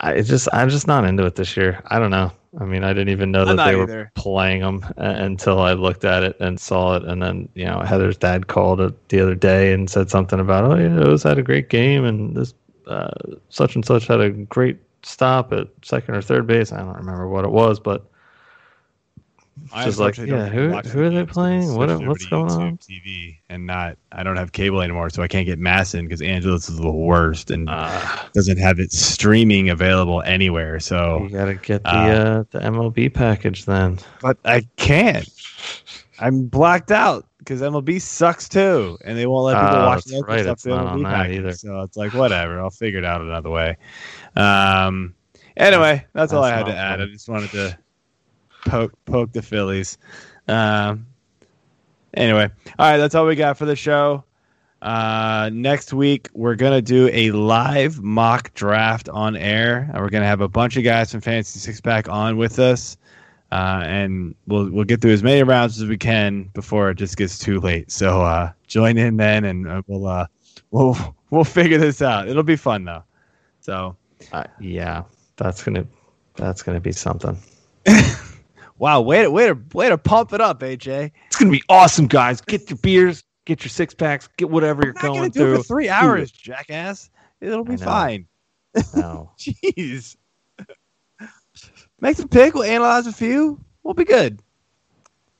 I 0.00 0.22
just 0.22 0.48
I'm 0.54 0.70
just 0.70 0.86
not 0.86 1.04
into 1.04 1.26
it 1.26 1.34
this 1.34 1.58
year. 1.58 1.82
I 1.88 1.98
don't 1.98 2.10
know. 2.10 2.32
I 2.58 2.64
mean, 2.64 2.82
I 2.82 2.92
didn't 2.92 3.10
even 3.10 3.30
know 3.30 3.44
that 3.44 3.62
they 3.64 3.76
were 3.76 3.82
either. 3.82 4.12
playing 4.14 4.62
them 4.62 4.84
uh, 4.96 5.14
until 5.18 5.60
I 5.60 5.74
looked 5.74 6.04
at 6.04 6.22
it 6.22 6.36
and 6.40 6.58
saw 6.58 6.96
it. 6.96 7.04
And 7.04 7.22
then 7.22 7.48
you 7.54 7.66
know 7.66 7.80
Heather's 7.80 8.16
dad 8.16 8.46
called 8.46 8.80
it 8.80 9.08
the 9.08 9.20
other 9.20 9.34
day 9.34 9.72
and 9.72 9.90
said 9.90 10.10
something 10.10 10.40
about 10.40 10.64
oh 10.64 10.76
yeah, 10.76 11.00
it 11.00 11.06
was 11.06 11.22
had 11.22 11.38
a 11.38 11.42
great 11.42 11.68
game 11.68 12.04
and 12.04 12.36
this 12.36 12.54
uh, 12.86 13.10
such 13.50 13.74
and 13.74 13.84
such 13.84 14.06
had 14.06 14.20
a 14.20 14.30
great 14.30 14.78
stop 15.02 15.52
at 15.52 15.68
second 15.82 16.14
or 16.14 16.22
third 16.22 16.46
base. 16.46 16.72
I 16.72 16.78
don't 16.78 16.96
remember 16.96 17.28
what 17.28 17.44
it 17.44 17.50
was, 17.50 17.78
but 17.78 18.06
I 19.72 19.84
just 19.84 19.98
like, 19.98 20.16
yeah, 20.16 20.46
who- 20.48 20.70
who 20.76 21.02
are 21.02 21.10
they 21.10 21.24
playing? 21.24 21.74
What- 21.74 21.88
what's 22.06 22.26
going 22.26 22.48
YouTube 22.48 22.58
on? 22.58 22.78
TV 22.78 23.38
and 23.50 23.66
not. 23.66 23.96
I 24.12 24.22
don't 24.22 24.36
have 24.36 24.52
cable 24.52 24.80
anymore, 24.80 25.10
so 25.10 25.22
I 25.22 25.28
can't 25.28 25.46
get 25.46 25.58
MASN 25.60 26.02
because 26.04 26.22
Angeles 26.22 26.68
is 26.68 26.78
the 26.78 26.90
worst 26.90 27.50
and 27.50 27.68
uh, 27.68 28.00
doesn't 28.34 28.58
have 28.58 28.78
it 28.80 28.92
streaming 28.92 29.68
available 29.70 30.22
anywhere. 30.22 30.80
So, 30.80 31.22
you 31.24 31.36
gotta 31.36 31.54
get 31.54 31.82
the 31.84 31.90
Uh, 31.90 32.08
uh, 32.08 32.44
the 32.50 32.60
MLB 32.60 33.08
package 33.12 33.64
then. 33.66 33.98
but 34.22 34.38
I 34.44 34.66
can't. 34.76 35.28
I'm 36.20 36.46
blacked 36.46 36.90
out 36.90 37.26
because 37.38 37.60
MLB 37.62 38.00
sucks 38.00 38.48
too, 38.48 38.98
and 39.04 39.16
they 39.16 39.26
won't 39.26 39.44
let 39.46 39.54
people 39.62 39.76
Oh, 39.82 39.86
watch 39.86 40.04
that's 40.04 40.22
right, 40.26 40.42
stuff 40.42 40.52
It's 40.58 40.66
not 40.66 40.86
MLB 40.86 40.90
on 40.90 41.04
package. 41.04 41.36
either. 41.38 41.52
So 41.52 41.80
it's 41.82 41.96
like 41.96 42.12
whatever. 42.14 42.60
I'll 42.60 42.70
figure 42.70 42.98
it 42.98 43.04
out 43.04 43.20
another 43.20 43.50
way. 43.50 43.76
Um. 44.36 45.14
Anyway, 45.56 46.04
that's, 46.12 46.32
all 46.32 46.44
I 46.44 46.50
had 46.54 46.66
to 46.66 46.76
add. 46.76 47.00
I 47.00 47.06
just 47.06 47.28
wanted 47.28 47.50
to 47.50 47.76
poke 48.68 48.92
poke 49.04 49.32
the 49.32 49.42
Phillies. 49.42 49.98
Um. 50.46 51.06
Anyway, 52.14 52.48
all 52.78 52.90
right, 52.90 52.96
that's 52.96 53.14
all 53.14 53.26
we 53.26 53.36
got 53.36 53.58
for 53.58 53.66
the 53.66 53.76
show. 53.76 54.24
Uh, 54.80 55.50
next 55.52 55.92
week 55.92 56.28
we're 56.34 56.54
gonna 56.54 56.80
do 56.80 57.10
a 57.12 57.30
live 57.32 58.00
mock 58.00 58.54
draft 58.54 59.08
on 59.08 59.36
air, 59.36 59.90
and 59.92 60.00
we're 60.00 60.08
gonna 60.08 60.24
have 60.26 60.40
a 60.40 60.48
bunch 60.48 60.76
of 60.76 60.84
guys 60.84 61.10
from 61.10 61.20
Fantasy 61.20 61.58
Six 61.58 61.80
Pack 61.80 62.08
on 62.08 62.36
with 62.36 62.58
us, 62.58 62.96
uh, 63.52 63.82
and 63.84 64.34
we'll 64.46 64.70
we'll 64.70 64.84
get 64.84 65.00
through 65.00 65.12
as 65.12 65.22
many 65.22 65.42
rounds 65.42 65.80
as 65.82 65.88
we 65.88 65.98
can 65.98 66.44
before 66.54 66.90
it 66.90 66.94
just 66.94 67.16
gets 67.16 67.38
too 67.38 67.60
late. 67.60 67.90
So 67.90 68.22
uh, 68.22 68.52
join 68.68 68.96
in 68.96 69.16
then, 69.16 69.44
and 69.44 69.66
uh, 69.68 69.82
we'll 69.88 70.06
uh, 70.06 70.26
we'll 70.70 70.96
we'll 71.30 71.44
figure 71.44 71.78
this 71.78 72.00
out. 72.00 72.28
It'll 72.28 72.42
be 72.44 72.56
fun 72.56 72.84
though. 72.84 73.02
So 73.60 73.96
Uh, 74.32 74.44
yeah, 74.60 75.02
that's 75.36 75.62
gonna 75.62 75.86
that's 76.36 76.62
gonna 76.62 76.80
be 76.80 76.92
something. 76.92 77.36
wow, 78.78 79.00
way 79.00 79.22
to 79.22 79.30
way 79.30 79.46
to 79.46 79.58
way 79.72 79.88
to 79.88 79.98
pump 79.98 80.32
it 80.32 80.40
up, 80.40 80.60
AJ. 80.60 81.12
It's 81.26 81.36
gonna 81.36 81.50
be 81.50 81.62
awesome, 81.68 82.06
guys. 82.06 82.40
Get 82.40 82.70
your 82.70 82.78
beers, 82.78 83.24
get 83.44 83.62
your 83.62 83.70
six 83.70 83.94
packs, 83.94 84.28
get 84.36 84.50
whatever 84.50 84.82
you're 84.84 84.94
I'm 84.98 85.08
not 85.08 85.14
gonna 85.14 85.30
do 85.30 85.40
it 85.40 85.44
through. 85.44 85.56
for 85.58 85.62
three 85.64 85.88
hours, 85.88 86.30
jackass. 86.30 87.10
It'll 87.40 87.64
be 87.64 87.76
fine. 87.76 88.26
No. 88.94 89.30
Jeez. 89.38 90.16
Make 92.00 92.16
some 92.16 92.28
pick. 92.28 92.54
We'll 92.54 92.62
analyze 92.64 93.08
a 93.08 93.12
few. 93.12 93.58
We'll 93.82 93.94
be 93.94 94.04
good. 94.04 94.40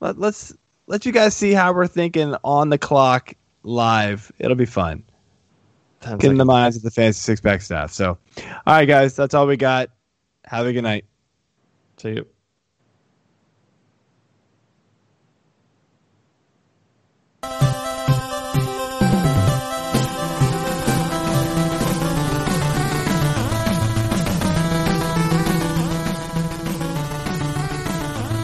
Let, 0.01 0.19
let's 0.19 0.53
let 0.87 1.07
you 1.07 1.13
guys 1.13 1.37
see 1.37 1.53
how 1.53 1.73
we're 1.73 1.87
thinking 1.87 2.35
on 2.43 2.69
the 2.71 2.79
clock 2.79 3.35
live. 3.63 4.33
It'll 4.39 4.57
be 4.57 4.67
fun. 4.67 5.05
Sounds 6.03 6.21
Get 6.21 6.31
in 6.31 6.39
like 6.39 6.39
the 6.39 6.45
minds 6.47 6.77
of 6.77 6.83
the 6.83 6.91
Fantasy 6.91 7.21
Six 7.21 7.41
Pack 7.41 7.61
staff. 7.61 7.93
So, 7.93 8.19
all 8.39 8.47
right, 8.67 8.87
guys, 8.87 9.15
that's 9.15 9.35
all 9.35 9.47
we 9.47 9.57
got. 9.57 9.91
Have 10.45 10.67
a 10.67 10.73
good 10.73 10.83
night. 10.83 11.05
See 11.99 12.11
you. 12.11 12.27